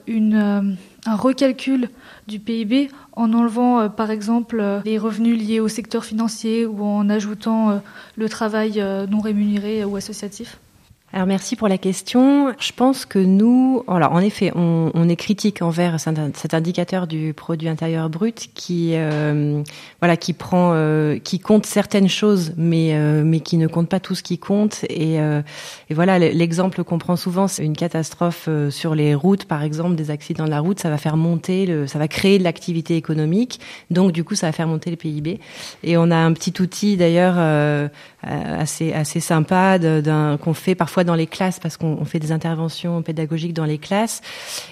une 0.06 0.76
un 1.06 1.16
recalcul 1.16 1.88
du 2.28 2.38
PIB 2.38 2.90
en 3.12 3.32
enlevant 3.32 3.80
euh, 3.80 3.88
par 3.88 4.10
exemple 4.10 4.60
euh, 4.60 4.80
les 4.84 4.98
revenus 4.98 5.38
liés 5.38 5.60
au 5.60 5.68
secteur 5.68 6.04
financier 6.04 6.66
ou 6.66 6.84
en 6.84 7.08
ajoutant 7.08 7.70
euh, 7.70 7.78
le 8.16 8.28
travail 8.28 8.82
non 9.10 9.20
rémunéré 9.20 9.84
ou 9.84 9.96
associatif 9.96 10.58
alors 11.14 11.26
merci 11.26 11.56
pour 11.56 11.68
la 11.68 11.76
question. 11.76 12.54
Je 12.58 12.72
pense 12.72 13.04
que 13.04 13.18
nous, 13.18 13.84
alors 13.86 14.12
en 14.12 14.20
effet, 14.20 14.50
on, 14.54 14.90
on 14.94 15.10
est 15.10 15.16
critique 15.16 15.60
envers 15.60 16.00
cet 16.00 16.54
indicateur 16.54 17.06
du 17.06 17.34
produit 17.34 17.68
intérieur 17.68 18.08
brut 18.08 18.48
qui, 18.54 18.92
euh, 18.94 19.62
voilà, 20.00 20.16
qui 20.16 20.32
prend, 20.32 20.70
euh, 20.72 21.18
qui 21.18 21.38
compte 21.38 21.66
certaines 21.66 22.08
choses, 22.08 22.54
mais 22.56 22.94
euh, 22.94 23.24
mais 23.26 23.40
qui 23.40 23.58
ne 23.58 23.66
compte 23.66 23.90
pas 23.90 24.00
tout 24.00 24.14
ce 24.14 24.22
qui 24.22 24.38
compte. 24.38 24.84
Et, 24.88 25.16
et 25.16 25.94
voilà, 25.94 26.18
l'exemple 26.18 26.82
qu'on 26.82 26.96
prend 26.96 27.16
souvent, 27.16 27.46
c'est 27.46 27.64
une 27.64 27.76
catastrophe 27.76 28.48
sur 28.70 28.94
les 28.94 29.14
routes, 29.14 29.44
par 29.44 29.62
exemple, 29.62 29.96
des 29.96 30.10
accidents 30.10 30.46
de 30.46 30.50
la 30.50 30.60
route, 30.60 30.80
ça 30.80 30.88
va 30.88 30.96
faire 30.96 31.18
monter, 31.18 31.66
le, 31.66 31.86
ça 31.86 31.98
va 31.98 32.08
créer 32.08 32.38
de 32.38 32.44
l'activité 32.44 32.96
économique, 32.96 33.60
donc 33.90 34.12
du 34.12 34.24
coup, 34.24 34.34
ça 34.34 34.46
va 34.46 34.52
faire 34.52 34.66
monter 34.66 34.88
le 34.88 34.96
PIB. 34.96 35.40
Et 35.82 35.98
on 35.98 36.10
a 36.10 36.16
un 36.16 36.32
petit 36.32 36.54
outil 36.62 36.96
d'ailleurs 36.96 37.38
assez 38.22 38.92
assez 38.94 39.20
sympa 39.20 39.78
qu'on 40.40 40.54
fait 40.54 40.74
parfois 40.74 41.01
dans 41.04 41.14
les 41.14 41.26
classes 41.26 41.58
parce 41.58 41.76
qu'on 41.76 42.04
fait 42.04 42.18
des 42.18 42.32
interventions 42.32 43.02
pédagogiques 43.02 43.54
dans 43.54 43.64
les 43.64 43.78
classes. 43.78 44.20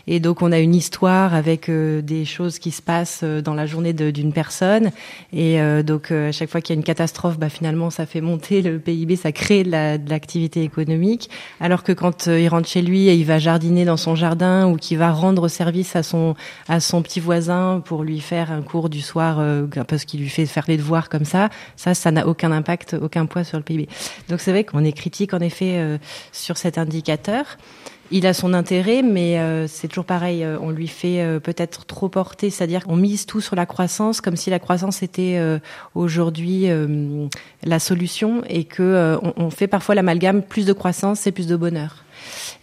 Et 0.06 0.20
donc 0.20 0.42
on 0.42 0.52
a 0.52 0.58
une 0.58 0.74
histoire 0.74 1.34
avec 1.34 1.68
euh, 1.68 2.02
des 2.02 2.24
choses 2.24 2.58
qui 2.58 2.70
se 2.70 2.82
passent 2.82 3.20
euh, 3.22 3.40
dans 3.40 3.54
la 3.54 3.66
journée 3.66 3.92
d'une 3.92 4.32
personne. 4.32 4.90
Et 5.32 5.60
euh, 5.60 5.82
donc 5.82 6.10
à 6.10 6.32
chaque 6.32 6.50
fois 6.50 6.60
qu'il 6.60 6.74
y 6.74 6.76
a 6.76 6.80
une 6.80 6.84
catastrophe, 6.84 7.38
bah, 7.38 7.48
finalement 7.48 7.90
ça 7.90 8.06
fait 8.06 8.20
monter 8.20 8.62
le 8.62 8.78
PIB, 8.78 9.16
ça 9.16 9.32
crée 9.32 9.64
de 9.64 10.10
l'activité 10.10 10.62
économique. 10.62 11.30
Alors 11.60 11.82
que 11.82 11.92
quand 11.92 12.26
il 12.26 12.48
rentre 12.48 12.68
chez 12.68 12.82
lui 12.82 13.08
et 13.08 13.14
il 13.14 13.24
va 13.24 13.38
jardiner 13.38 13.84
dans 13.84 13.96
son 13.96 14.14
jardin 14.14 14.68
ou 14.68 14.76
qu'il 14.76 14.98
va 14.98 15.12
rendre 15.12 15.48
service 15.48 15.96
à 15.96 16.02
son 16.02 16.34
à 16.68 16.80
son 16.80 17.02
petit 17.02 17.20
voisin 17.20 17.82
pour 17.84 18.04
lui 18.04 18.20
faire 18.20 18.52
un 18.52 18.62
cours 18.62 18.88
du 18.88 19.00
soir 19.00 19.42
parce 19.88 20.04
qu'il 20.04 20.20
lui 20.20 20.28
fait 20.28 20.46
faire 20.46 20.64
les 20.68 20.76
devoirs 20.76 21.08
comme 21.08 21.24
ça, 21.24 21.48
ça 21.76 21.94
ça 21.94 22.10
n'a 22.10 22.26
aucun 22.26 22.52
impact, 22.52 22.96
aucun 23.00 23.26
poids 23.26 23.44
sur 23.44 23.58
le 23.58 23.64
PIB. 23.64 23.88
Donc 24.28 24.40
c'est 24.40 24.50
vrai 24.50 24.64
qu'on 24.64 24.84
est 24.84 24.92
critique 24.92 25.34
en 25.34 25.40
effet 25.40 25.98
sur 26.32 26.56
cet 26.56 26.78
indicateur. 26.78 27.56
Il 28.12 28.26
a 28.26 28.34
son 28.34 28.54
intérêt, 28.54 29.02
mais 29.02 29.38
euh, 29.38 29.68
c'est 29.68 29.86
toujours 29.86 30.04
pareil. 30.04 30.42
Euh, 30.42 30.58
on 30.60 30.70
lui 30.70 30.88
fait 30.88 31.22
euh, 31.22 31.38
peut-être 31.38 31.86
trop 31.86 32.08
porter, 32.08 32.50
c'est-à-dire 32.50 32.84
qu'on 32.84 32.96
mise 32.96 33.24
tout 33.24 33.40
sur 33.40 33.54
la 33.54 33.66
croissance, 33.66 34.20
comme 34.20 34.34
si 34.34 34.50
la 34.50 34.58
croissance 34.58 35.04
était 35.04 35.40
aujourd'hui 35.94 36.68
la 37.62 37.78
solution, 37.78 38.42
et 38.48 38.64
que 38.64 39.18
on, 39.36 39.50
fait 39.50 39.66
parfois 39.66 39.94
l'amalgame 39.94 40.42
plus 40.42 40.66
de 40.66 40.72
croissance, 40.72 41.20
c'est 41.20 41.32
plus 41.32 41.46
de 41.46 41.56
bonheur. 41.56 42.04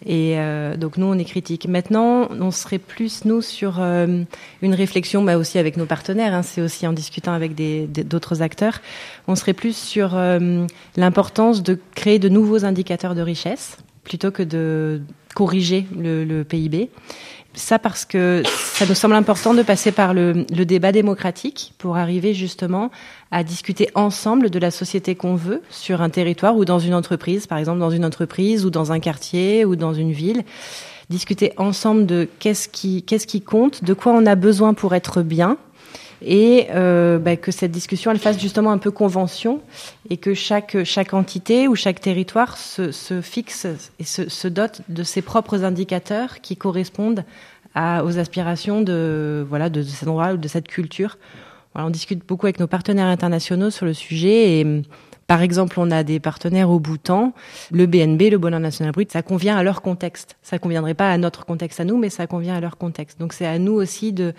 Et 0.06 0.36
donc 0.76 0.96
nous, 0.96 1.06
on 1.06 1.18
est 1.18 1.24
critique. 1.24 1.66
Maintenant, 1.68 2.28
on 2.30 2.50
serait 2.50 2.78
plus 2.78 3.24
nous 3.24 3.42
sur 3.42 3.80
une 3.80 4.26
réflexion, 4.74 5.22
bah 5.22 5.36
aussi 5.36 5.58
avec 5.58 5.76
nos 5.76 5.86
partenaires. 5.86 6.34
Hein, 6.34 6.42
c'est 6.42 6.60
aussi 6.60 6.86
en 6.86 6.92
discutant 6.92 7.32
avec 7.32 7.54
d'autres 7.54 8.42
acteurs. 8.42 8.80
On 9.26 9.34
serait 9.34 9.54
plus 9.54 9.76
sur 9.76 10.16
l'importance 10.96 11.62
de 11.62 11.78
créer 11.94 12.18
de 12.18 12.28
nouveaux 12.28 12.64
indicateurs 12.64 13.14
de 13.14 13.22
richesse 13.22 13.78
plutôt 14.08 14.30
que 14.30 14.42
de 14.42 15.02
corriger 15.34 15.86
le, 15.96 16.42
PIB. 16.42 16.90
Ça 17.58 17.80
parce 17.80 18.04
que 18.04 18.44
ça 18.46 18.86
nous 18.86 18.94
semble 18.94 19.14
important 19.14 19.52
de 19.52 19.62
passer 19.62 19.90
par 19.90 20.14
le, 20.14 20.44
débat 20.64 20.92
démocratique 20.92 21.74
pour 21.76 21.96
arriver 21.96 22.32
justement 22.32 22.92
à 23.32 23.42
discuter 23.42 23.88
ensemble 23.96 24.48
de 24.48 24.58
la 24.60 24.70
société 24.70 25.16
qu'on 25.16 25.34
veut 25.34 25.60
sur 25.68 26.00
un 26.00 26.08
territoire 26.08 26.56
ou 26.56 26.64
dans 26.64 26.78
une 26.78 26.94
entreprise, 26.94 27.48
par 27.48 27.58
exemple 27.58 27.80
dans 27.80 27.90
une 27.90 28.04
entreprise 28.04 28.64
ou 28.64 28.70
dans 28.70 28.92
un 28.92 29.00
quartier 29.00 29.64
ou 29.64 29.74
dans 29.74 29.92
une 29.92 30.12
ville. 30.12 30.44
Discuter 31.10 31.52
ensemble 31.56 32.06
de 32.06 32.28
qu'est-ce 32.38 32.68
qui, 32.68 33.02
qu'est-ce 33.02 33.26
qui 33.26 33.40
compte, 33.40 33.82
de 33.82 33.92
quoi 33.92 34.12
on 34.12 34.24
a 34.26 34.36
besoin 34.36 34.72
pour 34.72 34.94
être 34.94 35.22
bien, 35.22 35.56
et 36.22 36.66
euh, 36.70 37.18
bah, 37.18 37.36
que 37.36 37.52
cette 37.52 37.70
discussion 37.70 38.10
elle 38.10 38.18
fasse 38.18 38.40
justement 38.40 38.72
un 38.72 38.78
peu 38.78 38.90
convention 38.90 39.60
et 40.10 40.16
que 40.16 40.34
chaque 40.34 40.82
chaque 40.84 41.14
entité 41.14 41.68
ou 41.68 41.76
chaque 41.76 42.00
territoire 42.00 42.56
se, 42.56 42.92
se 42.92 43.20
fixe 43.20 43.66
et 43.98 44.04
se, 44.04 44.28
se, 44.28 44.48
dote 44.48 44.82
de 44.88 45.02
ses 45.02 45.22
propres 45.22 45.64
indicateurs 45.64 46.40
qui 46.40 46.56
correspondent 46.56 47.24
à, 47.74 48.04
aux 48.04 48.18
aspirations 48.18 48.80
de 48.80 49.46
voilà 49.48 49.70
de, 49.70 49.82
cet 49.82 50.08
endroit 50.08 50.32
ou 50.32 50.36
de 50.36 50.48
cette 50.48 50.68
culture. 50.68 51.18
Voilà, 51.74 51.86
on 51.86 51.90
discute 51.90 52.26
beaucoup 52.26 52.46
avec 52.46 52.58
nos 52.58 52.66
partenaires 52.66 53.06
internationaux 53.06 53.70
sur 53.70 53.86
le 53.86 53.94
sujet 53.94 54.58
et 54.58 54.82
par 55.28 55.42
exemple, 55.42 55.78
on 55.78 55.90
a 55.90 56.04
des 56.04 56.20
partenaires 56.20 56.70
au 56.70 56.80
Bhoutan, 56.80 57.34
le 57.70 57.84
BNB, 57.84 58.30
le 58.30 58.38
Bonheur 58.38 58.60
National 58.60 58.92
Brut, 58.92 59.12
ça 59.12 59.20
convient 59.20 59.58
à 59.58 59.62
leur 59.62 59.82
contexte. 59.82 60.38
Ça 60.42 60.58
conviendrait 60.58 60.94
pas 60.94 61.12
à 61.12 61.18
notre 61.18 61.44
contexte 61.44 61.80
à 61.80 61.84
nous, 61.84 61.98
mais 61.98 62.08
ça 62.08 62.26
convient 62.26 62.54
à 62.54 62.60
leur 62.60 62.78
contexte. 62.78 63.20
Donc 63.20 63.34
c'est 63.34 63.44
à 63.44 63.58
nous 63.58 63.74
aussi 63.74 64.14
de, 64.14 64.32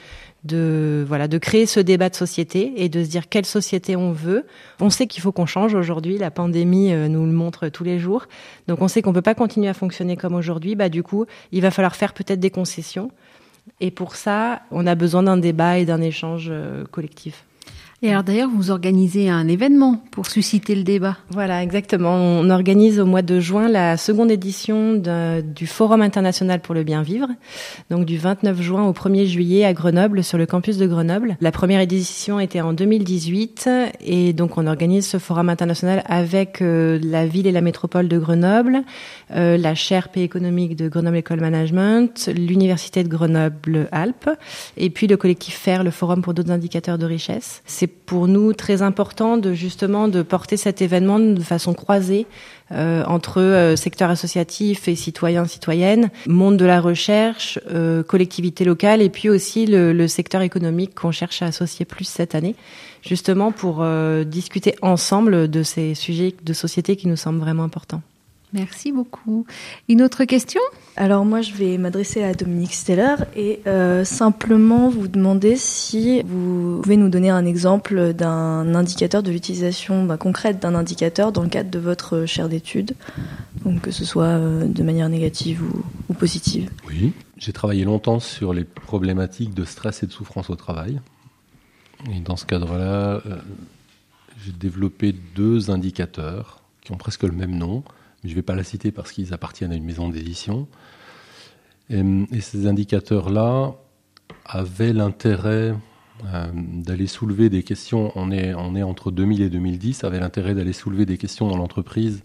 de 0.46 1.06
voilà 1.08 1.28
de 1.28 1.38
créer 1.38 1.68
ce 1.68 1.80
débat 1.80 2.10
de 2.10 2.16
société 2.16 2.74
et 2.78 2.90
de 2.90 3.04
se 3.04 3.08
dire 3.08 3.30
quelle 3.30 3.46
société 3.46 3.96
on 3.96 4.12
veut. 4.12 4.48
On 4.80 4.90
sait 4.90 5.06
qu'il 5.06 5.22
faut 5.22 5.32
qu'on 5.32 5.46
change 5.46 5.76
aujourd'hui, 5.76 6.18
la 6.18 6.32
pandémie 6.32 6.92
euh, 6.92 7.08
nous 7.08 7.24
le 7.24 7.34
montre 7.34 7.70
tous 7.70 7.84
les 7.84 8.00
jours. 8.00 8.26
Donc 8.68 8.82
on 8.82 8.88
sait 8.88 9.04
qu'on 9.04 9.14
peut 9.14 9.22
pas 9.22 9.36
continuer 9.36 9.68
à 9.68 9.76
fonctionner 9.76 10.18
comme 10.18 10.34
aujourd'hui. 10.34 10.74
Bah 10.74 10.90
du 10.90 11.04
coup, 11.04 11.28
il 11.52 11.62
va 11.62 11.70
falloir 11.70 11.96
faire 11.96 12.14
peut-être 12.14 12.40
des 12.40 12.50
concessions. 12.50 13.12
Et 13.80 13.92
pour 13.92 14.16
ça, 14.16 14.64
on 14.72 14.88
a 14.88 14.96
besoin 14.96 15.22
d'un 15.22 15.38
débat 15.38 15.78
et 15.78 15.86
d'un 15.86 16.02
échange 16.02 16.48
euh, 16.50 16.84
collectif. 16.86 17.46
Et 18.02 18.12
alors 18.12 18.24
d'ailleurs, 18.24 18.50
vous 18.50 18.72
organisez 18.72 19.30
un 19.30 19.50
événement 19.50 20.02
pour 20.12 20.28
susciter 20.28 20.74
le 20.74 20.84
débat. 20.84 21.18
Voilà, 21.32 21.62
exactement. 21.62 22.16
On 22.16 22.50
organise 22.50 22.98
au 22.98 23.06
mois 23.06 23.22
de 23.22 23.42
juin 23.42 23.68
la 23.68 23.98
seconde 23.98 24.32
édition 24.32 24.94
du 24.96 25.68
Forum 25.68 26.02
international 26.02 26.62
pour 26.62 26.74
le 26.74 26.84
bien 26.84 27.02
vivre, 27.02 27.28
donc 27.90 28.06
du 28.06 28.18
29 28.18 28.62
juin 28.62 28.88
au 28.88 28.94
1er 28.94 29.26
juillet 29.26 29.66
à 29.66 29.74
Grenoble, 29.74 30.24
sur 30.24 30.38
le 30.38 30.46
campus 30.46 30.78
de 30.78 30.88
Grenoble. 30.88 31.36
La 31.42 31.52
première 31.52 31.82
édition 31.82 32.40
était 32.40 32.62
en 32.62 32.72
2018 32.72 33.70
et 34.00 34.32
donc 34.32 34.58
on 34.58 34.66
organise 34.66 35.06
ce 35.06 35.18
Forum 35.18 35.50
international 35.50 36.02
avec 36.06 36.62
euh, 36.62 37.00
la 37.04 37.28
ville 37.28 37.48
et 37.48 37.52
la 37.52 37.62
métropole 37.62 38.08
de 38.08 38.18
Grenoble, 38.18 38.84
euh, 39.36 39.58
la 39.58 39.76
chaire 39.76 40.08
P 40.08 40.24
économique 40.24 40.78
de 40.78 40.88
Grenoble 40.88 41.18
École 41.18 41.42
Management, 41.42 42.30
l'université 42.34 43.04
de 43.04 43.10
Grenoble 43.10 43.90
Alpes 43.92 44.30
et 44.78 44.90
puis 44.90 45.08
le 45.08 45.18
collectif 45.18 45.56
FAIR, 45.56 45.84
le 45.84 45.92
Forum 45.92 46.22
pour 46.22 46.34
d'autres 46.34 46.52
indicateurs 46.52 46.98
de 46.98 47.06
richesse. 47.06 47.62
Pour 48.06 48.28
nous 48.28 48.54
très 48.54 48.82
important 48.82 49.38
de 49.38 49.54
justement 49.54 50.08
de 50.08 50.22
porter 50.22 50.58
cet 50.58 50.82
événement 50.82 51.20
de 51.20 51.42
façon 51.42 51.74
croisée 51.74 52.26
euh, 52.72 53.04
entre 53.06 53.42
euh, 53.42 53.76
secteur 53.76 54.10
associatif 54.10 54.88
et 54.88 54.96
citoyens 54.96 55.46
citoyennes, 55.46 56.10
monde 56.28 56.58
de 56.58 56.66
la 56.66 56.82
recherche, 56.82 57.60
euh, 57.72 58.04
collectivité 58.04 58.64
locale 58.66 59.02
et 59.02 59.10
puis 59.10 59.30
aussi 59.30 59.66
le, 59.66 59.94
le 59.94 60.08
secteur 60.08 60.42
économique 60.42 60.96
qu'on 60.96 61.12
cherche 61.12 61.42
à 61.42 61.48
associer 61.48 61.86
plus 61.86 62.06
cette 62.06 62.36
année, 62.36 62.56
justement 63.02 63.52
pour 63.52 63.80
euh, 63.82 64.24
discuter 64.24 64.76
ensemble 64.82 65.50
de 65.50 65.64
ces 65.64 65.96
sujets 65.96 66.34
de 66.44 66.54
société 66.54 66.96
qui 66.96 67.08
nous 67.08 67.18
semblent 67.18 67.40
vraiment 67.40 67.64
importants. 67.64 68.02
Merci 68.52 68.92
beaucoup. 68.92 69.46
Une 69.90 70.02
autre 70.02 70.26
question? 70.26 70.62
Alors 70.96 71.24
moi, 71.24 71.42
je 71.42 71.54
vais 71.54 71.78
m'adresser 71.78 72.24
à 72.24 72.34
Dominique 72.34 72.74
Steller 72.74 73.16
et 73.36 73.60
euh, 73.68 74.04
simplement 74.04 74.90
vous 74.90 75.08
demander 75.08 75.56
si 75.56 76.24
vous 76.24 76.80
pouvez 76.82 76.98
nous 76.98 77.10
donner 77.10 77.30
un 77.30 77.46
exemple 77.46 78.14
d'un 78.14 78.74
indicateur, 78.74 79.22
de 79.22 79.32
l'utilisation 79.32 80.06
bah, 80.06 80.18
concrète 80.18 80.60
d'un 80.60 80.74
indicateur 80.74 81.32
dans 81.32 81.44
le 81.44 81.50
cadre 81.50 81.70
de 81.70 81.78
votre 81.78 82.26
chaire 82.26 82.50
d'études, 82.50 82.96
donc 83.64 83.82
que 83.82 83.92
ce 83.92 84.04
soit 84.04 84.24
euh, 84.24 84.66
de 84.66 84.82
manière 84.82 85.10
négative 85.10 85.62
ou, 85.62 85.84
ou 86.10 86.14
positive. 86.16 86.72
Oui, 86.88 87.14
j'ai 87.38 87.54
travaillé 87.54 87.86
longtemps 87.86 88.20
sur 88.20 88.54
les 88.54 88.64
problématiques 88.64 89.54
de 89.54 89.64
stress 89.64 90.02
et 90.02 90.08
de 90.08 90.12
souffrance 90.12 90.50
au 90.50 90.56
travail. 90.56 91.00
Et 92.12 92.20
dans 92.22 92.36
ce 92.36 92.46
cadre-là, 92.46 93.22
euh, 93.26 93.38
j'ai 94.44 94.54
développé 94.54 95.14
deux 95.36 95.70
indicateurs 95.70 96.62
qui 96.82 96.92
ont 96.92 96.98
presque 96.98 97.24
le 97.24 97.32
même 97.32 97.56
nom 97.56 97.84
je 98.24 98.30
ne 98.30 98.36
vais 98.36 98.42
pas 98.42 98.56
la 98.56 98.64
citer 98.64 98.92
parce 98.92 99.12
qu'ils 99.12 99.34
appartiennent 99.34 99.72
à 99.72 99.76
une 99.76 99.86
maison 99.86 100.10
d'édition. 100.10 100.68
Et, 101.90 102.04
et, 102.32 102.42
ces 102.42 102.68
indicateurs-là 102.68 103.74
avaient 104.46 104.94
l'intérêt 104.94 105.74
euh, 106.26 106.52
d'aller 106.54 107.08
soulever 107.08 107.50
des 107.50 107.64
questions, 107.64 108.12
on 108.16 108.32
est, 108.32 108.54
entre 108.54 109.12
2000 109.12 109.42
et 109.42 109.50
2010, 109.50 110.04
avaient 110.04 110.20
l'intérêt 110.20 110.54
d'aller 110.54 110.74
soulever 110.74 111.06
des 111.06 111.18
questions 111.18 111.48
dans 111.48 111.58
l'entreprise 111.58 112.24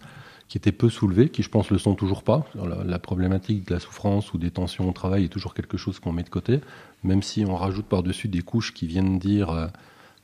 qui 0.48 0.58
étaient 0.58 0.72
peu 0.72 0.90
soulevées, 0.90 1.30
qui 1.30 1.42
je 1.42 1.48
pense 1.48 1.70
le 1.70 1.78
sont 1.78 1.94
toujours 1.94 2.22
pas. 2.22 2.44
La, 2.54 2.84
la, 2.84 2.98
problématique 2.98 3.66
de 3.66 3.74
la 3.74 3.80
souffrance 3.80 4.34
ou 4.34 4.38
des 4.38 4.50
tensions 4.50 4.88
au 4.88 4.92
travail 4.92 5.24
est 5.24 5.28
toujours 5.28 5.54
quelque 5.54 5.78
chose 5.78 6.00
qu'on 6.00 6.12
met 6.12 6.22
de 6.22 6.28
côté, 6.28 6.60
même 7.02 7.22
si 7.22 7.44
on 7.46 7.56
rajoute 7.56 7.86
par-dessus 7.86 8.28
des 8.28 8.42
couches 8.42 8.74
qui 8.74 8.86
viennent 8.86 9.18
dire... 9.18 9.50
Euh, 9.50 9.66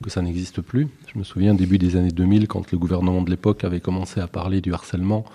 que 0.01 0.09
ça 0.09 0.21
n'existe 0.21 0.61
plus. 0.61 0.87
Je 1.13 1.19
me 1.19 1.23
souviens 1.23 1.53
début 1.53 1.77
des 1.77 1.95
années 1.95 2.11
2000, 2.11 2.47
quand 2.47 2.71
le 2.71 2.77
gouvernement 2.77 3.21
de 3.21 3.29
l'époque 3.29 3.63
avait 3.63 3.79
commencé 3.79 4.19
à 4.19 4.27
parler 4.27 4.61
du 4.61 4.73
harcèlement, 4.73 5.25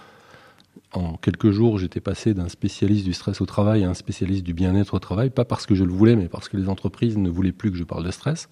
en 0.96 1.16
quelques 1.16 1.50
jours, 1.50 1.78
j'étais 1.78 2.00
passé 2.00 2.34
d'un 2.34 2.48
spécialiste 2.48 3.04
du 3.04 3.12
stress 3.12 3.40
au 3.40 3.46
travail 3.46 3.84
à 3.84 3.90
un 3.90 3.94
spécialiste 3.94 4.42
du 4.42 4.54
bien-être 4.54 4.94
au 4.94 4.98
travail, 4.98 5.30
pas 5.30 5.44
parce 5.44 5.66
que 5.66 5.74
je 5.74 5.84
le 5.84 5.92
voulais, 5.92 6.16
mais 6.16 6.28
parce 6.28 6.48
que 6.48 6.56
les 6.56 6.68
entreprises 6.68 7.18
ne 7.18 7.28
voulaient 7.28 7.52
plus 7.52 7.70
que 7.70 7.76
je 7.76 7.84
parle 7.84 8.04
de 8.04 8.10
stress. 8.10 8.48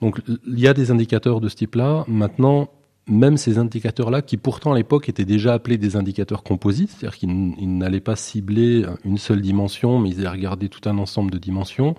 Donc 0.00 0.20
il 0.26 0.60
y 0.60 0.68
a 0.68 0.74
des 0.74 0.90
indicateurs 0.90 1.40
de 1.40 1.48
ce 1.48 1.56
type-là. 1.56 2.04
Maintenant, 2.06 2.70
même 3.08 3.36
ces 3.36 3.58
indicateurs-là, 3.58 4.22
qui 4.22 4.36
pourtant 4.36 4.72
à 4.72 4.76
l'époque 4.76 5.08
étaient 5.08 5.24
déjà 5.24 5.54
appelés 5.54 5.78
des 5.78 5.96
indicateurs 5.96 6.42
composites, 6.42 6.90
c'est-à-dire 6.90 7.18
qu'ils 7.18 7.78
n'allaient 7.78 8.00
pas 8.00 8.16
cibler 8.16 8.84
une 9.04 9.18
seule 9.18 9.40
dimension, 9.40 9.98
mais 9.98 10.10
ils 10.10 10.20
allaient 10.20 10.28
regarder 10.28 10.68
tout 10.68 10.88
un 10.88 10.98
ensemble 10.98 11.30
de 11.30 11.38
dimensions, 11.38 11.96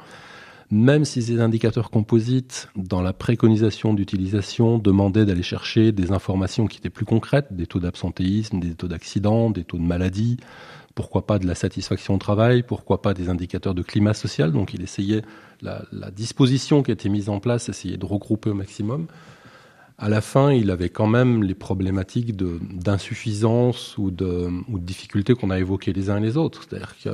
même 0.72 1.03
si 1.03 1.24
ces 1.24 1.41
indicateurs 1.41 1.89
composites, 1.89 2.70
dans 2.76 3.01
la 3.01 3.11
préconisation 3.11 3.93
d'utilisation, 3.93 4.78
demandaient 4.78 5.26
d'aller 5.26 5.43
chercher 5.43 5.91
des 5.91 6.11
informations 6.11 6.67
qui 6.67 6.78
étaient 6.78 6.91
plus 6.91 7.05
concrètes, 7.05 7.47
des 7.51 7.65
taux 7.65 7.80
d'absentéisme, 7.80 8.59
des 8.59 8.76
taux 8.76 8.88
d'accident, 8.88 9.49
des 9.49 9.63
taux 9.63 9.78
de 9.78 9.84
maladie, 9.84 10.38
pourquoi 10.93 11.26
pas 11.26 11.39
de 11.39 11.47
la 11.47 11.55
satisfaction 11.55 12.15
au 12.15 12.17
travail, 12.17 12.61
pourquoi 12.61 13.01
pas 13.01 13.15
des 13.15 13.30
indicateurs 13.30 13.74
de 13.74 13.82
climat 13.82 14.13
social. 14.13 14.51
Donc 14.51 14.74
il 14.76 14.84
essayait, 14.84 15.24
la, 15.61 15.82
disposition 16.11 16.84
qui 16.84 16.91
était 16.91 17.09
mise 17.09 17.30
en 17.30 17.39
place, 17.39 17.67
essayait 17.70 17.97
de 17.97 18.05
regrouper 18.05 18.51
au 18.51 18.55
maximum. 18.55 19.07
À 19.97 20.07
la 20.07 20.22
fin, 20.22 20.51
il 20.51 20.70
avait 20.70 20.89
quand 20.89 21.07
même 21.07 21.43
les 21.43 21.55
problématiques 21.55 22.36
d'insuffisance 22.36 23.97
ou 23.97 24.11
de, 24.11 24.49
ou 24.70 24.78
de 24.78 24.86
difficultés 24.86 25.34
qu'on 25.34 25.49
a 25.49 25.59
évoquées 25.59 25.93
les 25.93 26.09
uns 26.11 26.17
et 26.17 26.22
les 26.22 26.38
autres. 26.38 26.63
C'est-à-dire 26.63 26.95
que 27.03 27.09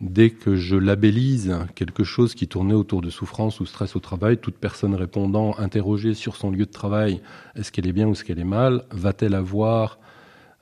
Dès 0.00 0.30
que 0.30 0.56
je 0.56 0.76
labellise 0.76 1.54
quelque 1.74 2.04
chose 2.04 2.34
qui 2.34 2.48
tournait 2.48 2.74
autour 2.74 3.02
de 3.02 3.10
souffrance 3.10 3.60
ou 3.60 3.66
stress 3.66 3.96
au 3.96 4.00
travail, 4.00 4.38
toute 4.38 4.56
personne 4.56 4.94
répondant, 4.94 5.54
interrogée 5.58 6.14
sur 6.14 6.36
son 6.36 6.50
lieu 6.50 6.64
de 6.64 6.70
travail, 6.70 7.20
est-ce 7.54 7.70
qu'elle 7.70 7.86
est 7.86 7.92
bien 7.92 8.08
ou 8.08 8.12
est-ce 8.12 8.24
qu'elle 8.24 8.38
est 8.38 8.44
mal, 8.44 8.84
va-t-elle 8.92 9.34
avoir 9.34 9.98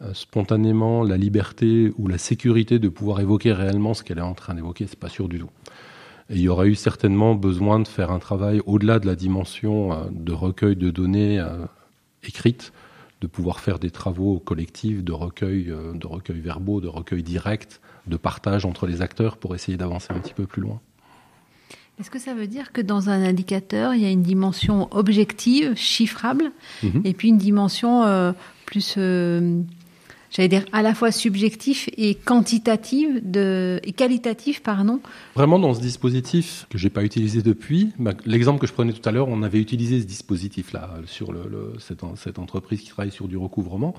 euh, 0.03 0.13
spontanément 0.13 1.05
la 1.05 1.17
liberté 1.17 1.93
ou 1.99 2.09
la 2.09 2.19
sécurité 2.19 2.81
de 2.81 2.89
pouvoir 2.89 3.21
évoquer 3.21 3.53
réellement 3.53 3.95
ce 3.95 4.03
qu'elle 4.03 4.19
est 4.19 4.23
en 4.23 4.35
train 4.35 4.55
d'évoquer? 4.55 4.89
C'est 4.89 4.99
pas 4.99 5.09
sûr 5.09 5.29
du 5.29 5.39
tout. 5.39 5.51
Il 6.31 6.41
y 6.41 6.49
aurait 6.49 6.69
eu 6.69 6.75
certainement 6.75 7.37
besoin 7.37 7.79
de 7.79 7.87
faire 7.87 8.11
un 8.11 8.19
travail 8.19 8.61
au-delà 8.67 8.99
de 8.99 9.07
la 9.07 9.15
dimension 9.15 9.93
euh, 9.93 10.07
de 10.11 10.33
recueil 10.33 10.75
de 10.75 10.91
données 10.91 11.39
euh, 11.39 11.65
écrites, 12.25 12.73
de 13.21 13.29
pouvoir 13.29 13.61
faire 13.61 13.79
des 13.79 13.93
travaux 13.93 14.41
collectifs 14.41 15.05
de 15.05 15.13
recueil, 15.13 15.73
de 15.95 16.07
recueil 16.07 16.41
verbaux, 16.41 16.81
de 16.81 16.89
recueil 16.89 17.23
direct, 17.23 17.81
de 18.09 18.17
partage 18.17 18.65
entre 18.65 18.87
les 18.87 19.03
acteurs 19.03 19.37
pour 19.37 19.55
essayer 19.55 19.77
d'avancer 19.77 20.09
un 20.11 20.19
petit 20.19 20.35
peu 20.35 20.47
plus 20.47 20.63
loin. 20.63 20.81
Est-ce 22.01 22.11
que 22.11 22.21
ça 22.21 22.33
veut 22.33 22.47
dire 22.47 22.73
que 22.73 22.81
dans 22.81 23.11
un 23.11 23.25
indicateur, 23.25 23.93
il 23.95 24.03
y 24.03 24.07
a 24.07 24.11
une 24.11 24.23
dimension 24.23 24.89
objective, 24.93 25.75
chiffrable, 25.75 26.53
-hmm. 26.83 27.01
et 27.05 27.13
puis 27.13 27.29
une 27.29 27.39
dimension 27.39 28.05
euh, 28.05 28.33
plus, 28.67 28.95
euh, 28.99 29.61
j'allais 30.31 30.49
dire, 30.49 30.65
à 30.73 30.83
la 30.83 30.95
fois 30.95 31.11
subjective 31.11 31.87
et 31.97 32.15
quantitative 32.15 33.21
de, 33.25 33.81
et 33.83 33.93
qualitative, 33.93 34.63
pardon 34.63 35.01
Vraiment, 35.35 35.59
dans 35.59 35.75
ce 35.75 35.81
dispositif 35.81 36.67
que 36.71 36.79
j'ai 36.79 36.91
pas 36.91 37.03
utilisé 37.03 37.43
depuis, 37.43 37.91
bah, 37.99 38.15
l'exemple 38.27 38.61
que 38.61 38.69
je 38.69 38.75
prenais 38.75 38.93
tout 38.93 39.07
à 39.09 39.11
l'heure, 39.11 39.29
on 39.29 39.43
avait 39.43 39.61
utilisé 39.61 40.01
ce 40.01 40.07
dispositif-là 40.07 40.85
sur 41.07 41.33
le, 41.33 41.43
le, 41.51 41.73
cette, 41.81 42.03
cette 42.15 42.39
entreprise 42.39 42.81
qui 42.83 42.91
travaille 42.91 43.11
sur 43.11 43.27
du 43.27 43.37
recouvrement. 43.37 43.95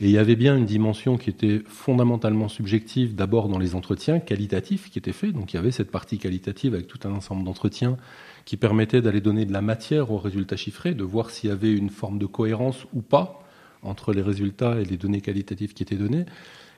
Et 0.00 0.04
il 0.04 0.10
y 0.12 0.18
avait 0.18 0.36
bien 0.36 0.56
une 0.56 0.64
dimension 0.64 1.16
qui 1.16 1.28
était 1.28 1.62
fondamentalement 1.66 2.48
subjective, 2.48 3.16
d'abord 3.16 3.48
dans 3.48 3.58
les 3.58 3.74
entretiens 3.74 4.20
qualitatifs 4.20 4.90
qui 4.90 4.98
étaient 4.98 5.12
faits. 5.12 5.32
Donc 5.32 5.52
il 5.52 5.56
y 5.56 5.58
avait 5.58 5.72
cette 5.72 5.90
partie 5.90 6.18
qualitative 6.18 6.74
avec 6.74 6.86
tout 6.86 7.00
un 7.04 7.10
ensemble 7.10 7.42
d'entretiens 7.42 7.96
qui 8.44 8.56
permettaient 8.56 9.02
d'aller 9.02 9.20
donner 9.20 9.44
de 9.44 9.52
la 9.52 9.60
matière 9.60 10.12
aux 10.12 10.18
résultats 10.18 10.56
chiffrés, 10.56 10.94
de 10.94 11.02
voir 11.02 11.30
s'il 11.30 11.50
y 11.50 11.52
avait 11.52 11.72
une 11.72 11.90
forme 11.90 12.18
de 12.18 12.26
cohérence 12.26 12.86
ou 12.92 13.02
pas 13.02 13.42
entre 13.82 14.12
les 14.12 14.22
résultats 14.22 14.80
et 14.80 14.84
les 14.84 14.96
données 14.96 15.20
qualitatives 15.20 15.74
qui 15.74 15.82
étaient 15.82 15.96
données, 15.96 16.26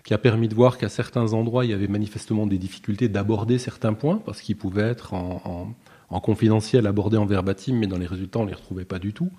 qui 0.04 0.14
a 0.14 0.18
permis 0.18 0.48
de 0.48 0.54
voir 0.54 0.78
qu'à 0.78 0.88
certains 0.88 1.34
endroits, 1.34 1.66
il 1.66 1.70
y 1.70 1.74
avait 1.74 1.88
manifestement 1.88 2.46
des 2.46 2.58
difficultés 2.58 3.08
d'aborder 3.08 3.58
certains 3.58 3.92
points, 3.92 4.16
parce 4.16 4.40
qu'ils 4.40 4.56
pouvaient 4.56 4.82
être 4.82 5.12
en, 5.12 5.42
en, 5.44 5.74
en, 6.14 6.20
confidentiel 6.20 6.86
abordés 6.86 7.18
en 7.18 7.26
verbatim, 7.26 7.74
mais 7.74 7.86
dans 7.86 7.98
les 7.98 8.06
résultats, 8.06 8.38
on 8.38 8.44
ne 8.44 8.48
les 8.48 8.54
retrouvait 8.54 8.84
pas 8.84 8.98
du 8.98 9.12
tout. 9.12 9.30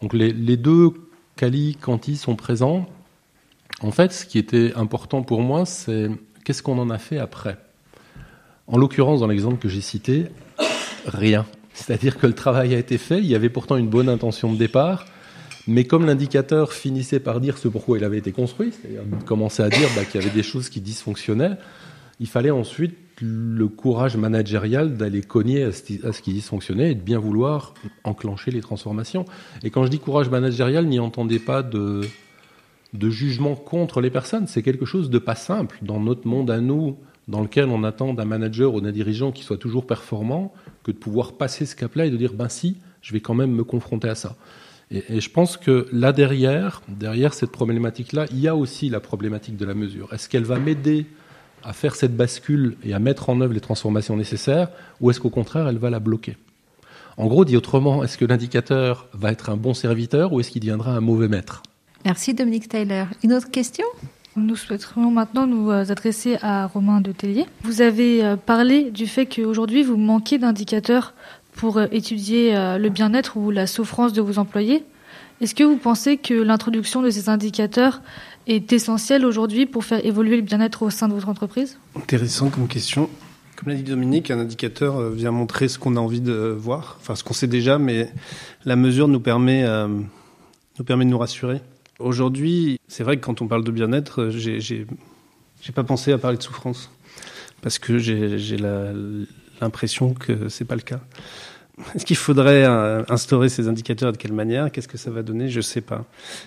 Donc 0.00 0.14
les 0.14 0.56
deux 0.56 0.92
Kali, 1.42 1.74
Kanti 1.74 2.16
sont 2.16 2.36
présents. 2.36 2.86
En 3.80 3.90
fait, 3.90 4.12
ce 4.12 4.26
qui 4.26 4.38
était 4.38 4.72
important 4.76 5.22
pour 5.22 5.42
moi, 5.42 5.66
c'est 5.66 6.08
qu'est-ce 6.44 6.62
qu'on 6.62 6.78
en 6.78 6.88
a 6.88 6.98
fait 6.98 7.18
après. 7.18 7.58
En 8.68 8.78
l'occurrence, 8.78 9.18
dans 9.18 9.26
l'exemple 9.26 9.58
que 9.58 9.68
j'ai 9.68 9.80
cité, 9.80 10.26
rien. 11.04 11.44
C'est-à-dire 11.74 12.16
que 12.18 12.28
le 12.28 12.32
travail 12.32 12.76
a 12.76 12.78
été 12.78 12.96
fait, 12.96 13.18
il 13.18 13.26
y 13.26 13.34
avait 13.34 13.48
pourtant 13.48 13.76
une 13.76 13.88
bonne 13.88 14.08
intention 14.08 14.52
de 14.52 14.56
départ, 14.56 15.04
mais 15.66 15.82
comme 15.82 16.06
l'indicateur 16.06 16.72
finissait 16.72 17.18
par 17.18 17.40
dire 17.40 17.58
ce 17.58 17.66
pourquoi 17.66 17.98
il 17.98 18.04
avait 18.04 18.18
été 18.18 18.30
construit, 18.30 18.70
c'est-à-dire 18.70 19.02
commencer 19.26 19.64
à 19.64 19.68
dire 19.68 19.88
bah, 19.96 20.04
qu'il 20.04 20.20
y 20.20 20.24
avait 20.24 20.32
des 20.32 20.44
choses 20.44 20.68
qui 20.68 20.80
dysfonctionnaient, 20.80 21.56
il 22.20 22.28
fallait 22.28 22.52
ensuite 22.52 22.94
le 23.20 23.68
courage 23.68 24.16
managérial 24.16 24.96
d'aller 24.96 25.22
cogner 25.22 25.64
à 25.64 25.72
ce 25.72 26.22
qui 26.22 26.32
dysfonctionnait 26.32 26.92
et 26.92 26.94
de 26.94 27.00
bien 27.00 27.18
vouloir 27.18 27.74
enclencher 28.04 28.50
les 28.50 28.60
transformations. 28.60 29.24
Et 29.62 29.70
quand 29.70 29.84
je 29.84 29.90
dis 29.90 29.98
courage 29.98 30.30
managérial, 30.30 30.86
n'y 30.86 30.98
entendez 30.98 31.38
pas 31.38 31.62
de, 31.62 32.02
jugement 33.00 33.54
contre 33.54 34.00
les 34.00 34.10
personnes. 34.10 34.46
C'est 34.46 34.62
quelque 34.62 34.86
chose 34.86 35.10
de 35.10 35.18
pas 35.18 35.34
simple 35.34 35.78
dans 35.82 36.00
notre 36.00 36.26
monde 36.26 36.50
à 36.50 36.60
nous, 36.60 36.96
dans 37.28 37.40
lequel 37.40 37.66
on 37.66 37.84
attend 37.84 38.14
d'un 38.14 38.24
manager 38.24 38.74
ou 38.74 38.80
d'un 38.80 38.92
dirigeant 38.92 39.32
qui 39.32 39.42
soit 39.42 39.58
toujours 39.58 39.86
performant, 39.86 40.52
que 40.82 40.90
de 40.90 40.96
pouvoir 40.96 41.32
passer 41.32 41.66
ce 41.66 41.76
cap-là 41.76 42.06
et 42.06 42.10
de 42.10 42.16
dire 42.16 42.32
ben 42.32 42.48
si, 42.48 42.76
je 43.00 43.12
vais 43.12 43.20
quand 43.20 43.34
même 43.34 43.52
me 43.52 43.64
confronter 43.64 44.08
à 44.08 44.14
ça. 44.14 44.36
Et 44.90 45.22
je 45.22 45.30
pense 45.30 45.56
que 45.56 45.88
là 45.90 46.12
derrière, 46.12 46.82
derrière 46.86 47.32
cette 47.32 47.50
problématique-là, 47.50 48.26
il 48.30 48.40
y 48.40 48.48
a 48.48 48.54
aussi 48.54 48.90
la 48.90 49.00
problématique 49.00 49.56
de 49.56 49.64
la 49.64 49.72
mesure. 49.72 50.12
Est-ce 50.12 50.28
qu'elle 50.28 50.44
va 50.44 50.58
m'aider 50.58 51.06
à 51.64 51.72
faire 51.72 51.94
cette 51.94 52.16
bascule 52.16 52.76
et 52.84 52.94
à 52.94 52.98
mettre 52.98 53.30
en 53.30 53.40
œuvre 53.40 53.52
les 53.52 53.60
transformations 53.60 54.16
nécessaires, 54.16 54.68
ou 55.00 55.10
est-ce 55.10 55.20
qu'au 55.20 55.30
contraire, 55.30 55.68
elle 55.68 55.78
va 55.78 55.90
la 55.90 56.00
bloquer? 56.00 56.36
En 57.16 57.26
gros, 57.26 57.44
dit 57.44 57.56
autrement, 57.56 58.02
est-ce 58.02 58.16
que 58.16 58.24
l'indicateur 58.24 59.06
va 59.12 59.32
être 59.32 59.50
un 59.50 59.56
bon 59.56 59.74
serviteur 59.74 60.32
ou 60.32 60.40
est-ce 60.40 60.50
qu'il 60.50 60.60
deviendra 60.60 60.92
un 60.92 61.00
mauvais 61.00 61.28
maître? 61.28 61.62
Merci 62.04 62.34
Dominique 62.34 62.68
Tyler. 62.68 63.04
Une 63.22 63.32
autre 63.32 63.50
question? 63.50 63.84
Nous 64.34 64.56
souhaiterions 64.56 65.10
maintenant 65.10 65.46
nous 65.46 65.70
adresser 65.70 66.38
à 66.40 66.66
Romain 66.66 67.02
de 67.02 67.12
Tellier. 67.12 67.44
Vous 67.64 67.82
avez 67.82 68.36
parlé 68.46 68.90
du 68.90 69.06
fait 69.06 69.26
qu'aujourd'hui 69.26 69.82
vous 69.82 69.98
manquez 69.98 70.38
d'indicateurs 70.38 71.12
pour 71.54 71.80
étudier 71.80 72.54
le 72.54 72.88
bien-être 72.88 73.36
ou 73.36 73.50
la 73.50 73.66
souffrance 73.66 74.14
de 74.14 74.22
vos 74.22 74.38
employés. 74.38 74.84
Est-ce 75.42 75.54
que 75.54 75.64
vous 75.64 75.76
pensez 75.76 76.16
que 76.16 76.32
l'introduction 76.32 77.02
de 77.02 77.10
ces 77.10 77.28
indicateurs 77.28 78.00
est 78.46 78.72
essentielle 78.72 79.24
aujourd'hui 79.24 79.66
pour 79.66 79.84
faire 79.84 80.04
évoluer 80.04 80.36
le 80.36 80.42
bien-être 80.42 80.82
au 80.82 80.90
sein 80.90 81.08
de 81.08 81.14
votre 81.14 81.28
entreprise? 81.28 81.78
Intéressant 81.96 82.50
comme 82.50 82.68
question. 82.68 83.08
Comme 83.56 83.68
l'a 83.68 83.74
dit 83.74 83.84
Dominique, 83.84 84.30
un 84.30 84.40
indicateur 84.40 84.96
euh, 84.96 85.10
vient 85.10 85.30
montrer 85.30 85.68
ce 85.68 85.78
qu'on 85.78 85.96
a 85.96 86.00
envie 86.00 86.20
de 86.20 86.32
voir, 86.32 86.96
enfin 87.00 87.14
ce 87.14 87.22
qu'on 87.22 87.34
sait 87.34 87.46
déjà, 87.46 87.78
mais 87.78 88.10
la 88.64 88.76
mesure 88.76 89.06
nous 89.06 89.20
permet, 89.20 89.64
euh, 89.64 89.86
nous 89.86 90.84
permet 90.84 91.04
de 91.04 91.10
nous 91.10 91.18
rassurer. 91.18 91.60
Aujourd'hui, 92.00 92.80
c'est 92.88 93.04
vrai 93.04 93.16
que 93.16 93.24
quand 93.24 93.40
on 93.40 93.46
parle 93.46 93.62
de 93.62 93.70
bien-être, 93.70 94.30
j'ai, 94.30 94.58
j'ai, 94.60 94.86
pas 95.74 95.84
pensé 95.84 96.12
à 96.12 96.18
parler 96.18 96.38
de 96.38 96.42
souffrance, 96.42 96.90
parce 97.60 97.78
que 97.78 97.98
j'ai, 97.98 98.56
l'impression 99.60 100.12
que 100.12 100.48
c'est 100.48 100.64
pas 100.64 100.74
le 100.74 100.82
cas. 100.82 101.00
Est-ce 101.94 102.04
qu'il 102.04 102.16
faudrait 102.16 102.64
euh, 102.64 103.02
instaurer 103.08 103.48
ces 103.48 103.68
indicateurs 103.68 104.10
et 104.10 104.12
de 104.12 104.16
quelle 104.16 104.32
manière? 104.32 104.70
Qu'est-ce 104.72 104.88
que 104.88 104.98
ça 104.98 105.10
va 105.10 105.22
donner? 105.22 105.48
Je 105.48 105.60
sais 105.60 105.80
pas. 105.80 106.04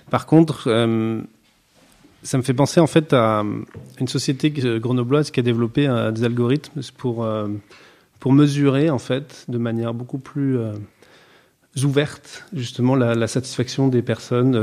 Par 0.09 0.25
contre, 0.25 0.67
euh, 0.67 1.21
ça 2.25 2.37
me 2.37 2.43
fait 2.43 2.53
penser 2.53 2.79
en 2.79 2.87
fait 2.87 3.13
à 3.13 3.43
une 3.99 4.07
société 4.07 4.49
grenobloise 4.49 5.31
qui 5.31 5.39
a 5.39 5.43
développé 5.43 5.87
euh, 5.87 6.11
des 6.11 6.23
algorithmes 6.23 6.81
pour 6.97 7.27
pour 8.19 8.33
mesurer 8.33 8.89
en 8.89 8.99
fait 8.99 9.45
de 9.47 9.57
manière 9.57 9.93
beaucoup 9.93 10.17
plus 10.17 10.57
ouverte 11.83 12.45
justement 12.53 12.95
la, 12.95 13.27
satisfaction 13.27 13.87
des 13.87 14.01
personnes, 14.01 14.59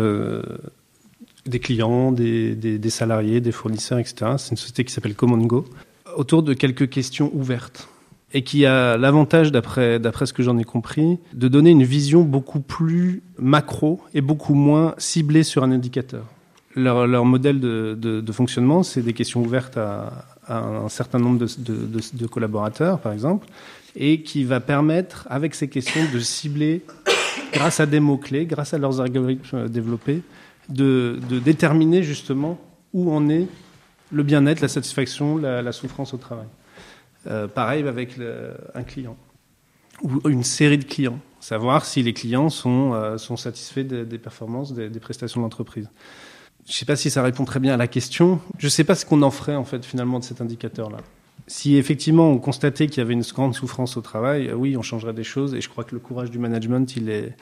des 1.47 1.61
clients, 1.61 2.11
des, 2.11 2.91
salariés, 2.91 3.41
des 3.41 3.53
fournisseurs, 3.53 3.99
etc. 3.99 4.33
C'est 4.39 4.51
une 4.51 4.57
société 4.57 4.85
qui 4.85 4.93
s'appelle 4.93 5.15
Common 5.15 5.47
autour 6.17 6.43
de 6.43 6.55
quelques 6.55 6.89
questions 6.89 7.31
ouvertes 7.35 7.89
et 8.35 8.43
qui 8.43 8.65
a 8.65 8.97
l'avantage, 8.97 9.53
d'après 9.53 10.01
ce 10.25 10.33
que 10.33 10.43
j'en 10.43 10.59
ai 10.59 10.65
compris, 10.65 11.19
de 11.35 11.49
donner 11.49 11.71
une 11.71 11.85
vision 11.85 12.23
beaucoup 12.23 12.61
plus 12.61 13.23
macro 13.39 14.01
et 14.15 14.21
beaucoup 14.21 14.55
moins 14.55 14.95
ciblée 14.99 15.43
sur 15.43 15.63
un 15.65 15.71
indicateur. 15.71 16.25
Leur, 16.75 17.25
modèle 17.25 17.61
de, 17.61 18.33
fonctionnement, 18.33 18.83
c'est 18.83 19.03
des 19.03 19.13
questions 19.13 19.43
ouvertes 19.43 19.77
à, 19.77 20.27
un 20.49 20.89
certain 20.89 21.19
nombre 21.19 21.47
de, 21.59 22.27
collaborateurs, 22.27 22.99
par 22.99 23.13
exemple, 23.13 23.47
et 23.95 24.23
qui 24.23 24.45
va 24.45 24.61
permettre, 24.61 25.27
avec 25.31 25.55
ces 25.55 25.69
questions, 25.69 26.01
de 26.13 26.19
cibler, 26.19 26.83
grâce 27.53 27.81
à 27.81 27.87
des 27.87 28.01
mots-clés, 28.01 28.47
grâce 28.47 28.75
à 28.75 28.79
leurs 28.79 29.01
algorithmes 29.01 29.69
développés, 29.69 30.23
de, 30.69 31.19
déterminer 31.45 32.03
justement 32.03 32.59
où 32.93 33.13
en 33.13 33.29
est 33.29 33.47
le 34.11 34.23
bien-être, 34.23 34.61
la 34.61 34.69
satisfaction, 34.69 35.37
la, 35.37 35.73
souffrance 35.73 36.15
au 36.15 36.19
travail. 36.19 36.49
Euh, 37.29 37.47
pareil 37.47 37.87
avec 37.87 38.19
un 38.75 38.83
client 38.83 39.17
ou 40.03 40.29
une 40.29 40.43
série 40.43 40.79
de 40.79 40.85
clients, 40.85 41.19
savoir 41.41 41.85
si 41.85 42.03
les 42.03 42.13
clients 42.13 42.51
sont, 42.51 42.93
euh, 42.95 43.17
satisfaits 43.19 43.81
des, 43.81 44.05
des 44.05 44.19
performances, 44.19 44.73
des, 44.73 44.89
des 44.89 45.01
prestations 45.01 45.41
de 45.41 45.45
l'entreprise. 45.45 45.89
Je 46.67 46.71
ne 46.71 46.75
sais 46.75 46.85
pas 46.85 46.97
si 46.97 47.11
ça 47.11 47.23
répond 47.23 47.45
très 47.45 47.61
bien 47.61 47.75
à 47.75 47.77
la 47.77 47.89
question. 47.89 48.41
Je 48.59 48.67
ne 48.67 48.71
sais 48.71 48.85
pas 48.85 48.95
ce 48.95 49.05
qu'on 49.05 49.23
en 49.23 49.31
ferait 49.31 49.57
en 49.57 49.65
fait 49.65 49.85
finalement 49.85 50.21
de 50.21 50.25
cet 50.25 50.41
indicateur-là. 50.41 50.99
Si 51.49 51.77
effectivement 51.77 52.31
on 52.31 52.39
constatait 52.39 52.87
qu'il 52.87 52.99
y 52.99 53.01
avait 53.01 53.15
une 53.15 53.23
grande 53.23 53.55
souffrance 53.55 53.97
au 53.97 54.01
travail, 54.01 54.49
euh, 54.49 54.55
oui, 54.55 54.77
on 54.77 54.83
changerait 54.83 55.13
des 55.13 55.25
choses. 55.25 55.55
Et 55.55 55.61
je 55.61 55.69
crois 55.69 55.85
que 55.85 55.95
le 55.95 56.01
courage 56.01 56.31
du 56.31 56.39
management, 56.39 56.97
il 56.97 57.11
est, 57.11 57.35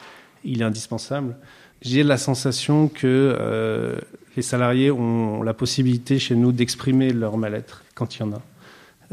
indispensable. 0.62 1.36
J'ai 1.82 2.02
la 2.02 2.16
sensation 2.16 2.88
que 2.88 3.06
euh, 3.06 3.98
les 4.36 4.42
salariés 4.42 4.90
ont 4.90 5.42
la 5.42 5.52
possibilité 5.52 6.18
chez 6.18 6.34
nous 6.34 6.52
d'exprimer 6.52 7.12
leur 7.12 7.36
mal-être 7.36 7.84
quand 7.94 8.16
il 8.16 8.20
y 8.20 8.22
en 8.22 8.32
a. 8.32 8.42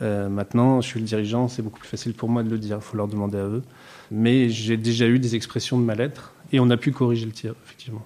Euh, 0.02 0.30
maintenant, 0.30 0.80
je 0.80 0.88
suis 0.88 1.00
le 1.00 1.06
dirigeant, 1.06 1.48
c'est 1.48 1.62
beaucoup 1.62 1.80
plus 1.80 1.90
facile 1.90 2.14
pour 2.14 2.30
moi 2.30 2.44
de 2.44 2.50
le 2.50 2.58
dire, 2.58 2.78
il 2.78 2.84
faut 2.84 2.96
leur 2.96 3.08
demander 3.08 3.38
à 3.38 3.46
eux. 3.46 3.64
Mais 4.12 4.50
j'ai 4.50 4.78
déjà 4.78 5.08
eu 5.08 5.20
des 5.20 5.36
expressions 5.36 5.78
de 5.78 5.84
mal-être 5.84 6.34
et 6.54 6.60
on 6.60 6.70
a 6.70 6.78
pu 6.78 6.92
corriger 6.92 7.26
le 7.26 7.32
tir, 7.32 7.56
effectivement. 7.66 8.06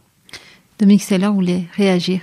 Dominique 0.82 1.04
Seller 1.04 1.28
voulait 1.28 1.66
réagir. 1.76 2.22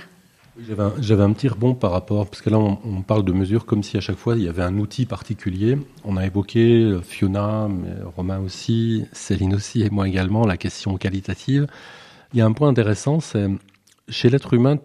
J'avais 0.99 1.23
un, 1.23 1.31
petit 1.31 1.47
rebond 1.47 1.73
par 1.75 1.91
rapport, 1.91 2.29
parce 2.29 2.41
que 2.41 2.49
là 2.49 2.57
on, 2.57 3.01
parle 3.03 3.23
de 3.23 3.31
mesures 3.31 3.65
comme 3.65 3.83
si 3.83 3.95
à 3.95 4.01
chaque 4.01 4.17
fois 4.17 4.35
il 4.35 4.43
y 4.43 4.49
avait 4.49 4.63
un 4.63 4.77
outil 4.77 5.05
particulier. 5.05 5.77
On 6.03 6.17
a 6.17 6.25
évoqué 6.25 6.81
euh, 6.81 7.01
Fiona, 7.01 7.69
Romain 8.17 8.39
aussi, 8.39 9.05
Céline 9.13 9.55
aussi 9.55 9.81
et 9.83 9.89
moi 9.89 10.09
également, 10.09 10.45
la 10.45 10.57
question 10.57 10.97
qualitative. 10.97 11.67
Il 12.33 12.39
y 12.39 12.41
a 12.41 12.45
un 12.45 12.51
point 12.51 12.67
intéressant, 12.67 13.21
c'est 13.21 13.47
chez 14.09 14.29
l'être 14.29 14.53
humain, 14.53 14.75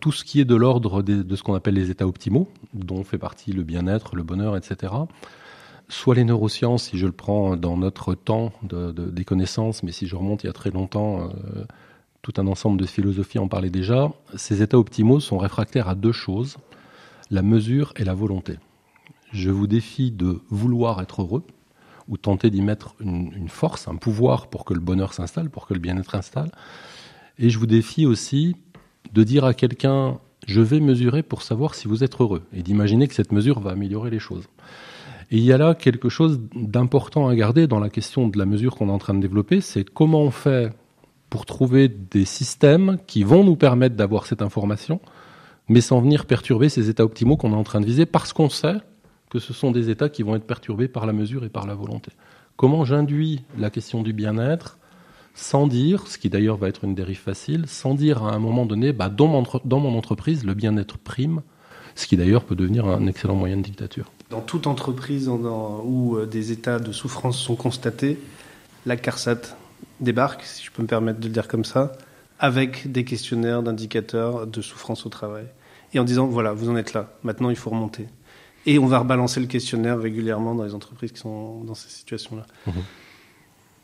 tout 0.00 0.10
ce 0.10 0.24
qui 0.24 0.40
est 0.40 0.46
de 0.46 0.56
l'ordre 0.56 1.02
de, 1.02 1.36
ce 1.36 1.42
qu'on 1.42 1.54
appelle 1.54 1.74
les 1.74 1.90
états 1.90 2.06
optimaux, 2.06 2.48
dont 2.72 3.04
fait 3.04 3.18
partie 3.18 3.52
le 3.52 3.62
bien-être, 3.62 4.16
le 4.16 4.22
bonheur, 4.22 4.56
etc. 4.56 4.90
Soit 5.90 6.14
les 6.14 6.24
neurosciences, 6.24 6.84
si 6.84 6.96
je 6.96 7.04
le 7.04 7.12
prends 7.12 7.58
dans 7.58 7.76
notre 7.76 8.14
temps 8.14 8.54
de, 8.62 8.90
des 8.90 9.24
connaissances, 9.26 9.82
mais 9.82 9.92
si 9.92 10.06
je 10.06 10.16
remonte 10.16 10.44
il 10.44 10.46
y 10.46 10.50
a 10.50 10.54
très 10.54 10.70
longtemps, 10.70 11.28
euh, 11.28 11.64
tout 12.22 12.32
un 12.38 12.46
ensemble 12.46 12.80
de 12.80 12.86
philosophies 12.86 13.40
en 13.40 13.48
parlait 13.48 13.70
déjà, 13.70 14.12
ces 14.36 14.62
états 14.62 14.78
optimaux 14.78 15.20
sont 15.20 15.38
réfractaires 15.38 15.88
à 15.88 15.94
deux 15.94 16.12
choses, 16.12 16.56
la 17.30 17.42
mesure 17.42 17.92
et 17.96 18.04
la 18.04 18.14
volonté. 18.14 18.58
Je 19.32 19.50
vous 19.50 19.66
défie 19.66 20.12
de 20.12 20.40
vouloir 20.48 21.02
être 21.02 21.22
heureux, 21.22 21.42
ou 22.08 22.16
tenter 22.16 22.50
d'y 22.50 22.62
mettre 22.62 22.94
une, 23.00 23.48
force, 23.48 23.88
un 23.88 23.96
pouvoir 23.96 24.48
pour 24.48 24.64
que 24.64 24.74
le 24.74 24.80
bonheur 24.80 25.14
s'installe, 25.14 25.50
pour 25.50 25.66
que 25.66 25.74
le 25.74 25.80
bien-être 25.80 26.10
s'installe. 26.10 26.50
Et 27.38 27.50
je 27.50 27.58
vous 27.58 27.66
défie 27.66 28.06
aussi 28.06 28.56
de 29.12 29.22
dire 29.22 29.44
à 29.44 29.54
quelqu'un 29.54 30.18
je 30.46 30.60
vais 30.60 30.80
mesurer 30.80 31.22
pour 31.22 31.42
savoir 31.42 31.74
si 31.74 31.86
vous 31.86 32.02
êtes 32.02 32.20
heureux 32.20 32.42
et 32.52 32.62
d'imaginer 32.62 33.06
que 33.06 33.14
cette 33.14 33.30
mesure 33.30 33.60
va 33.60 33.70
améliorer 33.70 34.10
les 34.10 34.18
choses. 34.18 34.48
Et 35.30 35.36
il 35.36 35.44
y 35.44 35.52
a 35.52 35.58
là 35.58 35.74
quelque 35.74 36.08
chose 36.08 36.40
d'important 36.54 37.28
à 37.28 37.34
garder 37.34 37.66
dans 37.66 37.78
la 37.78 37.88
question 37.88 38.28
de 38.28 38.36
la 38.38 38.44
mesure 38.44 38.74
qu'on 38.74 38.88
est 38.88 38.92
en 38.92 38.98
train 38.98 39.14
de 39.14 39.20
développer, 39.20 39.60
c'est 39.60 39.84
comment 39.84 40.20
on 40.20 40.30
fait 40.30 40.72
pour 41.32 41.46
trouver 41.46 41.88
des 41.88 42.26
systèmes 42.26 42.98
qui 43.06 43.22
vont 43.22 43.42
nous 43.42 43.56
permettre 43.56 43.96
d'avoir 43.96 44.26
cette 44.26 44.42
information, 44.42 45.00
mais 45.66 45.80
sans 45.80 46.02
venir 46.02 46.26
perturber 46.26 46.68
ces 46.68 46.90
états 46.90 47.06
optimaux 47.06 47.38
qu'on 47.38 47.52
est 47.52 47.56
en 47.56 47.62
train 47.62 47.80
de 47.80 47.86
viser, 47.86 48.04
parce 48.04 48.34
qu'on 48.34 48.50
sait 48.50 48.76
que 49.30 49.38
ce 49.38 49.54
sont 49.54 49.70
des 49.70 49.88
états 49.88 50.10
qui 50.10 50.22
vont 50.22 50.36
être 50.36 50.46
perturbés 50.46 50.88
par 50.88 51.06
la 51.06 51.14
mesure 51.14 51.42
et 51.42 51.48
par 51.48 51.66
la 51.66 51.74
volonté. 51.74 52.12
Comment 52.56 52.84
j'induis 52.84 53.44
la 53.56 53.70
question 53.70 54.02
du 54.02 54.12
bien-être 54.12 54.78
sans 55.34 55.66
dire, 55.66 56.06
ce 56.06 56.18
qui 56.18 56.28
d'ailleurs 56.28 56.58
va 56.58 56.68
être 56.68 56.84
une 56.84 56.94
dérive 56.94 57.20
facile, 57.20 57.64
sans 57.66 57.94
dire 57.94 58.24
à 58.24 58.34
un 58.34 58.38
moment 58.38 58.66
donné, 58.66 58.92
bah, 58.92 59.08
dans, 59.08 59.26
mon, 59.26 59.96
entreprise, 59.96 60.44
le 60.44 60.52
bien-être 60.52 60.98
prime, 60.98 61.40
ce 61.94 62.06
qui 62.06 62.18
d'ailleurs 62.18 62.44
peut 62.44 62.56
devenir 62.56 62.86
un 62.86 63.06
excellent 63.06 63.36
moyen 63.36 63.56
de 63.56 63.62
dictature. 63.62 64.12
Dans 64.28 64.42
toute 64.42 64.66
entreprise 64.66 65.30
où 65.30 66.18
euh, 66.18 66.26
des 66.26 66.52
états 66.52 66.78
de 66.78 66.92
souffrance 66.92 67.38
sont 67.38 67.56
constatés, 67.56 68.18
la 68.84 68.98
CARSAT 68.98 69.56
débarque, 70.02 70.42
si 70.42 70.64
je 70.64 70.70
peux 70.70 70.82
me 70.82 70.88
permettre 70.88 71.20
de 71.20 71.26
le 71.26 71.32
dire 71.32 71.48
comme 71.48 71.64
ça, 71.64 71.92
avec 72.38 72.90
des 72.90 73.04
questionnaires 73.04 73.62
d'indicateurs 73.62 74.46
de 74.46 74.60
souffrance 74.60 75.06
au 75.06 75.08
travail. 75.08 75.44
Et 75.94 75.98
en 75.98 76.04
disant, 76.04 76.26
voilà, 76.26 76.52
vous 76.52 76.68
en 76.70 76.76
êtes 76.76 76.92
là, 76.92 77.12
maintenant 77.22 77.50
il 77.50 77.56
faut 77.56 77.70
remonter. 77.70 78.06
Et 78.66 78.78
on 78.78 78.86
va 78.86 78.98
rebalancer 78.98 79.40
le 79.40 79.46
questionnaire 79.46 79.98
régulièrement 79.98 80.54
dans 80.54 80.64
les 80.64 80.74
entreprises 80.74 81.12
qui 81.12 81.20
sont 81.20 81.64
dans 81.64 81.74
ces 81.74 81.88
situations-là. 81.88 82.46
Mmh. 82.66 82.70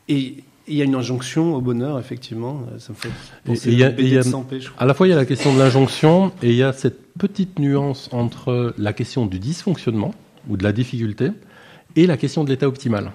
Et 0.07 0.43
il 0.67 0.75
y 0.75 0.81
a 0.81 0.85
une 0.85 0.95
injonction 0.95 1.55
au 1.55 1.61
bonheur, 1.61 1.99
effectivement. 1.99 2.61
Ça 2.77 2.93
me 2.93 2.97
fait 2.97 3.09
penser 3.43 3.71
y 3.71 3.83
a, 3.83 3.89
y 3.89 4.17
a, 4.17 4.23
paix, 4.23 4.59
À 4.77 4.85
la 4.85 4.93
fois, 4.93 5.07
il 5.07 5.09
y 5.09 5.13
a 5.13 5.15
la 5.15 5.25
question 5.25 5.53
de 5.53 5.59
l'injonction 5.59 6.31
et 6.41 6.49
il 6.49 6.55
y 6.55 6.63
a 6.63 6.73
cette 6.73 7.13
petite 7.13 7.59
nuance 7.59 8.09
entre 8.11 8.73
la 8.77 8.93
question 8.93 9.25
du 9.25 9.39
dysfonctionnement 9.39 10.13
ou 10.47 10.57
de 10.57 10.63
la 10.63 10.71
difficulté 10.71 11.31
et 11.95 12.07
la 12.07 12.17
question 12.17 12.43
de 12.43 12.49
l'état 12.49 12.67
optimal. 12.67 13.11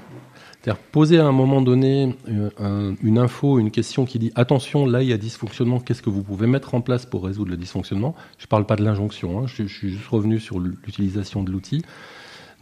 C'est-à-dire 0.65 0.83
poser 0.83 1.19
à 1.19 1.27
un 1.27 1.33
moment 1.33 1.61
donné 1.61 2.17
euh, 2.31 2.49
un, 2.59 2.95
une 3.03 3.19
info, 3.19 3.59
une 3.59 3.71
question 3.71 4.07
qui 4.07 4.19
dit 4.19 4.33
attention, 4.35 4.87
là 4.87 5.03
il 5.03 5.11
y 5.11 5.13
a 5.13 5.19
dysfonctionnement, 5.19 5.79
qu'est-ce 5.79 6.01
que 6.01 6.09
vous 6.09 6.23
pouvez 6.23 6.47
mettre 6.47 6.75
en 6.75 6.81
place 6.81 7.05
pour 7.05 7.27
résoudre 7.27 7.51
le 7.51 7.59
dysfonctionnement? 7.59 8.15
Je 8.39 8.47
ne 8.47 8.49
parle 8.49 8.65
pas 8.65 8.77
de 8.77 8.83
l'injonction, 8.83 9.41
hein, 9.41 9.47
je, 9.47 9.65
suis 9.65 9.91
juste 9.91 10.07
revenu 10.07 10.41
sur 10.41 10.59
l'utilisation 10.59 11.43
de 11.43 11.51
l'outil 11.51 11.83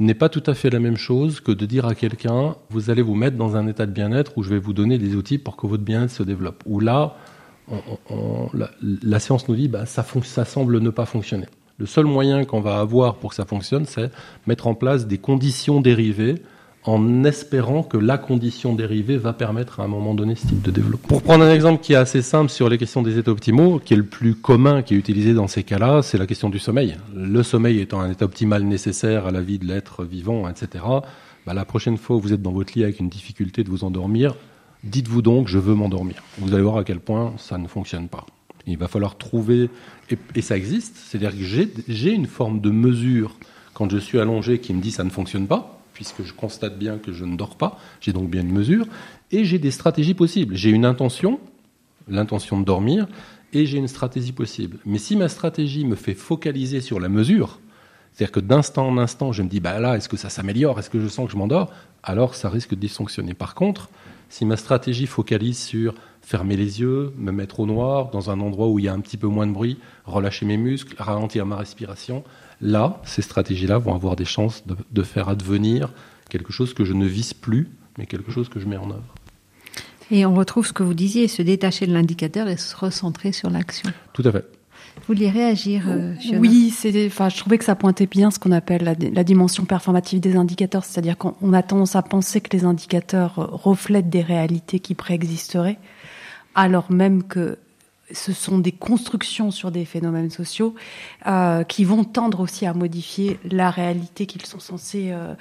n'est 0.00 0.14
pas 0.14 0.28
tout 0.28 0.42
à 0.46 0.54
fait 0.54 0.68
la 0.68 0.80
même 0.80 0.96
chose 0.96 1.40
que 1.40 1.52
de 1.52 1.64
dire 1.64 1.86
à 1.86 1.94
quelqu'un 1.94 2.56
vous 2.70 2.90
allez 2.90 3.02
vous 3.02 3.14
mettre 3.14 3.36
dans 3.36 3.54
un 3.54 3.68
état 3.68 3.86
de 3.86 3.92
bien-être 3.92 4.36
où 4.36 4.42
je 4.42 4.50
vais 4.50 4.58
vous 4.58 4.72
donner 4.72 4.98
des 4.98 5.14
outils 5.14 5.38
pour 5.38 5.56
que 5.56 5.68
votre 5.68 5.84
bien-être 5.84 6.10
se 6.10 6.24
développe. 6.24 6.64
Où 6.66 6.80
là, 6.80 7.18
la, 8.82 9.20
science 9.20 9.46
nous 9.48 9.54
dit 9.54 9.68
bah, 9.68 9.86
ça 9.86 10.44
semble 10.44 10.80
ne 10.80 10.90
pas 10.90 11.06
fonctionner. 11.06 11.46
Le 11.78 11.86
seul 11.86 12.06
moyen 12.06 12.44
qu'on 12.44 12.60
va 12.60 12.80
avoir 12.80 13.16
pour 13.16 13.30
que 13.30 13.36
ça 13.36 13.44
fonctionne, 13.44 13.84
c'est 13.86 14.10
mettre 14.48 14.66
en 14.66 14.74
place 14.74 15.06
des 15.06 15.18
conditions 15.18 15.80
dérivées 15.80 16.42
en 16.84 17.24
espérant 17.24 17.82
que 17.82 17.96
la 17.96 18.18
condition 18.18 18.74
dérivée 18.74 19.16
va 19.16 19.32
permettre 19.32 19.80
à 19.80 19.84
un 19.84 19.88
moment 19.88 20.14
donné 20.14 20.34
ce 20.34 20.46
type 20.48 20.62
de 20.62 20.70
développement. 20.70 21.08
Pour 21.08 21.22
prendre 21.22 21.44
un 21.44 21.52
exemple 21.52 21.80
qui 21.80 21.92
est 21.92 21.96
assez 21.96 22.22
simple 22.22 22.50
sur 22.50 22.68
les 22.68 22.76
questions 22.76 23.02
des 23.02 23.18
états 23.18 23.30
optimaux, 23.30 23.78
qui 23.78 23.94
est 23.94 23.96
le 23.96 24.04
plus 24.04 24.34
commun 24.34 24.82
qui 24.82 24.94
est 24.94 24.96
utilisé 24.96 25.32
dans 25.32 25.46
ces 25.46 25.62
cas-là, 25.62 26.02
c'est 26.02 26.18
la 26.18 26.26
question 26.26 26.50
du 26.50 26.58
sommeil. 26.58 26.96
Le 27.14 27.42
sommeil 27.42 27.78
étant 27.80 28.00
un 28.00 28.10
état 28.10 28.24
optimal 28.24 28.64
nécessaire 28.64 29.26
à 29.26 29.30
la 29.30 29.40
vie 29.40 29.58
de 29.58 29.66
l'être 29.66 30.04
vivant, 30.04 30.48
etc. 30.48 30.84
Bah, 31.46 31.54
la 31.54 31.64
prochaine 31.64 31.96
fois 31.96 32.16
où 32.16 32.20
vous 32.20 32.32
êtes 32.32 32.42
dans 32.42 32.52
votre 32.52 32.72
lit 32.76 32.82
avec 32.82 32.98
une 32.98 33.08
difficulté 33.08 33.62
de 33.62 33.70
vous 33.70 33.84
endormir, 33.84 34.34
dites-vous 34.82 35.22
donc 35.22 35.46
je 35.46 35.58
veux 35.58 35.74
m'endormir. 35.74 36.16
Vous 36.38 36.52
allez 36.52 36.64
voir 36.64 36.78
à 36.78 36.84
quel 36.84 36.98
point 36.98 37.32
ça 37.36 37.58
ne 37.58 37.68
fonctionne 37.68 38.08
pas. 38.08 38.26
Il 38.66 38.78
va 38.78 38.88
falloir 38.88 39.16
trouver, 39.18 39.70
et, 40.10 40.18
et 40.34 40.42
ça 40.42 40.56
existe, 40.56 40.96
c'est-à-dire 40.96 41.30
que 41.30 41.70
j'ai 41.88 42.12
une 42.12 42.26
forme 42.26 42.60
de 42.60 42.70
mesure 42.70 43.36
quand 43.72 43.90
je 43.90 43.98
suis 43.98 44.18
allongé 44.18 44.58
qui 44.58 44.74
me 44.74 44.80
dit 44.80 44.90
ça 44.90 45.04
ne 45.04 45.10
fonctionne 45.10 45.46
pas 45.46 45.81
puisque 45.94 46.22
je 46.22 46.32
constate 46.32 46.78
bien 46.78 46.98
que 46.98 47.12
je 47.12 47.24
ne 47.24 47.36
dors 47.36 47.56
pas, 47.56 47.78
j'ai 48.00 48.12
donc 48.12 48.30
bien 48.30 48.42
une 48.42 48.52
mesure, 48.52 48.86
et 49.30 49.44
j'ai 49.44 49.58
des 49.58 49.70
stratégies 49.70 50.14
possibles. 50.14 50.56
J'ai 50.56 50.70
une 50.70 50.84
intention, 50.84 51.40
l'intention 52.08 52.58
de 52.60 52.64
dormir, 52.64 53.06
et 53.52 53.66
j'ai 53.66 53.78
une 53.78 53.88
stratégie 53.88 54.32
possible. 54.32 54.78
Mais 54.86 54.98
si 54.98 55.16
ma 55.16 55.28
stratégie 55.28 55.84
me 55.84 55.94
fait 55.94 56.14
focaliser 56.14 56.80
sur 56.80 57.00
la 57.00 57.08
mesure, 57.08 57.60
C'est-à-dire 58.12 58.32
que 58.32 58.40
d'instant 58.40 58.86
en 58.86 58.98
instant, 58.98 59.32
je 59.32 59.42
me 59.42 59.48
dis, 59.48 59.60
bah 59.60 59.80
là, 59.80 59.96
est-ce 59.96 60.08
que 60.08 60.18
ça 60.18 60.28
s'améliore 60.28 60.78
Est-ce 60.78 60.90
que 60.90 61.00
je 61.00 61.08
sens 61.08 61.26
que 61.26 61.32
je 61.32 61.38
m'endors 61.38 61.72
Alors, 62.02 62.34
ça 62.34 62.50
risque 62.50 62.70
de 62.70 62.80
dysfonctionner. 62.80 63.32
Par 63.32 63.54
contre, 63.54 63.88
si 64.28 64.44
ma 64.44 64.56
stratégie 64.56 65.06
focalise 65.06 65.58
sur 65.58 65.94
fermer 66.20 66.56
les 66.56 66.80
yeux, 66.80 67.12
me 67.16 67.32
mettre 67.32 67.60
au 67.60 67.66
noir, 67.66 68.10
dans 68.10 68.30
un 68.30 68.40
endroit 68.40 68.68
où 68.68 68.78
il 68.78 68.84
y 68.84 68.88
a 68.88 68.92
un 68.92 69.00
petit 69.00 69.16
peu 69.16 69.26
moins 69.26 69.46
de 69.46 69.52
bruit, 69.52 69.78
relâcher 70.04 70.46
mes 70.46 70.56
muscles, 70.56 70.94
ralentir 70.98 71.46
ma 71.46 71.56
respiration, 71.56 72.22
là, 72.62 73.02
ces 73.04 73.20
stratégies-là 73.20 73.76
vont 73.76 73.94
avoir 73.94 74.16
des 74.16 74.24
chances 74.24 74.66
de, 74.66 74.76
de 74.90 75.02
faire 75.02 75.28
advenir 75.28 75.90
quelque 76.30 76.52
chose 76.52 76.72
que 76.72 76.84
je 76.84 76.94
ne 76.94 77.04
vise 77.04 77.34
plus, 77.34 77.68
mais 77.98 78.06
quelque 78.06 78.32
chose 78.32 78.48
que 78.48 78.58
je 78.58 78.66
mets 78.66 78.78
en 78.78 78.90
œuvre. 78.90 79.14
Et 80.10 80.24
on 80.24 80.34
retrouve 80.34 80.66
ce 80.66 80.72
que 80.72 80.82
vous 80.82 80.94
disiez, 80.94 81.28
se 81.28 81.42
détacher 81.42 81.86
de 81.86 81.92
l'indicateur 81.92 82.48
et 82.48 82.56
se 82.56 82.74
recentrer 82.76 83.32
sur 83.32 83.50
l'action. 83.50 83.90
Tout 84.12 84.22
à 84.24 84.32
fait. 84.32 84.46
Vous 84.96 85.14
vouliez 85.14 85.30
réagir, 85.30 85.84
euh, 85.88 86.14
Fiona? 86.16 86.38
Oui, 86.38 86.70
c'est, 86.70 87.06
enfin, 87.06 87.30
je 87.30 87.38
trouvais 87.38 87.56
que 87.56 87.64
ça 87.64 87.74
pointait 87.74 88.06
bien 88.06 88.30
ce 88.30 88.38
qu'on 88.38 88.52
appelle 88.52 88.84
la, 88.84 88.94
la 88.94 89.24
dimension 89.24 89.64
performative 89.64 90.20
des 90.20 90.36
indicateurs, 90.36 90.84
c'est-à-dire 90.84 91.16
qu'on 91.16 91.52
a 91.54 91.62
tendance 91.62 91.96
à 91.96 92.02
penser 92.02 92.42
que 92.42 92.54
les 92.54 92.64
indicateurs 92.64 93.34
reflètent 93.36 94.10
des 94.10 94.20
réalités 94.20 94.80
qui 94.80 94.94
préexisteraient, 94.94 95.78
alors 96.54 96.92
même 96.92 97.22
que 97.22 97.58
ce 98.12 98.32
sont 98.32 98.58
des 98.58 98.72
constructions 98.72 99.50
sur 99.50 99.70
des 99.70 99.84
phénomènes 99.84 100.30
sociaux 100.30 100.74
euh, 101.26 101.64
qui 101.64 101.84
vont 101.84 102.04
tendre 102.04 102.40
aussi 102.40 102.66
à 102.66 102.74
modifier 102.74 103.38
la 103.50 103.70
réalité 103.70 104.26
qu'ils 104.26 104.44
sont 104.46 104.60
censés 104.60 105.10
euh, 105.10 105.34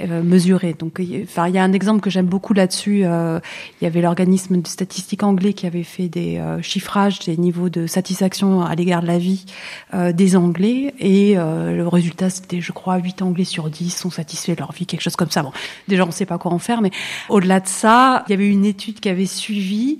euh, 0.00 0.22
mesurer. 0.22 0.74
Donc, 0.74 1.00
enfin, 1.22 1.48
il 1.48 1.54
y 1.54 1.58
a 1.58 1.62
un 1.62 1.72
exemple 1.72 2.00
que 2.00 2.10
j'aime 2.10 2.26
beaucoup 2.26 2.54
là-dessus. 2.54 3.04
Euh, 3.04 3.40
il 3.80 3.84
y 3.84 3.86
avait 3.86 4.00
l'organisme 4.00 4.60
de 4.60 4.66
statistique 4.66 5.22
anglais 5.22 5.52
qui 5.52 5.66
avait 5.66 5.82
fait 5.82 6.08
des 6.08 6.38
euh, 6.38 6.62
chiffrages 6.62 7.20
des 7.20 7.36
niveaux 7.36 7.68
de 7.68 7.86
satisfaction 7.86 8.62
à 8.62 8.74
l'égard 8.74 9.02
de 9.02 9.06
la 9.06 9.18
vie 9.18 9.44
euh, 9.94 10.12
des 10.12 10.36
Anglais 10.36 10.94
et 10.98 11.34
le 11.34 11.86
résultat 11.86 12.30
c'était, 12.30 12.60
je 12.60 12.72
crois, 12.72 12.96
8 12.96 13.22
Anglais 13.22 13.44
sur 13.44 13.70
10 13.70 13.90
sont 13.90 14.10
satisfaits 14.10 14.52
de 14.52 14.60
leur 14.60 14.72
vie, 14.72 14.86
quelque 14.86 15.00
chose 15.00 15.16
comme 15.16 15.30
ça. 15.30 15.42
Bon, 15.42 15.52
déjà 15.86 16.04
on 16.04 16.08
ne 16.08 16.12
sait 16.12 16.26
pas 16.26 16.38
quoi 16.38 16.52
en 16.52 16.58
faire, 16.58 16.80
mais 16.80 16.90
au-delà 17.28 17.60
de 17.60 17.66
ça, 17.66 18.24
il 18.26 18.30
y 18.32 18.34
avait 18.34 18.48
une 18.48 18.64
étude 18.64 19.00
qui 19.00 19.08
avait 19.08 19.26
suivi 19.26 19.98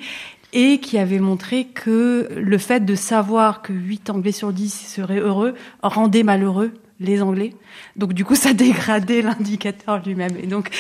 et 0.53 0.81
qui 0.81 0.99
avait 0.99 1.19
montré 1.19 1.65
que 1.67 2.29
le 2.35 2.59
fait 2.59 2.85
de 2.85 2.95
savoir 2.95 3.63
que 3.63 3.73
8 3.73 4.11
Anglais 4.11 4.33
sur 4.33 4.53
10 4.53 4.71
seraient 4.71 5.21
heureux 5.21 5.55
rendait 5.83 6.23
malheureux 6.23 6.73
les 7.01 7.23
Anglais. 7.23 7.55
Donc 7.97 8.13
du 8.13 8.25
coup, 8.25 8.35
ça 8.35 8.53
dégradait 8.55 9.23
l'indicateur 9.23 10.03
lui-même. 10.05 10.37
Et 10.43 10.47
donc, 10.47 10.71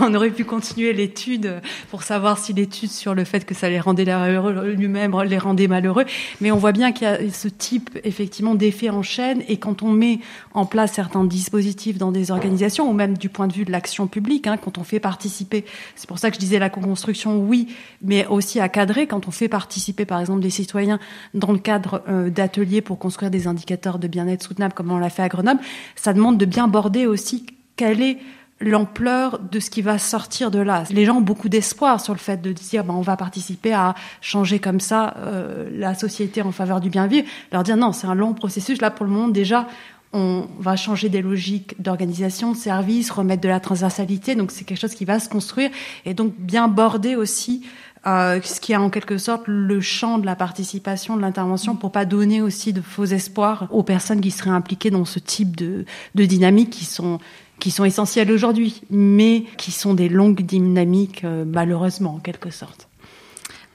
on 0.00 0.14
aurait 0.14 0.30
pu 0.30 0.44
continuer 0.44 0.92
l'étude 0.92 1.60
pour 1.90 2.02
savoir 2.02 2.38
si 2.38 2.52
l'étude 2.52 2.90
sur 2.90 3.14
le 3.14 3.24
fait 3.24 3.44
que 3.44 3.54
ça 3.54 3.68
les 3.68 3.80
rendait 3.80 4.04
heureux 4.10 4.72
lui-même 4.72 5.12
les 5.22 5.38
rendait 5.38 5.68
malheureux. 5.68 6.04
Mais 6.40 6.50
on 6.50 6.56
voit 6.56 6.72
bien 6.72 6.92
qu'il 6.92 7.06
y 7.06 7.10
a 7.10 7.18
ce 7.30 7.48
type 7.48 7.98
effectivement 8.04 8.54
d'effet 8.54 8.90
en 8.90 9.02
chaîne. 9.02 9.42
Et 9.48 9.58
quand 9.58 9.82
on 9.82 9.90
met 9.90 10.20
en 10.54 10.66
place 10.66 10.92
certains 10.92 11.24
dispositifs 11.24 11.98
dans 11.98 12.12
des 12.12 12.30
organisations, 12.30 12.88
ou 12.88 12.92
même 12.92 13.16
du 13.16 13.28
point 13.28 13.46
de 13.46 13.52
vue 13.52 13.64
de 13.64 13.72
l'action 13.72 14.06
publique, 14.06 14.46
hein, 14.46 14.56
quand 14.56 14.78
on 14.78 14.84
fait 14.84 15.00
participer, 15.00 15.64
c'est 15.94 16.08
pour 16.08 16.18
ça 16.18 16.30
que 16.30 16.36
je 16.36 16.40
disais 16.40 16.58
la 16.58 16.70
co-construction, 16.70 17.38
oui, 17.38 17.68
mais 18.02 18.26
aussi 18.26 18.60
à 18.60 18.68
cadrer. 18.68 19.06
Quand 19.06 19.28
on 19.28 19.30
fait 19.30 19.48
participer, 19.48 20.04
par 20.04 20.20
exemple, 20.20 20.40
des 20.40 20.50
citoyens 20.50 20.98
dans 21.34 21.52
le 21.52 21.58
cadre 21.58 22.02
euh, 22.08 22.30
d'ateliers 22.30 22.80
pour 22.80 22.98
construire 22.98 23.30
des 23.30 23.46
indicateurs 23.46 23.98
de 23.98 24.08
bien-être 24.08 24.42
soutenable, 24.42 24.74
comme 24.74 24.90
on 24.90 24.98
l'a 24.98 25.10
fait 25.10 25.22
à 25.22 25.28
Grenoble, 25.28 25.60
ça 25.96 26.12
demande 26.12 26.38
de 26.38 26.44
bien 26.44 26.68
border 26.68 27.06
aussi 27.06 27.46
quelle 27.76 28.02
est 28.02 28.18
l'ampleur 28.62 29.40
de 29.40 29.60
ce 29.60 29.70
qui 29.70 29.82
va 29.82 29.98
sortir 29.98 30.50
de 30.50 30.60
là. 30.60 30.84
Les 30.90 31.04
gens 31.04 31.16
ont 31.16 31.22
beaucoup 31.22 31.48
d'espoir 31.48 32.00
sur 32.00 32.12
le 32.12 32.18
fait 32.18 32.40
de 32.40 32.52
dire 32.52 32.84
ben, 32.84 32.94
on 32.94 33.00
va 33.00 33.16
participer 33.16 33.72
à 33.72 33.94
changer 34.20 34.58
comme 34.58 34.80
ça 34.80 35.14
euh, 35.18 35.68
la 35.72 35.94
société 35.94 36.42
en 36.42 36.52
faveur 36.52 36.80
du 36.80 36.88
bien 36.88 37.06
vivre. 37.06 37.26
Leur 37.50 37.64
dire 37.64 37.76
non, 37.76 37.92
c'est 37.92 38.06
un 38.06 38.14
long 38.14 38.34
processus. 38.34 38.80
Là, 38.80 38.90
pour 38.90 39.04
le 39.04 39.12
moment, 39.12 39.28
déjà, 39.28 39.66
on 40.12 40.46
va 40.58 40.76
changer 40.76 41.08
des 41.08 41.22
logiques 41.22 41.80
d'organisation, 41.80 42.52
de 42.52 42.56
service, 42.56 43.10
remettre 43.10 43.42
de 43.42 43.48
la 43.48 43.60
transversalité. 43.60 44.34
Donc, 44.34 44.50
c'est 44.50 44.64
quelque 44.64 44.80
chose 44.80 44.94
qui 44.94 45.04
va 45.04 45.18
se 45.18 45.28
construire 45.28 45.70
et 46.04 46.14
donc 46.14 46.34
bien 46.38 46.68
border 46.68 47.16
aussi 47.16 47.64
euh, 48.06 48.40
ce 48.42 48.60
qui 48.60 48.72
est 48.72 48.76
en 48.76 48.90
quelque 48.90 49.18
sorte 49.18 49.42
le 49.46 49.80
champ 49.80 50.18
de 50.18 50.26
la 50.26 50.34
participation, 50.36 51.16
de 51.16 51.20
l'intervention, 51.20 51.76
pour 51.76 51.92
pas 51.92 52.04
donner 52.04 52.42
aussi 52.42 52.72
de 52.72 52.80
faux 52.80 53.04
espoirs 53.04 53.68
aux 53.70 53.82
personnes 53.82 54.20
qui 54.20 54.30
seraient 54.30 54.50
impliquées 54.50 54.90
dans 54.90 55.04
ce 55.04 55.18
type 55.18 55.56
de, 55.56 55.84
de 56.14 56.24
dynamiques 56.24 56.70
qui 56.70 56.84
sont 56.84 57.18
qui 57.60 57.70
sont 57.70 57.84
essentielles 57.84 58.32
aujourd'hui, 58.32 58.82
mais 58.90 59.44
qui 59.56 59.70
sont 59.70 59.94
des 59.94 60.08
longues 60.08 60.42
dynamiques 60.42 61.22
euh, 61.22 61.44
malheureusement 61.46 62.14
en 62.16 62.18
quelque 62.18 62.50
sorte. 62.50 62.88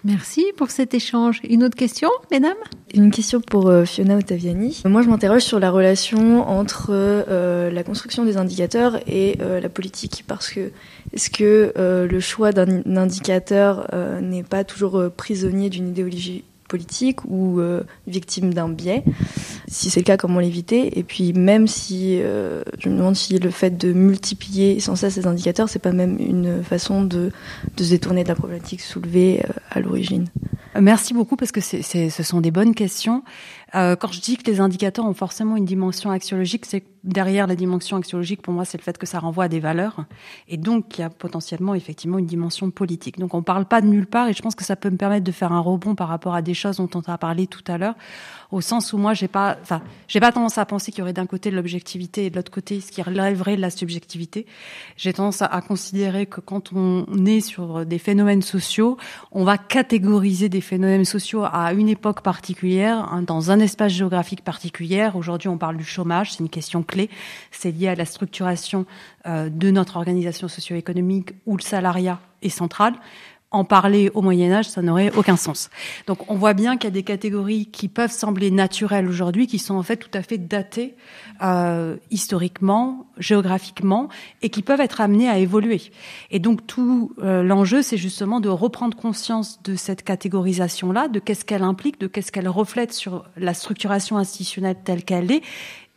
Merci 0.04 0.46
pour 0.56 0.70
cet 0.70 0.94
échange. 0.94 1.42
Une 1.50 1.64
autre 1.64 1.76
question, 1.76 2.10
mesdames? 2.32 2.56
Une 2.94 3.12
question 3.12 3.42
pour 3.42 3.68
euh, 3.68 3.84
Fiona 3.84 4.16
Ottaviani. 4.18 4.82
Moi, 4.86 5.02
je 5.02 5.10
m'interroge 5.10 5.42
sur 5.42 5.60
la 5.60 5.72
relation 5.72 6.48
entre 6.48 6.92
euh, 6.92 7.72
la 7.72 7.84
construction 7.84 8.24
des 8.24 8.38
indicateurs 8.38 9.00
et 9.08 9.38
euh, 9.42 9.60
la 9.60 9.70
politique, 9.70 10.24
parce 10.28 10.50
que 10.50 10.72
est-ce 11.14 11.30
que 11.30 11.74
euh, 11.78 12.08
le 12.08 12.20
choix 12.20 12.52
d'un 12.52 12.98
indicateur 12.98 13.88
euh, 13.94 14.20
n'est 14.22 14.44
pas 14.44 14.64
toujours 14.64 14.98
euh, 14.98 15.10
prisonnier 15.10 15.70
d'une 15.70 15.90
idéologie 15.90 16.44
politique 16.68 17.24
ou 17.24 17.62
victime 18.08 18.54
d'un 18.54 18.68
biais? 18.68 19.06
Si 19.70 19.90
c'est 19.90 20.02
le 20.02 20.04
cas, 20.04 20.18
comment 20.18 20.42
l'éviter? 20.42 21.00
Et 21.00 21.04
puis 21.04 21.32
même 21.32 21.66
si 21.66 22.20
je 22.20 22.90
me 22.90 22.98
demande 22.98 23.16
si 23.16 23.40
le 23.40 23.50
fait 23.52 23.78
de 23.78 23.94
multiplier 23.94 24.82
sans 24.82 24.98
cesse 24.98 25.14
ces 25.14 25.28
indicateurs, 25.28 25.70
c'est 25.70 25.80
pas 25.80 25.94
même 25.94 26.18
une 26.20 26.62
façon 26.66 27.06
de, 27.06 27.32
de 27.78 27.84
se 27.86 27.92
détourner 27.92 28.26
de 28.26 28.28
la 28.28 28.36
problématique 28.36 28.82
soulevée 28.82 29.44
à 29.72 29.80
l'origine? 29.80 30.28
Merci 30.78 31.14
beaucoup 31.14 31.38
parce 31.38 31.54
que 31.54 31.62
ce 31.62 32.24
sont 32.24 32.42
des 32.42 32.52
bonnes 32.52 32.76
questions. 32.76 33.24
Euh, 33.76 33.96
quand 33.96 34.12
je 34.12 34.22
dis 34.22 34.38
que 34.38 34.50
les 34.50 34.62
indicateurs 34.62 35.06
ont 35.06 35.14
forcément 35.14 35.58
une 35.58 35.66
dimension 35.66 36.10
axiologique, 36.10 36.66
c'est 36.66 36.84
derrière 37.04 37.48
la 37.48 37.56
dimension 37.56 37.98
axiologique, 37.98 38.42
pour 38.42 38.54
moi, 38.54 38.66
c'est 38.66 38.78
le 38.78 38.84
fait 38.84 38.98
que 38.98 39.06
ça 39.06 39.20
renvoie 39.20 39.46
à 39.46 39.48
des 39.48 39.60
valeurs 39.60 40.06
et 40.48 40.58
donc 40.58 40.98
il 40.98 41.02
y 41.02 41.04
a 41.04 41.10
potentiellement 41.10 41.76
effectivement 41.76 42.18
une 42.18 42.26
dimension 42.26 42.72
politique. 42.72 43.20
Donc 43.20 43.34
on 43.34 43.40
ne 43.40 43.44
parle 43.44 43.66
pas 43.66 43.82
de 43.82 43.88
nulle 43.88 44.08
part 44.08 44.30
et 44.30 44.34
je 44.34 44.42
pense 44.42 44.56
que 44.56 44.64
ça 44.64 44.76
peut 44.76 44.90
me 44.90 44.98
permettre 44.98 45.24
de 45.24 45.32
faire 45.32 45.52
un 45.52 45.60
rebond 45.60 45.96
par 45.96 46.08
rapport 46.08 46.34
à 46.34 46.42
des 46.42 46.54
choses 46.54 46.78
dont 46.78 46.90
on 46.96 47.02
a 47.02 47.18
parlé 47.18 47.48
tout 47.48 47.64
à 47.68 47.78
l'heure, 47.78 47.96
au 48.52 48.62
sens 48.62 48.94
où 48.94 48.98
moi 48.98 49.14
j'ai 49.14 49.28
pas, 49.28 49.58
enfin 49.62 49.82
j'ai 50.08 50.20
pas 50.20 50.32
tendance 50.32 50.58
à 50.58 50.66
penser 50.66 50.92
qu'il 50.92 51.00
y 51.00 51.02
aurait 51.02 51.14
d'un 51.14 51.26
côté 51.26 51.52
l'objectivité 51.52 52.26
et 52.26 52.30
de 52.30 52.36
l'autre 52.36 52.52
côté 52.52 52.82
ce 52.82 52.92
qui 52.92 53.02
relèverait 53.02 53.56
de 53.56 53.62
la 53.62 53.70
subjectivité. 53.70 54.46
J'ai 54.96 55.14
tendance 55.14 55.42
à, 55.42 55.46
à 55.46 55.62
considérer 55.62 56.26
que 56.26 56.42
quand 56.42 56.74
on 56.74 57.26
est 57.26 57.42
sur 57.42 57.86
des 57.86 58.00
phénomènes 58.00 58.42
sociaux, 58.42 58.98
on 59.32 59.44
va 59.44 59.58
catégoriser 59.58 60.50
des 60.50 60.62
phénomènes 60.62 61.06
sociaux 61.06 61.44
à 61.44 61.74
une 61.74 61.90
époque 61.90 62.22
particulière, 62.22 63.10
hein, 63.12 63.22
dans 63.22 63.52
un 63.52 63.60
espace 63.60 63.92
géographique 63.92 64.44
particulier. 64.44 65.10
Aujourd'hui, 65.14 65.50
on 65.50 65.58
parle 65.58 65.78
du 65.78 65.86
chômage, 65.86 66.34
c'est 66.34 66.40
une 66.40 66.50
question 66.50 66.84
clé. 66.84 67.10
C'est 67.52 67.72
lié 67.72 67.90
à 67.90 67.96
la 67.96 68.06
structuration 68.06 68.86
euh, 69.26 69.50
de 69.50 69.72
notre 69.72 69.98
organisation 69.98 70.48
socio-économique 70.48 71.34
où 71.46 71.58
le 71.58 71.62
salariat 71.62 72.20
est 72.42 72.50
central. 72.50 72.94
En 73.50 73.64
parler 73.64 74.12
au 74.14 74.22
Moyen 74.22 74.52
Âge, 74.52 74.68
ça 74.70 74.82
n'aurait 74.82 75.10
aucun 75.16 75.38
sens. 75.38 75.70
Donc 76.06 76.30
on 76.30 76.36
voit 76.36 76.54
bien 76.54 76.76
qu'il 76.76 76.90
y 76.90 76.92
a 76.92 76.92
des 76.92 77.04
catégories 77.04 77.68
qui 77.68 77.88
peuvent 77.88 78.12
sembler 78.12 78.52
naturelles 78.52 79.08
aujourd'hui, 79.08 79.48
qui 79.48 79.58
sont 79.58 79.76
en 79.76 79.84
fait 79.84 79.96
tout 79.96 80.10
à 80.14 80.22
fait 80.22 80.38
datées 80.38 80.96
euh, 81.42 81.96
historiquement, 82.12 83.08
géographiquement, 83.18 84.10
et 84.42 84.50
qui 84.50 84.64
peuvent 84.64 84.82
être 84.82 85.00
amenées 85.00 85.30
à 85.30 85.38
évoluer. 85.38 85.82
Et 86.30 86.40
donc 86.40 86.68
tout 86.68 87.14
euh, 87.24 87.42
l'enjeu, 87.42 87.82
c'est 87.82 87.96
justement 87.96 88.42
de 88.42 88.50
reprendre 88.50 88.98
conscience 88.98 89.64
de 89.64 89.78
cette 89.78 90.04
catégorisation-là, 90.04 91.08
de 91.08 91.20
qu'est-ce 91.20 91.46
qu'elle 91.46 91.64
implique, 91.64 92.02
de 92.02 92.08
qu'est-ce 92.08 92.34
qu'elle 92.34 92.50
reflète 92.50 92.92
sur 92.92 93.24
la 93.38 93.54
structuration 93.54 94.18
institutionnelle 94.18 94.76
telle 94.84 95.06
qu'elle 95.06 95.32
est, 95.32 95.42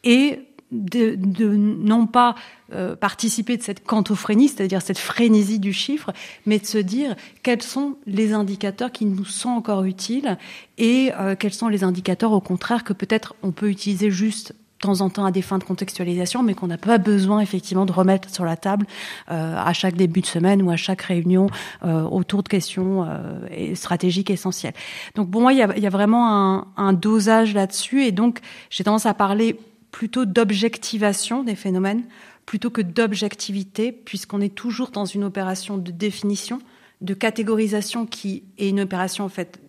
et 0.05 0.40
de, 0.73 1.14
de, 1.16 1.49
non 1.49 2.07
pas 2.07 2.35
euh, 2.73 2.97
participer 2.97 3.57
de 3.57 3.62
cette 3.62 3.85
cantophrénie, 3.85 4.49
c'est-à-dire 4.49 4.83
cette 4.83 4.99
frénésie 4.99 5.59
du 5.59 5.73
chiffre, 5.73 6.12
mais 6.47 6.59
de 6.59 6.66
se 6.66 6.79
dire 6.79 7.16
quels 7.43 7.62
sont 7.62 7.97
les 8.07 8.33
indicateurs 8.33 8.93
qui 8.93 9.05
nous 9.05 9.25
sont 9.25 9.51
encore 9.51 9.85
utiles 9.85 10.39
et 10.79 11.12
euh, 11.18 11.35
quels 11.39 11.55
sont 11.55 11.68
les 11.68 11.85
indicateurs 11.85 12.33
au 12.33 12.41
contraire 12.41 12.85
que 12.85 12.93
peut-être 12.93 13.35
on 13.43 13.53
peut 13.53 13.71
utiliser 13.71 14.11
juste 14.11 14.55
de 14.81 14.87
temps 14.87 15.03
en 15.03 15.11
temps 15.11 15.27
à 15.27 15.31
des 15.31 15.43
fins 15.43 15.59
de 15.59 15.64
contextualisation, 15.64 16.43
mais 16.43 16.55
qu'on 16.55 16.68
n'a 16.68 16.79
pas 16.79 16.97
besoin 16.97 17.41
effectivement 17.41 17.85
de 17.85 17.93
remettre 17.93 18.31
sur 18.31 18.47
la 18.47 18.57
table 18.57 18.87
euh, 19.31 19.55
à 19.57 19.73
chaque 19.75 19.95
début 19.95 20.23
de 20.23 20.27
semaine 20.27 20.62
ou 20.62 20.71
à 20.71 20.77
chaque 20.77 21.03
réunion 21.03 21.49
euh, 21.85 22.03
autour 22.05 22.43
de 22.43 22.49
questions 22.49 23.07
euh, 23.07 23.75
stratégiques 23.75 24.31
essentielles. 24.31 24.73
Donc 25.16 25.31
pour 25.31 25.43
moi, 25.43 25.53
il 25.53 25.59
y 25.59 25.62
a, 25.62 25.79
y 25.79 25.87
a 25.87 25.91
vraiment 25.91 26.31
un, 26.31 26.66
un 26.79 26.93
dosage 26.95 27.53
là-dessus, 27.53 28.05
et 28.05 28.12
donc 28.12 28.41
j'ai 28.71 28.85
tendance 28.85 29.05
à 29.05 29.12
parler 29.12 29.59
plutôt 29.91 30.24
d'objectivation 30.24 31.43
des 31.43 31.57
phénomènes 31.57 32.05
plutôt 32.51 32.70
que 32.70 32.82
d'objectivité, 32.82 33.93
puisqu'on 33.93 34.41
est 34.41 34.53
toujours 34.53 34.91
dans 34.91 35.05
une 35.05 35.22
opération 35.22 35.78
de 35.78 35.93
définition, 35.93 36.59
de 37.01 37.14
catégorisation 37.14 38.07
qui 38.07 38.43
est 38.59 38.68
une 38.68 38.80
opération 38.80 39.24
en 39.24 39.28
fait 39.28 39.61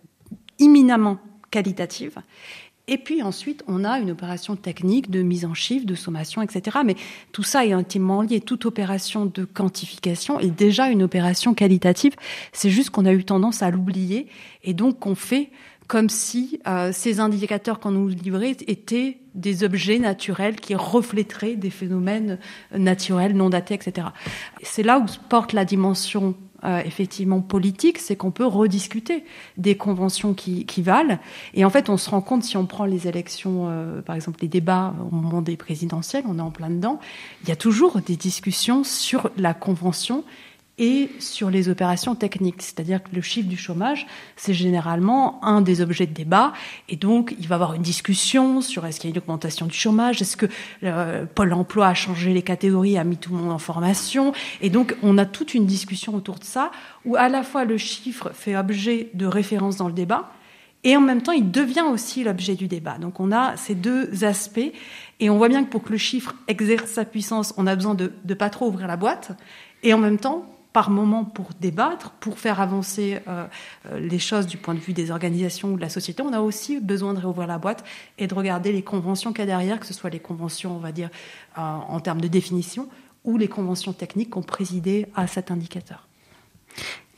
imminemment 0.58 1.18
qualitative. 1.52 2.18
Et 2.88 2.98
puis 2.98 3.22
ensuite, 3.22 3.62
on 3.68 3.84
a 3.84 4.00
une 4.00 4.10
opération 4.10 4.56
technique 4.56 5.10
de 5.10 5.22
mise 5.22 5.44
en 5.44 5.54
chiffre, 5.54 5.86
de 5.86 5.94
sommation, 5.94 6.42
etc. 6.42 6.78
Mais 6.84 6.96
tout 7.30 7.44
ça 7.44 7.64
est 7.64 7.72
intimement 7.72 8.22
lié. 8.22 8.40
Toute 8.40 8.66
opération 8.66 9.26
de 9.26 9.44
quantification 9.44 10.40
est 10.40 10.50
déjà 10.50 10.88
une 10.88 11.04
opération 11.04 11.54
qualitative. 11.54 12.16
C'est 12.52 12.70
juste 12.70 12.90
qu'on 12.90 13.06
a 13.06 13.12
eu 13.12 13.24
tendance 13.24 13.62
à 13.62 13.70
l'oublier 13.70 14.26
et 14.64 14.74
donc 14.74 14.98
qu'on 14.98 15.14
fait 15.14 15.50
comme 15.86 16.08
si 16.08 16.58
euh, 16.66 16.90
ces 16.92 17.20
indicateurs 17.20 17.78
qu'on 17.78 17.92
nous 17.92 18.08
livrait 18.08 18.56
étaient 18.66 19.18
des 19.34 19.64
objets 19.64 19.98
naturels 19.98 20.56
qui 20.56 20.74
reflèteraient 20.74 21.56
des 21.56 21.70
phénomènes 21.70 22.38
naturels 22.76 23.34
non 23.34 23.50
datés, 23.50 23.74
etc. 23.74 24.08
C'est 24.62 24.82
là 24.82 24.98
où 24.98 25.06
porte 25.28 25.52
la 25.52 25.64
dimension 25.64 26.34
euh, 26.64 26.80
effectivement 26.84 27.40
politique, 27.40 27.98
c'est 27.98 28.14
qu'on 28.14 28.30
peut 28.30 28.46
rediscuter 28.46 29.24
des 29.56 29.76
conventions 29.76 30.32
qui, 30.32 30.64
qui, 30.64 30.80
valent. 30.80 31.18
Et 31.54 31.64
en 31.64 31.70
fait, 31.70 31.88
on 31.88 31.96
se 31.96 32.08
rend 32.08 32.20
compte, 32.20 32.44
si 32.44 32.56
on 32.56 32.66
prend 32.66 32.84
les 32.84 33.08
élections, 33.08 33.66
euh, 33.68 34.00
par 34.00 34.14
exemple 34.14 34.38
les 34.42 34.48
débats 34.48 34.94
au 35.10 35.12
moment 35.12 35.42
des 35.42 35.56
présidentielles, 35.56 36.22
on 36.28 36.38
est 36.38 36.42
en 36.42 36.52
plein 36.52 36.70
dedans, 36.70 37.00
il 37.42 37.48
y 37.48 37.52
a 37.52 37.56
toujours 37.56 38.00
des 38.00 38.14
discussions 38.14 38.84
sur 38.84 39.30
la 39.36 39.54
convention 39.54 40.22
et 40.78 41.10
sur 41.18 41.50
les 41.50 41.68
opérations 41.68 42.14
techniques. 42.14 42.62
C'est-à-dire 42.62 43.02
que 43.02 43.14
le 43.14 43.20
chiffre 43.20 43.48
du 43.48 43.56
chômage, 43.56 44.06
c'est 44.36 44.54
généralement 44.54 45.44
un 45.44 45.60
des 45.60 45.80
objets 45.80 46.06
de 46.06 46.14
débat. 46.14 46.52
Et 46.88 46.96
donc, 46.96 47.34
il 47.38 47.46
va 47.46 47.54
y 47.54 47.56
avoir 47.56 47.74
une 47.74 47.82
discussion 47.82 48.60
sur 48.60 48.86
est-ce 48.86 48.98
qu'il 48.98 49.10
y 49.10 49.12
a 49.12 49.14
une 49.14 49.22
augmentation 49.22 49.66
du 49.66 49.76
chômage, 49.76 50.22
est-ce 50.22 50.36
que 50.36 50.46
euh, 50.84 51.26
Pôle 51.26 51.52
emploi 51.52 51.88
a 51.88 51.94
changé 51.94 52.32
les 52.32 52.42
catégories, 52.42 52.96
a 52.96 53.04
mis 53.04 53.18
tout 53.18 53.32
le 53.32 53.38
monde 53.38 53.52
en 53.52 53.58
formation. 53.58 54.32
Et 54.60 54.70
donc, 54.70 54.96
on 55.02 55.18
a 55.18 55.26
toute 55.26 55.54
une 55.54 55.66
discussion 55.66 56.14
autour 56.14 56.38
de 56.38 56.44
ça, 56.44 56.70
où 57.04 57.16
à 57.16 57.28
la 57.28 57.42
fois 57.42 57.64
le 57.64 57.76
chiffre 57.76 58.30
fait 58.32 58.56
objet 58.56 59.10
de 59.14 59.26
référence 59.26 59.76
dans 59.76 59.88
le 59.88 59.94
débat, 59.94 60.30
et 60.84 60.96
en 60.96 61.00
même 61.00 61.22
temps, 61.22 61.32
il 61.32 61.50
devient 61.50 61.84
aussi 61.88 62.24
l'objet 62.24 62.56
du 62.56 62.66
débat. 62.66 62.98
Donc 62.98 63.20
on 63.20 63.30
a 63.30 63.56
ces 63.56 63.74
deux 63.74 64.24
aspects, 64.24 64.72
et 65.20 65.30
on 65.30 65.36
voit 65.36 65.48
bien 65.48 65.64
que 65.64 65.70
pour 65.70 65.82
que 65.82 65.92
le 65.92 65.98
chiffre 65.98 66.34
exerce 66.48 66.90
sa 66.90 67.04
puissance, 67.04 67.54
on 67.56 67.66
a 67.66 67.76
besoin 67.76 67.94
de 67.94 68.12
ne 68.26 68.34
pas 68.34 68.50
trop 68.50 68.66
ouvrir 68.66 68.88
la 68.88 68.96
boîte, 68.96 69.32
et 69.82 69.94
en 69.94 69.98
même 69.98 70.18
temps, 70.18 70.46
par 70.72 70.90
moment 70.90 71.24
pour 71.24 71.50
débattre, 71.60 72.10
pour 72.12 72.38
faire 72.38 72.60
avancer 72.60 73.20
euh, 73.28 73.46
euh, 73.90 74.00
les 74.00 74.18
choses 74.18 74.46
du 74.46 74.56
point 74.56 74.74
de 74.74 74.78
vue 74.78 74.92
des 74.92 75.10
organisations 75.10 75.72
ou 75.72 75.76
de 75.76 75.80
la 75.80 75.88
société, 75.88 76.22
on 76.22 76.32
a 76.32 76.40
aussi 76.40 76.80
besoin 76.80 77.14
de 77.14 77.18
réouvrir 77.18 77.46
la 77.46 77.58
boîte 77.58 77.84
et 78.18 78.26
de 78.26 78.34
regarder 78.34 78.72
les 78.72 78.82
conventions 78.82 79.32
qu'il 79.32 79.40
y 79.40 79.42
a 79.42 79.46
derrière, 79.46 79.78
que 79.78 79.86
ce 79.86 79.94
soit 79.94 80.10
les 80.10 80.20
conventions, 80.20 80.74
on 80.74 80.78
va 80.78 80.92
dire, 80.92 81.10
euh, 81.58 81.60
en 81.60 82.00
termes 82.00 82.20
de 82.20 82.28
définition, 82.28 82.88
ou 83.24 83.36
les 83.36 83.48
conventions 83.48 83.92
techniques 83.92 84.30
qui 84.30 84.38
ont 84.38 84.42
présidé 84.42 85.06
à 85.14 85.26
cet 85.26 85.50
indicateur. 85.50 86.08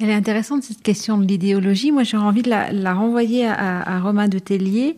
Elle 0.00 0.10
est 0.10 0.14
intéressante 0.14 0.64
cette 0.64 0.82
question 0.82 1.16
de 1.16 1.24
l'idéologie. 1.24 1.92
Moi, 1.92 2.02
j'aurais 2.02 2.24
envie 2.24 2.42
de 2.42 2.50
la, 2.50 2.94
renvoyer 2.94 3.46
à, 3.46 3.80
à, 3.82 4.00
Romain 4.00 4.26
de 4.26 4.40
Tellier. 4.40 4.96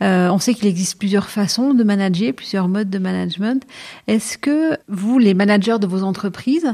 on 0.00 0.38
sait 0.38 0.54
qu'il 0.54 0.68
existe 0.68 1.00
plusieurs 1.00 1.28
façons 1.28 1.74
de 1.74 1.82
manager, 1.82 2.32
plusieurs 2.32 2.68
modes 2.68 2.88
de 2.88 2.98
management. 2.98 3.66
Est-ce 4.06 4.38
que 4.38 4.78
vous, 4.86 5.18
les 5.18 5.34
managers 5.34 5.80
de 5.80 5.88
vos 5.88 6.04
entreprises, 6.04 6.72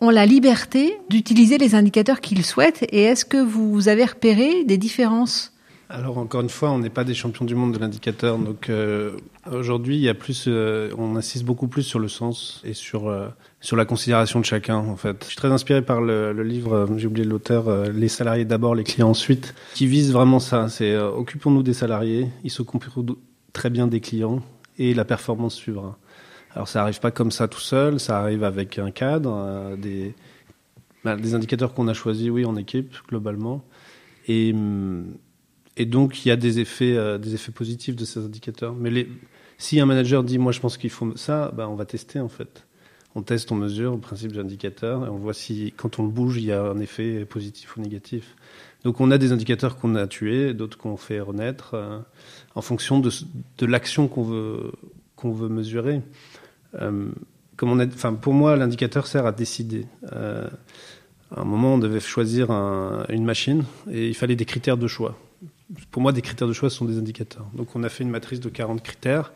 ont 0.00 0.10
la 0.10 0.26
liberté 0.26 0.98
d'utiliser 1.08 1.58
les 1.58 1.74
indicateurs 1.74 2.20
qu'ils 2.20 2.44
souhaitent 2.44 2.84
et 2.90 3.02
est-ce 3.02 3.24
que 3.24 3.38
vous 3.38 3.88
avez 3.88 4.04
repéré 4.04 4.64
des 4.64 4.78
différences? 4.78 5.52
Alors 5.88 6.18
encore 6.18 6.40
une 6.40 6.48
fois, 6.48 6.70
on 6.72 6.80
n'est 6.80 6.90
pas 6.90 7.04
des 7.04 7.14
champions 7.14 7.44
du 7.44 7.54
monde 7.54 7.72
de 7.72 7.78
l'indicateur, 7.78 8.38
donc 8.38 8.70
euh, 8.70 9.12
aujourd'hui, 9.50 9.94
il 9.94 10.02
y 10.02 10.08
a 10.08 10.14
plus, 10.14 10.46
euh, 10.48 10.90
on 10.98 11.14
insiste 11.14 11.44
beaucoup 11.44 11.68
plus 11.68 11.84
sur 11.84 12.00
le 12.00 12.08
sens 12.08 12.60
et 12.64 12.74
sur 12.74 13.08
euh, 13.08 13.28
sur 13.60 13.76
la 13.76 13.84
considération 13.84 14.40
de 14.40 14.44
chacun. 14.44 14.78
En 14.78 14.96
fait, 14.96 15.18
je 15.22 15.26
suis 15.28 15.36
très 15.36 15.52
inspiré 15.52 15.82
par 15.82 16.00
le, 16.00 16.32
le 16.32 16.42
livre, 16.42 16.88
j'ai 16.96 17.06
oublié 17.06 17.24
l'auteur, 17.24 17.70
les 17.92 18.08
salariés 18.08 18.44
d'abord, 18.44 18.74
les 18.74 18.82
clients 18.82 19.10
ensuite, 19.10 19.54
qui 19.74 19.86
vise 19.86 20.12
vraiment 20.12 20.40
ça. 20.40 20.68
C'est 20.68 20.96
occupons-nous 20.96 21.62
des 21.62 21.74
salariés, 21.74 22.28
ils 22.42 22.50
s'occupent 22.50 22.84
très 23.52 23.70
bien 23.70 23.86
des 23.86 24.00
clients 24.00 24.42
et 24.78 24.92
la 24.92 25.04
performance 25.04 25.54
suivra. 25.54 25.98
Alors 26.56 26.68
ça 26.68 26.80
arrive 26.80 27.00
pas 27.00 27.10
comme 27.10 27.30
ça 27.30 27.48
tout 27.48 27.60
seul, 27.60 28.00
ça 28.00 28.18
arrive 28.18 28.42
avec 28.42 28.78
un 28.78 28.90
cadre, 28.90 29.34
euh, 29.36 29.76
des, 29.76 30.14
bah, 31.04 31.14
des 31.14 31.34
indicateurs 31.34 31.74
qu'on 31.74 31.86
a 31.86 31.92
choisis, 31.92 32.30
oui, 32.30 32.46
en 32.46 32.56
équipe 32.56 32.96
globalement, 33.08 33.62
et, 34.26 34.54
et 35.76 35.84
donc 35.84 36.24
il 36.24 36.30
y 36.30 36.32
a 36.32 36.36
des 36.36 36.58
effets, 36.58 36.96
euh, 36.96 37.18
des 37.18 37.34
effets 37.34 37.52
positifs 37.52 37.94
de 37.94 38.06
ces 38.06 38.20
indicateurs. 38.20 38.74
Mais 38.74 39.06
si 39.58 39.78
un 39.80 39.84
manager 39.84 40.24
dit, 40.24 40.38
moi 40.38 40.50
je 40.50 40.60
pense 40.60 40.78
qu'il 40.78 40.88
faut 40.88 41.14
ça, 41.14 41.52
bah, 41.54 41.68
on 41.68 41.74
va 41.74 41.84
tester 41.84 42.20
en 42.20 42.30
fait. 42.30 42.66
On 43.14 43.20
teste, 43.20 43.52
on 43.52 43.56
mesure 43.56 43.92
le 43.92 44.00
principe 44.00 44.32
de 44.32 44.38
l'indicateur 44.38 45.04
et 45.04 45.10
on 45.10 45.16
voit 45.16 45.34
si 45.34 45.74
quand 45.76 45.98
on 45.98 46.04
le 46.04 46.10
bouge, 46.10 46.38
il 46.38 46.44
y 46.44 46.52
a 46.52 46.62
un 46.62 46.78
effet 46.80 47.26
positif 47.26 47.76
ou 47.76 47.82
négatif. 47.82 48.34
Donc 48.82 49.02
on 49.02 49.10
a 49.10 49.18
des 49.18 49.32
indicateurs 49.32 49.76
qu'on 49.76 49.94
a 49.94 50.06
tués, 50.06 50.54
d'autres 50.54 50.78
qu'on 50.78 50.96
fait 50.96 51.20
renaître 51.20 51.74
euh, 51.74 51.98
en 52.54 52.62
fonction 52.62 52.98
de, 52.98 53.10
l'action 53.66 54.08
qu'on 54.08 55.32
veut 55.32 55.48
mesurer. 55.50 56.00
Euh, 56.80 57.10
pour 57.56 58.34
moi, 58.34 58.56
l'indicateur 58.56 59.06
sert 59.06 59.26
à 59.26 59.32
décider. 59.32 59.86
Euh, 60.12 60.46
à 61.34 61.40
un 61.40 61.44
moment, 61.44 61.74
on 61.74 61.78
devait 61.78 62.00
choisir 62.00 62.50
une 62.50 63.24
machine 63.24 63.64
et 63.90 64.08
il 64.08 64.14
fallait 64.14 64.36
des 64.36 64.44
critères 64.44 64.76
de 64.76 64.86
choix. 64.86 65.18
Pour 65.90 66.02
moi, 66.02 66.12
des 66.12 66.22
critères 66.22 66.46
de 66.46 66.52
choix 66.52 66.70
sont 66.70 66.84
des 66.84 66.98
indicateurs. 66.98 67.46
Donc, 67.54 67.74
on 67.74 67.82
a 67.82 67.88
fait 67.88 68.04
une 68.04 68.10
matrice 68.10 68.40
de 68.40 68.48
40 68.48 68.82
critères 68.82 69.32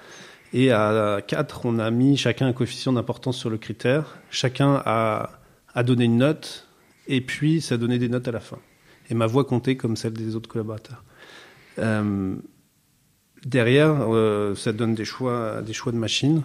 et 0.53 0.71
à 0.71 1.21
4, 1.27 1.67
on 1.67 1.79
a 1.79 1.91
mis 1.91 2.17
chacun 2.17 2.47
un 2.47 2.53
coefficient 2.53 2.93
d'importance 2.93 3.37
sur 3.37 3.51
le 3.51 3.59
critère. 3.59 4.19
Chacun 4.31 4.83
a, 4.85 5.31
donné 5.83 6.05
une 6.05 6.19
note 6.19 6.69
et 7.09 7.21
puis 7.21 7.61
ça 7.61 7.77
donné 7.77 7.99
des 7.99 8.09
notes 8.09 8.29
à 8.29 8.33
la 8.33 8.41
fin. 8.41 8.59
Et 9.09 9.15
ma 9.15 9.27
voix 9.27 9.45
comptait 9.45 9.77
comme 9.77 9.97
celle 9.97 10.13
des 10.13 10.37
autres 10.37 10.49
collaborateurs. 10.49 11.05
Euh, 11.79 12.37
derrière, 13.45 14.07
ça 14.57 14.73
donne 14.73 14.95
des 14.95 15.05
choix, 15.05 15.63
des 15.63 15.73
choix 15.73 15.91
de 15.91 15.97
machines 15.97 16.43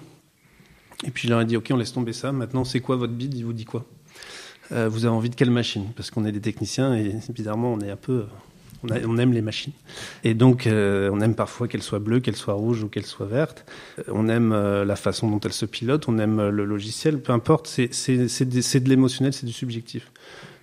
et 1.03 1.11
puis 1.11 1.27
je 1.27 1.29
leur 1.29 1.41
ai 1.41 1.45
dit, 1.45 1.57
OK, 1.57 1.67
on 1.71 1.77
laisse 1.77 1.93
tomber 1.93 2.13
ça. 2.13 2.31
Maintenant, 2.31 2.63
c'est 2.63 2.79
quoi 2.79 2.95
votre 2.95 3.13
bid? 3.13 3.33
Il 3.33 3.43
vous 3.43 3.53
dit 3.53 3.65
quoi? 3.65 3.85
Euh, 4.71 4.87
Vous 4.89 5.05
avez 5.05 5.15
envie 5.15 5.29
de 5.29 5.35
quelle 5.35 5.51
machine? 5.51 5.87
Parce 5.95 6.11
qu'on 6.11 6.25
est 6.25 6.31
des 6.31 6.41
techniciens 6.41 6.95
et 6.95 7.15
bizarrement, 7.29 7.73
on 7.73 7.79
est 7.81 7.91
un 7.91 7.97
peu... 7.97 8.25
On, 8.87 9.17
aime 9.17 9.33
les 9.33 9.41
machines. 9.41 9.73
Et 10.23 10.35
donc, 10.35 10.67
euh, 10.67 11.09
on 11.11 11.19
aime 11.19 11.33
parfois 11.33 11.67
qu'elles 11.67 11.81
soient 11.81 11.97
bleues, 11.97 12.19
qu'elles 12.19 12.35
soient 12.35 12.53
rouges 12.53 12.83
ou 12.83 12.87
qu'elles 12.87 13.05
soient 13.05 13.25
vertes. 13.25 13.65
Euh, 13.97 14.03
on 14.09 14.29
aime 14.29 14.53
la 14.53 14.95
façon 14.95 15.27
dont 15.27 15.39
elles 15.39 15.53
se 15.53 15.65
pilotent, 15.65 16.07
on 16.07 16.19
aime 16.19 16.49
le 16.49 16.65
logiciel, 16.65 17.19
peu 17.19 17.33
importe, 17.33 17.65
c'est 17.67 17.87
de 17.87 18.89
l'émotionnel, 18.89 19.33
c'est 19.33 19.47
du 19.47 19.53
subjectif. 19.53 20.11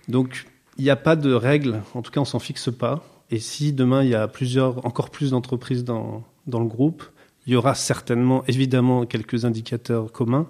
Donc, 0.07 0.45
il 0.77 0.85
n'y 0.85 0.89
a 0.89 0.95
pas 0.95 1.17
de 1.17 1.33
règles, 1.33 1.81
en 1.95 2.01
tout 2.01 2.11
cas, 2.11 2.21
on 2.21 2.25
s'en 2.25 2.39
fixe 2.39 2.71
pas. 2.71 3.03
Et 3.29 3.39
si 3.39 3.73
demain, 3.73 4.03
il 4.03 4.09
y 4.09 4.15
a 4.15 4.29
plusieurs, 4.29 4.85
encore 4.85 5.09
plus 5.09 5.31
d'entreprises 5.31 5.83
dans, 5.83 6.23
dans 6.47 6.59
le 6.59 6.67
groupe, 6.67 7.03
il 7.45 7.53
y 7.53 7.55
aura 7.55 7.75
certainement, 7.75 8.43
évidemment, 8.47 9.05
quelques 9.05 9.45
indicateurs 9.45 10.11
communs 10.11 10.47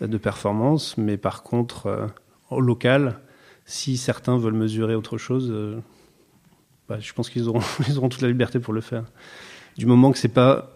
de 0.00 0.18
performance, 0.18 0.96
mais 0.96 1.16
par 1.16 1.42
contre, 1.42 1.86
euh, 1.86 2.06
au 2.50 2.60
local, 2.60 3.18
si 3.64 3.96
certains 3.96 4.38
veulent 4.38 4.54
mesurer 4.54 4.94
autre 4.94 5.18
chose, 5.18 5.50
euh, 5.50 5.80
bah, 6.88 6.98
je 7.00 7.12
pense 7.12 7.28
qu'ils 7.30 7.48
auront, 7.48 7.60
ils 7.88 7.98
auront 7.98 8.08
toute 8.08 8.22
la 8.22 8.28
liberté 8.28 8.60
pour 8.60 8.72
le 8.72 8.80
faire. 8.80 9.04
Du 9.76 9.86
moment 9.86 10.12
que 10.12 10.18
c'est 10.18 10.28
pas 10.28 10.72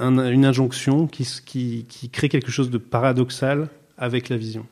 une 0.00 0.44
injonction 0.44 1.06
qui, 1.06 1.28
qui, 1.44 1.86
qui, 1.88 2.08
crée 2.08 2.28
quelque 2.28 2.50
chose 2.50 2.70
de 2.70 2.78
paradoxal 2.78 3.68
avec 3.98 4.28
la 4.28 4.36
vision. 4.36 4.66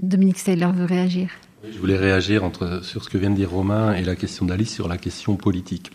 Dominique 0.00 0.38
Steyler 0.38 0.70
veut 0.72 0.86
réagir. 0.86 1.30
Je 1.70 1.78
voulais 1.78 1.98
réagir 1.98 2.44
entre, 2.44 2.82
sur 2.82 3.04
ce 3.04 3.10
que 3.10 3.18
vient 3.18 3.28
de 3.28 3.36
dire 3.36 3.50
Romain 3.50 3.92
et 3.92 4.02
la 4.02 4.16
question 4.16 4.46
d'Alice 4.46 4.72
sur 4.72 4.88
la 4.88 4.96
question 4.96 5.36
politique. 5.36 5.90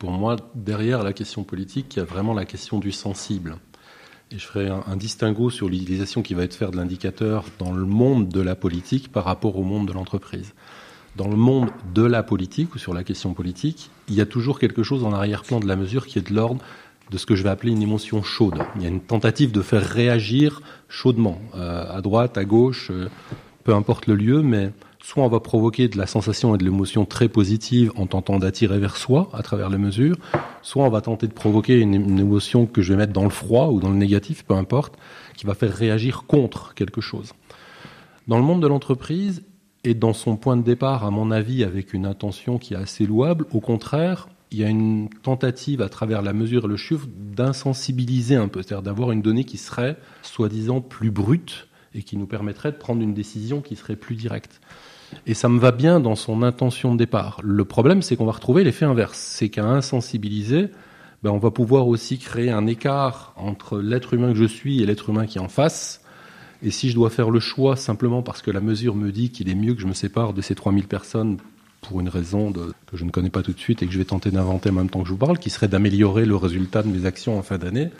Pour 0.00 0.12
moi, 0.12 0.36
derrière 0.54 1.02
la 1.02 1.12
question 1.12 1.44
politique, 1.44 1.94
il 1.94 1.98
y 1.98 2.02
a 2.02 2.06
vraiment 2.06 2.32
la 2.32 2.46
question 2.46 2.78
du 2.78 2.90
sensible. 2.90 3.58
Et 4.30 4.38
je 4.38 4.46
ferai 4.46 4.70
un, 4.70 4.96
distinguo 4.96 5.50
sur 5.50 5.68
l'utilisation 5.68 6.22
qui 6.22 6.32
va 6.32 6.44
être 6.44 6.54
faite 6.54 6.70
de 6.70 6.78
l'indicateur 6.78 7.44
dans 7.58 7.70
le 7.70 7.84
monde 7.84 8.30
de 8.30 8.40
la 8.40 8.54
politique 8.54 9.12
par 9.12 9.24
rapport 9.24 9.58
au 9.58 9.62
monde 9.62 9.86
de 9.86 9.92
l'entreprise. 9.92 10.54
Dans 11.16 11.28
le 11.28 11.36
monde 11.36 11.68
de 11.92 12.02
la 12.02 12.22
politique 12.22 12.74
ou 12.74 12.78
sur 12.78 12.94
la 12.94 13.04
question 13.04 13.34
politique, 13.34 13.90
il 14.08 14.14
y 14.14 14.22
a 14.22 14.26
toujours 14.26 14.58
quelque 14.58 14.82
chose 14.82 15.04
en 15.04 15.12
arrière-plan 15.12 15.60
de 15.60 15.68
la 15.68 15.76
mesure 15.76 16.06
qui 16.06 16.18
est 16.18 16.26
de 16.30 16.34
l'ordre 16.34 16.64
de 17.10 17.18
ce 17.18 17.26
que 17.26 17.34
je 17.34 17.42
vais 17.42 17.50
appeler 17.50 17.72
une 17.72 17.82
émotion 17.82 18.22
chaude. 18.22 18.58
Il 18.76 18.82
y 18.82 18.86
a 18.86 18.88
une 18.88 19.02
tentative 19.02 19.52
de 19.52 19.60
faire 19.60 19.84
réagir 19.84 20.62
chaudement, 20.88 21.42
euh, 21.56 21.94
à 21.94 22.00
droite, 22.00 22.38
à 22.38 22.46
gauche, 22.46 22.88
euh, 22.90 23.10
peu 23.70 23.76
importe 23.76 24.08
le 24.08 24.16
lieu, 24.16 24.42
mais 24.42 24.72
soit 25.00 25.22
on 25.22 25.28
va 25.28 25.38
provoquer 25.38 25.86
de 25.86 25.96
la 25.96 26.08
sensation 26.08 26.56
et 26.56 26.58
de 26.58 26.64
l'émotion 26.64 27.04
très 27.04 27.28
positive 27.28 27.92
en 27.94 28.08
tentant 28.08 28.40
d'attirer 28.40 28.80
vers 28.80 28.96
soi 28.96 29.30
à 29.32 29.44
travers 29.44 29.70
les 29.70 29.78
mesures, 29.78 30.16
soit 30.60 30.84
on 30.84 30.90
va 30.90 31.00
tenter 31.00 31.28
de 31.28 31.32
provoquer 31.32 31.78
une, 31.78 32.18
émotion 32.18 32.66
que 32.66 32.82
je 32.82 32.92
vais 32.92 32.98
mettre 32.98 33.12
dans 33.12 33.22
le 33.22 33.30
froid 33.30 33.68
ou 33.68 33.78
dans 33.78 33.90
le 33.90 33.94
négatif, 33.94 34.44
peu 34.44 34.54
importe, 34.54 34.98
qui 35.36 35.46
va 35.46 35.54
faire 35.54 35.72
réagir 35.72 36.24
contre 36.26 36.74
quelque 36.74 37.00
chose. 37.00 37.32
Dans 38.26 38.38
le 38.38 38.42
monde 38.42 38.60
de 38.60 38.66
l'entreprise, 38.66 39.44
et 39.84 39.94
dans 39.94 40.14
son 40.14 40.36
point 40.36 40.56
de 40.56 40.64
départ, 40.64 41.04
à 41.04 41.12
mon 41.12 41.30
avis, 41.30 41.62
avec 41.62 41.94
une 41.94 42.06
intention 42.06 42.58
qui 42.58 42.74
est 42.74 42.76
assez 42.76 43.06
louable, 43.06 43.46
au 43.52 43.60
contraire, 43.60 44.28
il 44.50 44.58
y 44.58 44.64
a 44.64 44.68
une 44.68 45.10
tentative 45.22 45.80
à 45.80 45.88
travers 45.88 46.22
la 46.22 46.32
mesure 46.32 46.64
et 46.64 46.68
le 46.68 46.76
chiffre 46.76 47.06
d'insensibiliser 47.16 48.34
un 48.34 48.48
peu, 48.48 48.62
c'est-à-dire 48.62 48.82
d'avoir 48.82 49.12
une 49.12 49.22
donnée 49.22 49.44
qui 49.44 49.58
serait 49.58 49.96
soi-disant 50.22 50.80
plus 50.80 51.12
brute 51.12 51.68
et 51.94 52.02
qui 52.02 52.16
nous 52.16 52.26
permettrait 52.26 52.72
de 52.72 52.76
prendre 52.76 53.02
une 53.02 53.14
décision 53.14 53.60
qui 53.60 53.76
serait 53.76 53.96
plus 53.96 54.14
directe. 54.14 54.60
Et 55.26 55.34
ça 55.34 55.48
me 55.48 55.58
va 55.58 55.72
bien 55.72 56.00
dans 56.00 56.14
son 56.14 56.42
intention 56.42 56.92
de 56.92 56.98
départ. 56.98 57.40
Le 57.42 57.64
problème, 57.64 58.02
c'est 58.02 58.16
qu'on 58.16 58.26
va 58.26 58.32
retrouver 58.32 58.64
l'effet 58.64 58.84
inverse. 58.84 59.18
C'est 59.18 59.48
qu'à 59.48 59.64
insensibiliser, 59.64 60.68
ben, 61.22 61.30
on 61.30 61.38
va 61.38 61.50
pouvoir 61.50 61.88
aussi 61.88 62.18
créer 62.18 62.50
un 62.50 62.66
écart 62.66 63.34
entre 63.36 63.78
l'être 63.78 64.14
humain 64.14 64.32
que 64.32 64.38
je 64.38 64.44
suis 64.44 64.82
et 64.82 64.86
l'être 64.86 65.10
humain 65.10 65.26
qui 65.26 65.38
est 65.38 65.40
en 65.40 65.48
face. 65.48 66.02
Et 66.62 66.70
si 66.70 66.90
je 66.90 66.94
dois 66.94 67.10
faire 67.10 67.30
le 67.30 67.40
choix 67.40 67.76
simplement 67.76 68.22
parce 68.22 68.42
que 68.42 68.50
la 68.50 68.60
mesure 68.60 68.94
me 68.94 69.10
dit 69.10 69.30
qu'il 69.30 69.48
est 69.48 69.54
mieux 69.54 69.74
que 69.74 69.80
je 69.80 69.86
me 69.86 69.94
sépare 69.94 70.32
de 70.32 70.42
ces 70.42 70.54
3000 70.54 70.86
personnes 70.86 71.38
pour 71.80 72.00
une 72.00 72.08
raison 72.08 72.52
que 72.52 72.96
je 72.96 73.04
ne 73.04 73.10
connais 73.10 73.30
pas 73.30 73.42
tout 73.42 73.52
de 73.52 73.58
suite 73.58 73.82
et 73.82 73.86
que 73.86 73.92
je 73.92 73.98
vais 73.98 74.04
tenter 74.04 74.30
d'inventer 74.30 74.70
en 74.70 74.74
même 74.74 74.90
temps 74.90 75.00
que 75.00 75.06
je 75.06 75.12
vous 75.12 75.18
parle, 75.18 75.38
qui 75.38 75.48
serait 75.48 75.68
d'améliorer 75.68 76.26
le 76.26 76.36
résultat 76.36 76.82
de 76.82 76.88
mes 76.88 77.06
actions 77.06 77.38
en 77.38 77.42
fin 77.42 77.56
d'année, 77.56 77.90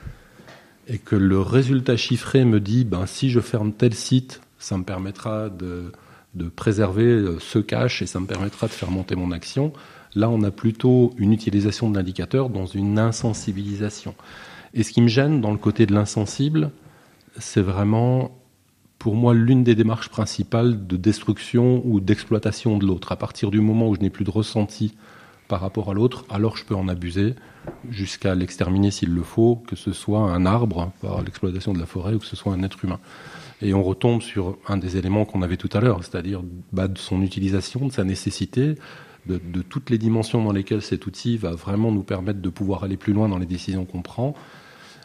et 0.91 0.99
que 0.99 1.15
le 1.15 1.41
résultat 1.41 1.97
chiffré 1.97 2.45
me 2.45 2.61
dit 2.61 2.85
ben, 2.85 3.07
si 3.07 3.31
je 3.31 3.41
ferme 3.41 3.73
tel 3.73 3.95
site, 3.95 4.41
ça 4.59 4.77
me 4.77 4.83
permettra 4.83 5.49
de, 5.49 5.93
de 6.35 6.49
préserver 6.49 7.05
euh, 7.05 7.39
ce 7.39 7.61
cache 7.61 8.03
et 8.03 8.07
ça 8.07 8.19
me 8.19 8.27
permettra 8.27 8.67
de 8.67 8.73
faire 8.73 8.91
monter 8.91 9.15
mon 9.15 9.31
action. 9.31 9.73
Là, 10.17 10.29
on 10.29 10.43
a 10.43 10.51
plutôt 10.51 11.15
une 11.17 11.33
utilisation 11.33 11.89
de 11.89 11.97
l'indicateur 11.97 12.51
dans 12.51 12.67
une 12.67 12.99
insensibilisation. 12.99 14.17
Et 14.75 14.83
ce 14.83 14.93
qui 14.93 15.01
me 15.01 15.09
gêne 15.09 15.41
dans 15.41 15.53
le 15.53 15.59
côté 15.59 15.87
de 15.87 15.95
l'insensible, 15.95 16.73
c'est 17.39 17.63
vraiment, 17.63 18.37
pour 18.99 19.15
moi, 19.15 19.33
l'une 19.33 19.63
des 19.63 19.77
démarches 19.77 20.09
principales 20.09 20.89
de 20.89 20.97
destruction 20.97 21.83
ou 21.85 22.01
d'exploitation 22.01 22.77
de 22.79 22.87
l'autre. 22.87 23.13
À 23.13 23.17
partir 23.17 23.53
du 23.53 23.61
moment 23.61 23.89
où 23.89 23.95
je 23.95 24.01
n'ai 24.01 24.11
plus 24.11 24.25
de 24.25 24.31
ressenti 24.31 24.97
par 25.47 25.61
rapport 25.61 25.91
à 25.91 25.95
l'autre, 25.95 26.25
alors 26.29 26.57
je 26.57 26.65
peux 26.65 26.75
en 26.75 26.89
abuser 26.89 27.37
jusqu'à 27.91 28.35
l'exterminer 28.35 28.91
s'il 28.91 29.15
le 29.15 29.23
faut, 29.23 29.57
que 29.67 29.77
ce 29.77 29.93
soit 29.93 30.21
un 30.21 30.47
arbre 30.47 30.93
par 31.01 31.23
l'exploitation 31.23 31.73
de 31.73 31.79
la 31.79 31.87
forêt 31.87 32.15
ou 32.15 32.19
que 32.19 32.27
ce 32.27 32.37
soit 32.37 32.53
un 32.53 32.63
être 32.63 32.85
humain. 32.85 33.01
Et 33.63 33.75
on 33.75 33.83
retombe 33.83 34.23
sur 34.23 34.57
un 34.69 34.77
des 34.77 34.97
éléments 34.97 35.25
qu'on 35.25 35.43
avait 35.43 35.57
tout 35.57 35.69
à 35.73 35.81
l'heure, 35.81 36.03
c'est-à-dire 36.03 36.43
bah, 36.73 36.89
de 36.89 36.99
son 36.99 37.23
utilisation, 37.23 37.87
de 37.87 37.93
sa 37.93 38.05
nécessité, 38.05 38.77
de, 39.27 39.63
toutes 39.63 39.91
les 39.91 39.99
dimensions 39.99 40.43
dans 40.43 40.53
lesquelles 40.53 40.83
cet 40.83 41.07
outil 41.07 41.37
va 41.37 41.51
vraiment 41.51 41.93
nous 41.93 42.03
permettre 42.03 42.41
de 42.41 42.49
pouvoir 42.49 42.85
aller 42.85 42.97
plus 42.97 43.13
loin 43.13 43.29
dans 43.29 43.39
les 43.39 43.47
décisions 43.47 43.85
qu'on 43.85 44.03
prend. 44.03 44.35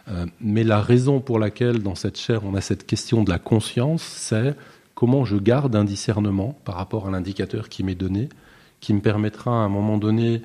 Euh, 0.07 0.25
mais 0.39 0.63
la 0.63 0.81
raison 0.81 1.19
pour 1.19 1.39
laquelle 1.39 1.79
dans 1.79 1.95
cette 1.95 2.17
chaire 2.17 2.41
on 2.45 2.55
a 2.55 2.61
cette 2.61 2.85
question 2.85 3.23
de 3.23 3.29
la 3.29 3.39
conscience, 3.39 4.03
c'est 4.03 4.55
comment 4.93 5.25
je 5.25 5.35
garde 5.35 5.75
un 5.75 5.83
discernement 5.83 6.57
par 6.63 6.75
rapport 6.75 7.07
à 7.07 7.11
l'indicateur 7.11 7.69
qui 7.69 7.83
m'est 7.83 7.95
donné, 7.95 8.29
qui 8.79 8.93
me 8.93 9.01
permettra 9.01 9.51
à 9.51 9.65
un 9.65 9.69
moment 9.69 9.97
donné 9.97 10.41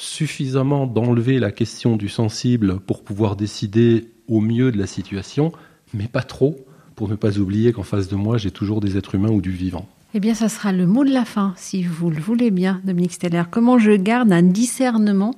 suffisamment 0.00 0.86
d'enlever 0.86 1.38
la 1.38 1.52
question 1.52 1.96
du 1.96 2.08
sensible 2.08 2.80
pour 2.80 3.04
pouvoir 3.04 3.36
décider 3.36 4.08
au 4.28 4.40
mieux 4.40 4.72
de 4.72 4.78
la 4.78 4.86
situation, 4.86 5.52
mais 5.92 6.08
pas 6.08 6.22
trop, 6.22 6.56
pour 6.96 7.08
ne 7.08 7.14
pas 7.14 7.38
oublier 7.38 7.72
qu'en 7.72 7.82
face 7.82 8.08
de 8.08 8.16
moi, 8.16 8.38
j'ai 8.38 8.50
toujours 8.50 8.80
des 8.80 8.96
êtres 8.96 9.14
humains 9.14 9.30
ou 9.30 9.40
du 9.40 9.50
vivant. 9.50 9.88
Eh 10.14 10.20
bien, 10.20 10.34
ça 10.34 10.48
sera 10.48 10.72
le 10.72 10.86
mot 10.86 11.04
de 11.04 11.12
la 11.12 11.24
fin, 11.24 11.54
si 11.56 11.82
vous 11.82 12.10
le 12.10 12.20
voulez 12.20 12.50
bien, 12.50 12.80
Dominique 12.84 13.12
Steller. 13.12 13.44
Comment 13.50 13.78
je 13.78 13.92
garde 13.92 14.32
un 14.32 14.42
discernement 14.42 15.34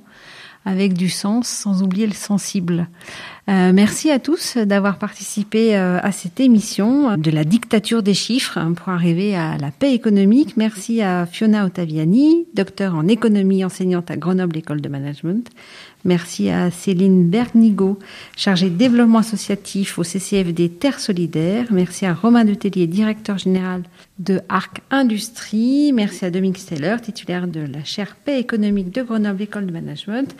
avec 0.65 0.93
du 0.93 1.09
sens, 1.09 1.47
sans 1.47 1.83
oublier 1.83 2.07
le 2.07 2.13
sensible? 2.13 2.87
Euh, 3.49 3.73
merci 3.73 4.09
à 4.09 4.19
tous 4.19 4.57
d'avoir 4.57 4.97
participé 4.97 5.75
euh, 5.75 5.99
à 6.01 6.13
cette 6.13 6.39
émission 6.39 7.17
de 7.17 7.29
la 7.29 7.43
dictature 7.43 8.01
des 8.01 8.13
chiffres 8.13 8.57
hein, 8.57 8.71
pour 8.71 8.87
arriver 8.87 9.35
à 9.35 9.57
la 9.57 9.69
paix 9.69 9.93
économique. 9.93 10.55
Merci 10.55 11.01
à 11.01 11.25
Fiona 11.25 11.65
Ottaviani, 11.65 12.47
docteur 12.53 12.95
en 12.95 13.05
économie, 13.09 13.65
enseignante 13.65 14.09
à 14.09 14.15
Grenoble 14.15 14.57
École 14.57 14.79
de 14.79 14.87
Management. 14.87 15.49
Merci 16.05 16.49
à 16.49 16.71
Céline 16.71 17.29
Bernigo, 17.29 17.99
chargée 18.37 18.69
de 18.69 18.77
développement 18.77 19.19
associatif 19.19 19.97
au 19.97 20.03
CCFD 20.03 20.69
Terre 20.69 20.99
Solidaire. 20.99 21.67
Merci 21.71 22.05
à 22.05 22.13
Romain 22.13 22.45
Detellier, 22.45 22.87
directeur 22.87 23.37
général 23.37 23.83
de 24.19 24.39
Arc 24.47 24.81
Industrie. 24.89 25.91
Merci 25.93 26.23
à 26.23 26.31
Dominique 26.31 26.59
Steller, 26.59 26.97
titulaire 27.01 27.47
de 27.47 27.61
la 27.61 27.83
chaire 27.83 28.15
paix 28.15 28.39
économique 28.39 28.93
de 28.93 29.01
Grenoble 29.01 29.41
École 29.41 29.65
de 29.65 29.71
Management. 29.71 30.33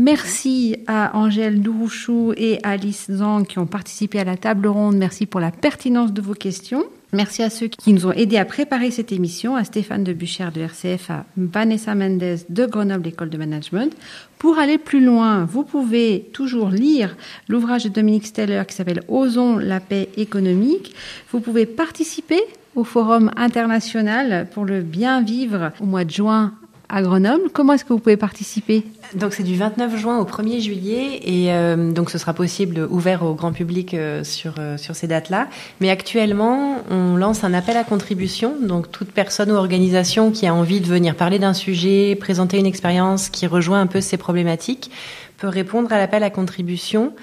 Merci 0.00 0.76
à 0.86 1.14
Angèle 1.14 1.60
Dourouchou 1.60 2.32
et 2.34 2.58
Alice 2.62 3.10
Zang 3.10 3.44
qui 3.46 3.58
ont 3.58 3.66
participé 3.66 4.18
à 4.18 4.24
la 4.24 4.38
table 4.38 4.66
ronde. 4.66 4.96
Merci 4.96 5.26
pour 5.26 5.40
la 5.40 5.50
pertinence 5.50 6.14
de 6.14 6.22
vos 6.22 6.32
questions. 6.32 6.84
Merci 7.12 7.42
à 7.42 7.50
ceux 7.50 7.66
qui 7.68 7.92
nous 7.92 8.06
ont 8.06 8.12
aidés 8.12 8.38
à 8.38 8.46
préparer 8.46 8.90
cette 8.90 9.12
émission, 9.12 9.56
à 9.56 9.64
Stéphane 9.64 10.02
de 10.02 10.14
Buchère 10.14 10.52
de 10.52 10.62
RCF, 10.62 11.10
à 11.10 11.26
Vanessa 11.36 11.94
Mendez 11.94 12.36
de 12.48 12.64
Grenoble 12.64 13.08
École 13.08 13.28
de 13.28 13.36
Management. 13.36 13.94
Pour 14.38 14.58
aller 14.58 14.78
plus 14.78 15.04
loin, 15.04 15.44
vous 15.44 15.64
pouvez 15.64 16.30
toujours 16.32 16.70
lire 16.70 17.14
l'ouvrage 17.46 17.84
de 17.84 17.90
Dominique 17.90 18.26
Steller 18.26 18.62
qui 18.66 18.76
s'appelle 18.76 19.02
Osons 19.06 19.58
la 19.58 19.80
paix 19.80 20.08
économique. 20.16 20.94
Vous 21.30 21.40
pouvez 21.40 21.66
participer 21.66 22.40
au 22.74 22.84
Forum 22.84 23.30
international 23.36 24.48
pour 24.50 24.64
le 24.64 24.80
bien 24.80 25.20
vivre 25.20 25.72
au 25.78 25.84
mois 25.84 26.04
de 26.04 26.10
juin 26.10 26.54
à 26.90 27.02
Grenoble. 27.02 27.50
Comment 27.52 27.74
est-ce 27.74 27.84
que 27.84 27.92
vous 27.92 28.00
pouvez 28.00 28.16
participer? 28.16 28.84
Donc 29.14 29.32
c'est 29.32 29.42
du 29.42 29.56
29 29.56 29.96
juin 29.96 30.18
au 30.18 30.24
1er 30.24 30.60
juillet 30.60 31.20
et 31.22 31.52
euh, 31.52 31.92
donc 31.92 32.10
ce 32.10 32.18
sera 32.18 32.34
possible 32.34 32.86
ouvert 32.90 33.22
au 33.22 33.34
grand 33.34 33.52
public 33.52 33.94
euh, 33.94 34.24
sur 34.24 34.54
euh, 34.58 34.76
sur 34.76 34.96
ces 34.96 35.06
dates-là. 35.06 35.48
Mais 35.80 35.90
actuellement, 35.90 36.78
on 36.90 37.16
lance 37.16 37.44
un 37.44 37.54
appel 37.54 37.76
à 37.76 37.84
contribution. 37.84 38.56
Donc 38.60 38.90
toute 38.90 39.10
personne 39.12 39.50
ou 39.52 39.54
organisation 39.54 40.30
qui 40.32 40.46
a 40.46 40.54
envie 40.54 40.80
de 40.80 40.86
venir 40.86 41.14
parler 41.14 41.38
d'un 41.38 41.54
sujet, 41.54 42.16
présenter 42.16 42.58
une 42.58 42.66
expérience 42.66 43.28
qui 43.28 43.46
rejoint 43.46 43.80
un 43.80 43.86
peu 43.86 44.00
ces 44.00 44.16
problématiques 44.16 44.90
peut 45.38 45.48
répondre 45.48 45.90
à 45.92 45.98
l'appel 45.98 46.22
à 46.22 46.30
contribution. 46.30 47.14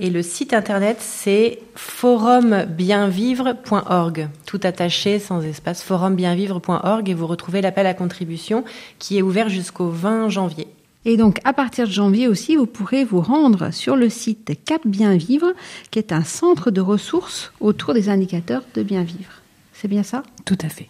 Et 0.00 0.10
le 0.10 0.22
site 0.22 0.54
internet, 0.54 0.98
c'est 1.00 1.58
forumbienvivre.org. 1.74 4.28
Tout 4.46 4.60
attaché, 4.62 5.18
sans 5.18 5.42
espace, 5.42 5.82
forumbienvivre.org. 5.82 7.08
Et 7.08 7.14
vous 7.14 7.26
retrouvez 7.26 7.60
l'appel 7.60 7.86
à 7.86 7.94
contribution 7.94 8.64
qui 9.00 9.18
est 9.18 9.22
ouvert 9.22 9.48
jusqu'au 9.48 9.88
20 9.88 10.28
janvier. 10.28 10.68
Et 11.04 11.16
donc, 11.16 11.40
à 11.42 11.52
partir 11.52 11.88
de 11.88 11.92
janvier 11.92 12.28
aussi, 12.28 12.54
vous 12.54 12.66
pourrez 12.66 13.04
vous 13.04 13.20
rendre 13.20 13.72
sur 13.72 13.96
le 13.96 14.08
site 14.08 14.52
Cap 14.64 14.86
Bien 14.86 15.16
Vivre, 15.16 15.52
qui 15.90 15.98
est 15.98 16.12
un 16.12 16.22
centre 16.22 16.70
de 16.70 16.80
ressources 16.80 17.52
autour 17.60 17.92
des 17.92 18.08
indicateurs 18.08 18.62
de 18.74 18.84
bien 18.84 19.02
vivre. 19.02 19.37
C'est 19.80 19.86
bien 19.86 20.02
ça? 20.02 20.24
Tout 20.44 20.58
à 20.62 20.68
fait. 20.68 20.88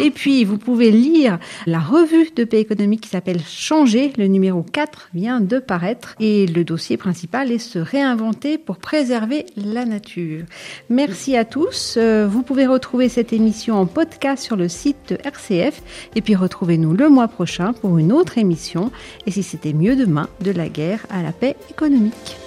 Et 0.00 0.10
puis, 0.10 0.44
vous 0.44 0.56
pouvez 0.56 0.90
lire 0.90 1.38
la 1.66 1.78
revue 1.78 2.30
de 2.34 2.44
paix 2.44 2.58
économique 2.58 3.02
qui 3.02 3.10
s'appelle 3.10 3.42
Changer. 3.46 4.14
Le 4.16 4.28
numéro 4.28 4.62
4 4.62 5.10
vient 5.12 5.42
de 5.42 5.58
paraître. 5.58 6.16
Et 6.20 6.46
le 6.46 6.64
dossier 6.64 6.96
principal 6.96 7.52
est 7.52 7.58
se 7.58 7.78
réinventer 7.78 8.56
pour 8.56 8.78
préserver 8.78 9.44
la 9.56 9.84
nature. 9.84 10.44
Merci 10.88 11.36
à 11.36 11.44
tous. 11.44 11.96
Euh, 11.98 12.26
vous 12.26 12.42
pouvez 12.42 12.66
retrouver 12.66 13.10
cette 13.10 13.34
émission 13.34 13.76
en 13.76 13.84
podcast 13.84 14.42
sur 14.42 14.56
le 14.56 14.68
site 14.68 15.10
de 15.10 15.18
RCF. 15.22 15.82
Et 16.16 16.22
puis, 16.22 16.34
retrouvez-nous 16.34 16.94
le 16.94 17.10
mois 17.10 17.28
prochain 17.28 17.74
pour 17.74 17.98
une 17.98 18.10
autre 18.10 18.38
émission. 18.38 18.90
Et 19.26 19.30
si 19.30 19.42
c'était 19.42 19.74
mieux 19.74 19.96
demain, 19.96 20.30
de 20.40 20.50
la 20.50 20.70
guerre 20.70 21.06
à 21.10 21.22
la 21.22 21.32
paix 21.32 21.56
économique. 21.70 22.38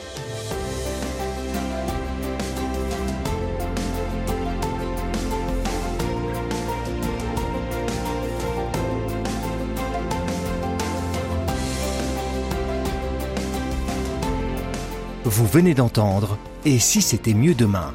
Vous 15.30 15.46
venez 15.46 15.74
d'entendre 15.74 16.38
Et 16.64 16.80
si 16.80 17.02
c'était 17.02 17.34
mieux 17.34 17.54
demain 17.54 17.94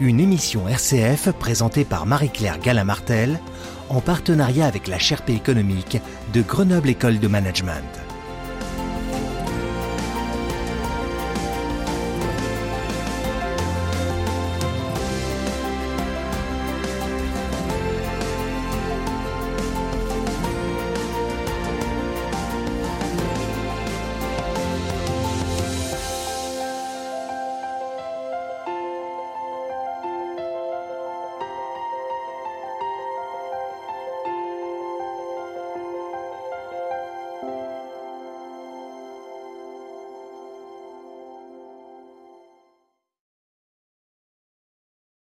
Une 0.00 0.18
émission 0.18 0.66
RCF 0.66 1.30
présentée 1.32 1.84
par 1.84 2.06
Marie-Claire 2.06 2.58
Galin-Martel 2.58 3.38
en 3.90 4.00
partenariat 4.00 4.64
avec 4.64 4.88
la 4.88 4.98
Sherpa 4.98 5.32
économique 5.32 5.98
de 6.32 6.40
Grenoble 6.40 6.88
École 6.88 7.18
de 7.18 7.28
Management. 7.28 8.09